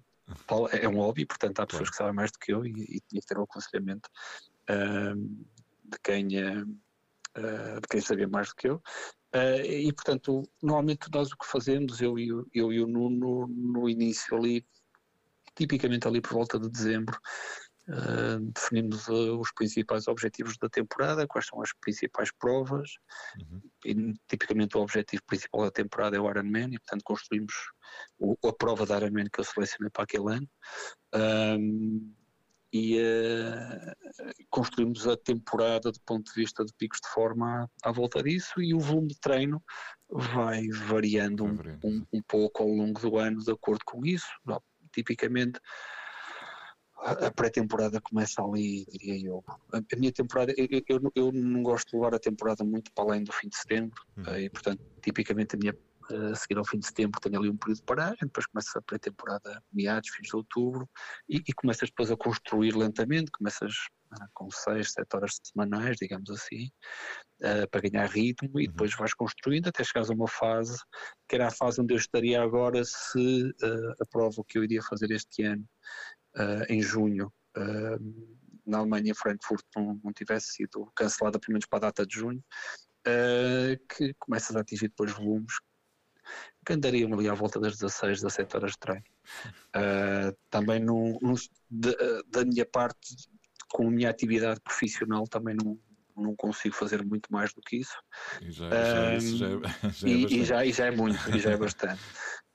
é 0.73 0.89
um 0.89 0.97
hobby, 0.97 1.25
portanto 1.25 1.61
há 1.61 1.67
pessoas 1.67 1.91
que 1.91 1.97
sabem 1.97 2.13
mais 2.13 2.33
do 2.33 2.39
que 2.39 2.53
eu 2.53 2.65
e, 2.67 2.71
e 2.71 3.01
tinha 3.09 3.21
que 3.21 3.27
ter 3.27 3.37
o 3.37 3.41
um 3.41 3.45
aconselhamento 3.45 4.09
uh, 4.71 5.17
de 5.85 5.99
quem 6.03 6.27
uh, 6.27 7.81
de 7.81 7.89
quem 7.89 8.01
sabia 8.01 8.29
mais 8.29 8.49
do 8.49 8.55
que 8.57 8.69
eu. 8.69 8.83
Uh, 9.35 9.65
e 9.65 9.93
portanto, 9.93 10.43
normalmente 10.63 11.09
nós 11.13 11.31
o 11.31 11.37
que 11.37 11.47
fazemos, 11.47 12.01
eu 12.01 12.19
e 12.19 12.29
eu, 12.29 12.47
eu, 12.55 12.73
eu 12.73 12.87
no, 12.87 13.11
no, 13.11 13.47
no 13.47 13.89
início 13.89 14.37
ali, 14.37 14.67
tipicamente 15.55 16.09
ali 16.09 16.21
por 16.21 16.33
volta 16.33 16.59
de 16.59 16.71
dezembro, 16.71 17.19
Uh, 17.89 18.41
definimos 18.53 19.07
uh, 19.07 19.39
os 19.39 19.53
principais 19.53 20.09
objetivos 20.09 20.57
da 20.59 20.69
temporada, 20.69 21.27
quais 21.27 21.47
são 21.47 21.63
as 21.63 21.73
principais 21.81 22.33
provas, 22.33 22.91
uhum. 23.39 23.63
e 23.85 24.15
tipicamente 24.29 24.77
o 24.77 24.81
objetivo 24.81 25.23
principal 25.25 25.63
da 25.63 25.71
temporada 25.71 26.17
é 26.17 26.21
o 26.21 26.29
Ironman, 26.29 26.75
e 26.75 26.79
portanto 26.81 27.05
construímos 27.05 27.55
o, 28.19 28.37
a 28.45 28.53
prova 28.53 28.85
da 28.85 28.97
Ironman 28.97 29.29
que 29.33 29.39
eu 29.39 29.45
selecionei 29.45 29.91
para 29.91 30.03
aquele 30.03 30.35
ano. 30.35 30.49
Um, 31.15 32.13
e 32.73 32.99
uh, 32.99 34.37
construímos 34.51 35.07
a 35.07 35.17
temporada 35.17 35.93
do 35.93 36.01
ponto 36.01 36.27
de 36.33 36.41
vista 36.41 36.65
de 36.65 36.73
picos 36.75 37.01
de 37.01 37.09
forma 37.09 37.71
à, 37.85 37.89
à 37.89 37.93
volta 37.93 38.23
disso 38.23 38.61
e 38.61 38.75
o 38.75 38.81
volume 38.81 39.09
de 39.09 39.21
treino 39.21 39.63
vai 40.11 40.67
variando, 40.69 41.45
um, 41.45 41.57
um, 41.85 42.07
um 42.13 42.23
pouco 42.23 42.63
ao 42.63 42.69
longo 42.69 43.01
do 43.01 43.17
ano 43.17 43.43
de 43.43 43.51
acordo 43.53 43.85
com 43.85 44.05
isso. 44.05 44.29
Tipicamente 44.93 45.61
a 46.99 47.31
pré-temporada 47.31 48.01
começa 48.01 48.43
ali, 48.43 48.85
diria 48.87 49.29
eu. 49.29 49.45
A 49.73 49.97
minha 49.97 50.13
temporada, 50.13 50.53
eu, 50.57 50.67
eu, 50.89 51.13
eu, 51.15 51.33
não 51.33 51.63
gosto 51.63 51.91
de 51.91 51.97
levar 51.97 52.15
a 52.15 52.19
temporada 52.19 52.65
muito 52.65 52.91
para 52.93 53.05
além 53.05 53.25
do 53.25 53.33
fim 53.33 53.49
de 53.49 53.57
setembro, 53.57 54.03
uhum. 54.17 54.37
e 54.37 54.51
portanto, 54.51 54.83
tipicamente 55.03 55.57
a 55.57 55.59
minha 55.59 55.75
a 56.11 56.35
seguir 56.35 56.57
ao 56.57 56.65
fim 56.65 56.79
de 56.79 56.87
setembro 56.87 57.21
tenho 57.21 57.39
ali 57.39 57.51
um 57.51 57.57
período 57.57 57.79
de 57.79 57.85
paragem, 57.85 58.19
depois 58.23 58.47
começa 58.47 58.79
a 58.79 58.83
pré-temporada 58.83 59.63
meados, 59.73 60.11
fins 60.11 60.29
de 60.29 60.37
outubro, 60.37 60.89
e, 61.29 61.43
e 61.47 61.53
começas 61.53 61.89
depois 61.89 62.11
a 62.11 62.17
construir 62.17 62.77
lentamente, 62.77 63.31
começas 63.33 63.73
ah, 64.13 64.27
com 64.33 64.49
6, 64.51 64.93
7 64.93 65.17
horas 65.17 65.41
semanais, 65.43 65.97
digamos 66.01 66.31
assim, 66.31 66.71
uh, 67.43 67.69
para 67.71 67.89
ganhar 67.89 68.07
ritmo, 68.07 68.61
e 68.61 68.67
uhum. 68.67 68.73
depois 68.73 68.95
vais 68.95 69.15
construindo 69.15 69.69
até 69.69 69.83
chegares 69.83 70.11
a 70.11 70.15
uma 70.15 70.29
fase, 70.29 70.79
que 71.29 71.35
era 71.35 71.49
a 71.49 71.51
fase 71.51 71.81
onde 71.81 71.95
eu 71.95 71.99
estaria 71.99 72.41
agora 72.41 72.83
se 72.85 73.43
uh, 73.43 73.93
a 74.01 74.07
prova 74.11 74.43
que 74.47 74.59
eu 74.59 74.65
iria 74.65 74.83
fazer 74.83 75.11
este 75.11 75.43
ano 75.43 75.67
em 76.69 76.83
junho 76.83 77.33
uh, 77.57 78.37
na 78.67 78.79
Alemanha, 78.79 79.15
Frankfurt, 79.15 79.65
não, 79.77 80.01
não, 80.03 80.13
tivesse 80.13 80.53
sido 80.53 80.91
cancelada, 80.95 81.39
pelo 81.39 81.53
menos 81.53 81.67
para 81.67 81.79
a 81.79 81.89
data 81.91 82.07
de 82.07 82.17
junho, 82.17 82.43
uh, 83.07 83.87
que 83.95 84.13
começas 84.19 84.57
a 84.57 84.61
atingir 84.61 84.89
depois 84.89 85.13
volumes 85.13 85.55
que 86.65 86.73
andariam 86.73 87.13
ali 87.15 87.29
à 87.29 87.35
volta 87.35 87.61
das 87.61 87.79
16, 87.79 88.23
17 88.23 88.57
horas 88.57 88.73
de 88.73 88.79
treino. 88.79 89.05
também 90.51 90.81
no, 90.81 91.17
no, 91.23 91.35
de, 91.71 91.97
da 92.27 92.45
minha 92.45 92.67
parte, 92.67 93.15
com 93.69 93.87
a 93.87 93.91
minha 93.91 94.11
atividade 94.11 94.61
profissional, 94.61 95.29
também 95.29 95.55
não, 95.55 95.79
não 96.17 96.35
consigo 96.35 96.75
fazer 96.75 97.05
muito 97.05 97.31
mais 97.31 97.53
do 97.53 97.61
que 97.61 97.77
isso. 97.77 97.97
E 98.41 98.51
já, 98.51 98.71
já, 98.71 98.75
já, 98.75 99.13
é, 99.13 99.21
já, 99.91 100.09
é 100.09 100.11
e, 100.11 100.41
e, 100.41 100.45
já, 100.45 100.65
e 100.65 100.73
já 100.73 100.87
é 100.87 100.91
muito, 100.91 101.19
e 101.31 101.39
já 101.39 101.51
é 101.51 101.57
bastante. 101.57 102.01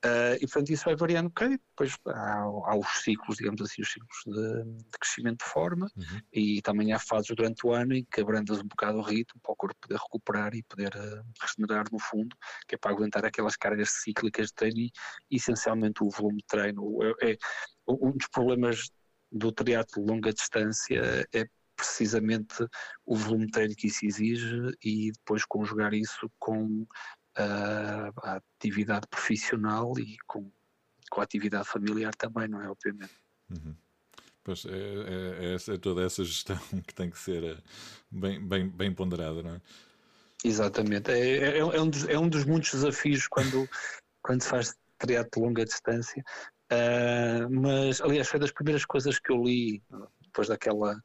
Uh, 0.03 0.33
e 0.37 0.39
portanto 0.39 0.71
isso 0.71 0.85
vai 0.85 0.95
variando 0.95 1.27
um 1.27 1.29
bocadinho, 1.29 1.59
depois 1.59 1.95
há, 2.07 2.41
há, 2.41 2.75
os 2.75 3.03
ciclos, 3.03 3.37
digamos 3.37 3.61
assim, 3.61 3.83
os 3.83 3.91
ciclos 3.91 4.23
de, 4.25 4.63
de 4.63 4.97
crescimento 4.99 5.45
de 5.45 5.51
forma 5.51 5.91
uhum. 5.95 6.19
e 6.33 6.59
também 6.63 6.91
há 6.91 6.97
fases 6.97 7.27
durante 7.35 7.67
o 7.67 7.71
ano 7.71 7.93
em 7.93 8.03
que 8.11 8.19
abrandas 8.19 8.59
um 8.59 8.67
bocado 8.67 8.97
o 8.97 9.03
ritmo 9.03 9.39
para 9.43 9.51
o 9.51 9.55
corpo 9.55 9.75
poder 9.79 9.99
recuperar 9.99 10.55
e 10.55 10.63
poder 10.63 10.95
uh, 10.95 11.23
regenerar 11.39 11.85
no 11.91 11.99
fundo, 11.99 12.35
que 12.67 12.73
é 12.73 12.77
para 12.79 12.89
aguentar 12.89 13.23
aquelas 13.25 13.55
cargas 13.55 13.91
cíclicas 13.91 14.47
de 14.47 14.53
treino 14.55 14.79
e 14.79 14.91
essencialmente 15.35 16.03
o 16.03 16.09
volume 16.09 16.37
de 16.37 16.47
treino. 16.47 16.97
É, 17.21 17.33
é 17.33 17.37
um 17.87 18.11
dos 18.11 18.27
problemas 18.29 18.89
do 19.31 19.51
triatlo 19.51 20.03
de 20.03 20.11
longa 20.11 20.33
distância 20.33 21.27
é 21.31 21.45
precisamente 21.75 22.65
o 23.05 23.15
volume 23.15 23.45
de 23.45 23.51
treino 23.51 23.75
que 23.75 23.87
isso 23.87 24.05
exige 24.05 24.71
e 24.83 25.11
depois 25.11 25.45
conjugar 25.45 25.93
isso 25.93 26.29
com 26.37 26.85
a, 27.35 28.11
a 28.23 28.41
atividade 28.57 29.07
profissional 29.07 29.97
e 29.97 30.17
com, 30.27 30.51
com 31.09 31.21
a 31.21 31.23
atividade 31.23 31.67
familiar 31.67 32.13
também, 32.15 32.47
não 32.47 32.61
é? 32.61 32.69
Obviamente. 32.69 33.13
Uhum. 33.49 33.75
Pois 34.43 34.65
é, 34.65 34.69
é, 34.69 35.53
é, 35.53 35.75
é, 35.75 35.77
toda 35.77 36.03
essa 36.03 36.23
gestão 36.23 36.57
que 36.87 36.93
tem 36.93 37.09
que 37.09 37.19
ser 37.19 37.43
eh, 37.43 37.57
bem, 38.09 38.45
bem, 38.45 38.67
bem 38.67 38.93
ponderada, 38.93 39.43
não 39.43 39.55
é? 39.55 39.61
Exatamente. 40.43 41.11
É, 41.11 41.37
é, 41.37 41.57
é, 41.59 41.63
um, 41.63 41.89
dos, 41.89 42.07
é 42.07 42.17
um 42.17 42.27
dos 42.27 42.45
muitos 42.45 42.71
desafios 42.71 43.27
quando, 43.27 43.69
quando 44.23 44.41
se 44.41 44.49
faz 44.49 44.75
triatlo 44.97 45.29
de 45.31 45.47
longa 45.47 45.65
distância. 45.65 46.23
Uh, 46.71 47.49
mas, 47.49 47.99
aliás, 48.01 48.27
foi 48.27 48.39
das 48.39 48.51
primeiras 48.51 48.85
coisas 48.85 49.19
que 49.19 49.31
eu 49.31 49.43
li 49.43 49.83
depois 50.21 50.47
daquela 50.47 50.97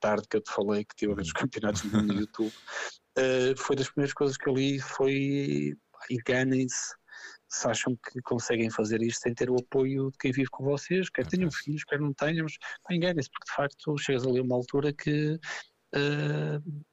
tarde 0.00 0.26
que 0.28 0.36
eu 0.36 0.40
te 0.40 0.52
falei 0.52 0.84
que 0.84 0.96
tive 0.96 1.12
a 1.12 1.14
ver 1.14 1.22
os 1.22 1.28
uhum. 1.28 1.34
campeonatos 1.34 1.84
no 1.84 2.12
YouTube. 2.12 2.52
Uh, 3.18 3.56
foi 3.58 3.76
das 3.76 3.90
primeiras 3.90 4.14
coisas 4.14 4.36
que 4.38 4.48
eu 4.48 4.54
li 4.54 4.80
foi 4.80 5.74
enganem-se 6.10 6.94
se 7.52 7.68
acham 7.68 7.94
que 7.96 8.20
conseguem 8.22 8.70
fazer 8.70 9.02
isto 9.02 9.20
sem 9.20 9.34
ter 9.34 9.50
o 9.50 9.56
apoio 9.56 10.10
de 10.10 10.18
quem 10.18 10.32
vive 10.32 10.48
com 10.48 10.64
vocês, 10.64 11.10
quer 11.10 11.26
tenham 11.26 11.50
filhos, 11.50 11.84
quer 11.84 12.00
não 12.00 12.12
tenham, 12.14 12.46
mas 12.46 12.56
enganem-se, 12.90 13.28
porque 13.28 13.50
de 13.50 13.54
facto 13.54 13.98
chegas 13.98 14.26
ali 14.26 14.38
a 14.38 14.42
uma 14.42 14.56
altura 14.56 14.92
que 14.92 15.34
uh, 15.94 16.84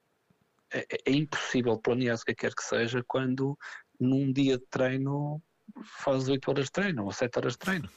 é, 0.71 0.85
é, 1.05 1.11
impossível 1.11 1.77
planear 1.77 2.17
o 2.17 2.25
que 2.25 2.35
quer 2.35 2.53
que 2.53 2.63
seja 2.63 3.03
quando 3.07 3.57
num 3.99 4.31
dia 4.33 4.57
de 4.57 4.65
treino 4.69 5.41
fazes 5.83 6.27
8 6.27 6.49
horas 6.49 6.65
de 6.65 6.71
treino 6.71 7.05
ou 7.05 7.11
7 7.11 7.37
horas 7.37 7.53
de 7.53 7.59
treino. 7.59 7.89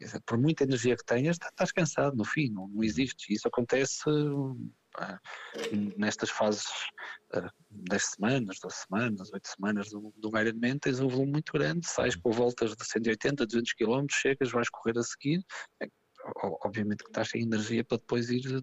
Dizer, 0.00 0.22
por 0.24 0.38
muita 0.38 0.62
energia 0.62 0.96
que 0.96 1.04
tenhas, 1.04 1.36
estás 1.42 1.72
cansado 1.72 2.16
no 2.16 2.24
fim, 2.24 2.50
não, 2.50 2.68
não 2.68 2.84
existe. 2.84 3.34
Isso 3.34 3.48
acontece 3.48 4.08
nestas 5.96 6.30
fases 6.30 6.66
uh, 7.34 7.50
10 7.70 8.02
semanas, 8.02 8.58
12 8.60 8.76
semanas, 8.76 9.32
8 9.32 9.48
semanas 9.48 9.90
do, 9.90 10.12
do 10.16 10.38
Ironman, 10.38 10.78
tens 10.78 11.00
um 11.00 11.08
volume 11.08 11.32
muito 11.32 11.52
grande, 11.52 11.86
sais 11.86 12.16
com 12.16 12.30
voltas 12.30 12.74
de 12.74 12.84
180, 12.84 13.46
200 13.46 13.72
km, 13.74 14.06
chegas, 14.10 14.50
vais 14.50 14.68
correr 14.68 14.98
a 14.98 15.02
seguir, 15.02 15.44
é, 15.82 15.88
obviamente 16.64 17.04
que 17.04 17.10
estás 17.10 17.30
sem 17.30 17.42
energia 17.42 17.84
para 17.84 17.98
depois 17.98 18.30
ir 18.30 18.62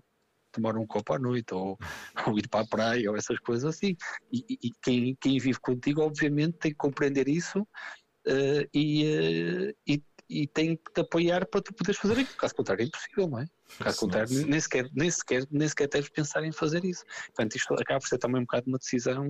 tomar 0.52 0.78
um 0.78 0.88
copo 0.88 1.14
à 1.14 1.20
noite 1.20 1.54
ou, 1.54 1.78
ou 2.26 2.38
ir 2.38 2.48
para 2.48 2.62
a 2.62 2.68
praia 2.68 3.12
ou 3.12 3.18
essas 3.18 3.38
coisas 3.40 3.76
assim. 3.76 3.96
E, 4.32 4.46
e, 4.50 4.72
quem, 4.82 5.16
quem 5.20 5.38
vive 5.38 5.60
contigo, 5.60 6.02
obviamente, 6.02 6.58
tem 6.58 6.72
que 6.72 6.78
compreender 6.78 7.28
isso 7.28 7.62
uh, 7.62 8.70
e, 8.74 9.04
uh, 9.06 9.76
e 9.88 10.02
e 10.30 10.48
tem 10.48 10.76
que 10.76 10.92
te 10.92 11.02
apoiar 11.02 11.46
para 11.46 11.62
tu 11.62 11.74
poderes 11.74 12.00
fazer 12.00 12.14
aquilo. 12.14 12.38
Caso 12.38 12.56
contrário, 12.56 12.84
é 12.84 12.86
impossível, 12.86 13.28
não 13.28 13.40
é? 13.40 13.46
Caso 13.80 14.00
contrário, 14.00 14.48
nem 14.48 14.60
sequer, 14.60 14.90
nem, 14.94 15.12
sequer, 15.12 15.48
nem 15.52 15.68
sequer 15.68 15.88
deves 15.88 16.10
pensar 16.10 16.44
em 16.44 16.52
fazer 16.52 16.84
isso. 16.84 17.06
Portanto, 17.28 17.56
isto 17.56 17.74
acaba 17.74 18.00
por 18.00 18.08
ser 18.08 18.18
também 18.18 18.42
um 18.42 18.46
bocado 18.46 18.68
uma 18.68 18.78
decisão 18.78 19.30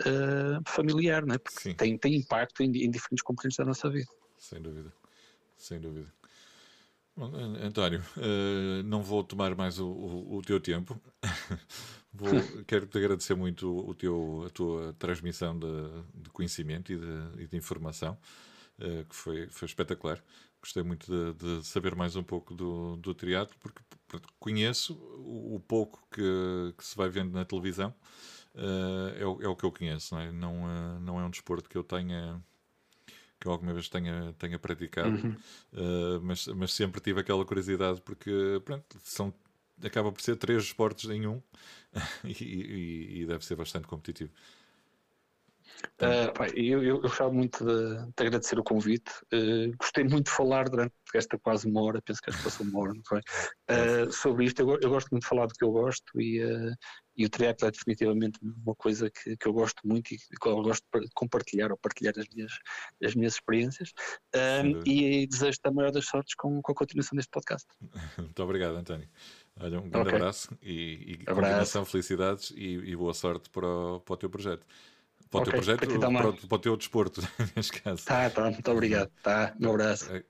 uh, 0.00 0.62
familiar, 0.66 1.24
não 1.24 1.34
é? 1.34 1.38
Porque 1.38 1.74
tem, 1.74 1.96
tem 1.98 2.16
impacto 2.16 2.62
em, 2.62 2.66
em 2.66 2.90
diferentes 2.90 3.22
componentes 3.22 3.56
da 3.56 3.64
nossa 3.64 3.88
vida. 3.88 4.10
Sem 4.38 4.60
dúvida, 4.60 4.92
sem 5.56 5.80
dúvida. 5.80 6.12
Bom, 7.16 7.32
António, 7.62 8.02
uh, 8.18 8.82
não 8.84 9.02
vou 9.02 9.24
tomar 9.24 9.54
mais 9.54 9.78
o, 9.78 9.88
o, 9.88 10.36
o 10.36 10.42
teu 10.42 10.60
tempo. 10.60 11.00
vou, 12.12 12.30
quero 12.66 12.86
te 12.86 12.98
agradecer 12.98 13.34
muito 13.34 13.74
o 13.74 13.94
teu, 13.94 14.44
a 14.46 14.50
tua 14.50 14.92
transmissão 14.98 15.58
de, 15.58 15.66
de 16.14 16.28
conhecimento 16.28 16.92
e 16.92 16.98
de, 16.98 17.42
e 17.42 17.46
de 17.46 17.56
informação. 17.56 18.18
Eh, 18.78 19.04
que 19.08 19.14
foi, 19.14 19.46
foi 19.48 19.66
espetacular. 19.66 20.22
Gostei 20.60 20.82
muito 20.82 21.06
de, 21.10 21.60
de, 21.60 21.66
saber 21.66 21.94
mais 21.94 22.14
um 22.16 22.22
pouco 22.22 22.54
do, 22.54 22.96
do 22.96 23.14
triatlo, 23.14 23.56
porque 23.60 23.80
conheço 24.38 24.94
o, 24.94 25.56
o 25.56 25.60
pouco 25.60 26.06
que, 26.10 26.74
que, 26.76 26.84
se 26.84 26.96
vai 26.96 27.08
vendo 27.08 27.32
na 27.32 27.44
televisão, 27.44 27.94
uh, 28.54 29.16
é, 29.16 29.24
o, 29.24 29.42
é, 29.42 29.48
o, 29.48 29.56
que 29.56 29.64
eu 29.64 29.72
conheço, 29.72 30.14
não 30.14 30.20
é? 30.20 30.32
Não, 30.32 30.64
uh, 30.64 31.00
não 31.00 31.20
é 31.20 31.24
um 31.24 31.30
desporto 31.30 31.68
que 31.70 31.76
eu 31.76 31.84
tenha 31.84 32.42
que 33.06 33.16
que 33.40 33.48
eu 33.48 33.52
alguma 33.52 33.72
vez 33.74 33.88
tenha, 33.88 34.34
tenha 34.38 34.58
praticado, 34.58 35.10
uhum. 35.10 35.36
uh, 35.74 36.20
mas, 36.22 36.46
mas 36.48 36.72
sempre 36.72 37.00
tive 37.02 37.20
aquela 37.20 37.44
curiosidade 37.44 38.00
porque 38.00 38.30
pronto, 38.64 38.98
são, 39.04 39.32
acaba 39.82 40.10
por 40.10 40.22
ser 40.22 40.36
três 40.36 40.64
esportes 40.64 41.08
em 41.10 41.26
um 41.26 41.42
e, 42.24 42.44
e, 42.44 43.22
e 43.22 43.26
deve 43.26 43.44
ser 43.44 43.56
bastante 43.56 43.86
competitivo. 43.86 44.32
Uh, 46.00 46.44
eu, 46.54 46.82
eu, 46.82 46.96
eu 46.96 47.00
gostava 47.00 47.32
muito 47.32 47.64
de, 47.64 48.06
de, 48.06 48.26
agradecer 48.26 48.58
o 48.58 48.64
convite. 48.64 49.10
Uh, 49.32 49.74
gostei 49.78 50.04
muito 50.04 50.26
de 50.26 50.32
falar 50.32 50.68
durante 50.68 50.92
esta 51.14 51.38
quase 51.38 51.66
uma 51.66 51.82
hora, 51.82 52.02
penso 52.02 52.20
que 52.20 52.30
acho 52.30 52.38
que 52.38 52.44
passou 52.44 52.66
uma 52.66 52.80
hora, 52.80 52.94
não 52.94 53.02
foi? 53.04 53.20
Uh, 53.68 54.12
sobre 54.12 54.44
isto, 54.44 54.60
eu, 54.60 54.78
eu, 54.80 54.90
gosto 54.90 55.08
muito 55.10 55.24
de 55.24 55.28
falar 55.28 55.46
do 55.46 55.54
que 55.54 55.64
eu 55.64 55.72
gosto 55.72 56.20
e, 56.20 56.40
e 57.16 57.26
o 57.26 57.28
triatlo 57.28 57.66
é 57.66 57.70
definitivamente 57.72 58.38
uma 58.40 58.76
coisa 58.76 59.10
que, 59.10 59.36
que 59.36 59.48
eu 59.48 59.52
gosto 59.52 59.80
muito 59.84 60.14
e 60.14 60.18
que 60.18 60.48
eu 60.48 60.62
gosto 60.62 60.84
de 60.94 61.08
compartilhar 61.16 61.72
ou 61.72 61.76
partilhar 61.76 62.14
as 62.16 62.26
minhas, 62.32 62.52
as 63.02 63.16
minhas 63.16 63.34
experiências. 63.34 63.92
e, 64.86 65.22
e 65.22 65.26
desejo-te 65.26 65.66
a 65.66 65.72
maior 65.72 65.90
das 65.90 66.06
sortes 66.06 66.36
com, 66.36 66.62
com 66.62 66.72
a 66.72 66.74
continuação 66.76 67.16
deste 67.16 67.30
podcast. 67.30 67.66
muito 68.18 68.40
obrigado, 68.40 68.76
António. 68.76 69.08
Olha, 69.58 69.80
um 69.80 69.88
grande 69.88 70.08
okay. 70.08 70.18
abraço 70.18 70.58
e, 70.62 70.72
e 70.72 71.14
abraço. 71.22 71.40
continuação, 71.40 71.84
felicidades 71.84 72.50
e, 72.50 72.74
e, 72.74 72.96
boa 72.96 73.14
sorte 73.14 73.48
para 73.48 73.66
o, 73.66 74.00
para 74.00 74.14
o 74.14 74.16
teu 74.16 74.28
projeto 74.28 74.66
para 75.30 75.38
o 75.38 75.42
okay, 75.42 75.52
projeto, 75.52 75.98
para, 75.98 76.28
o, 76.28 76.32
para 76.34 76.56
o 76.56 76.58
teu 76.58 76.76
desporto, 76.76 77.20
neste 77.56 77.80
caso. 77.82 78.04
Tá, 78.04 78.30
tá, 78.30 78.50
muito 78.50 78.70
obrigado. 78.70 79.10
Tá, 79.22 79.54
um 79.60 79.70
abraço. 79.70 80.10
É. 80.12 80.22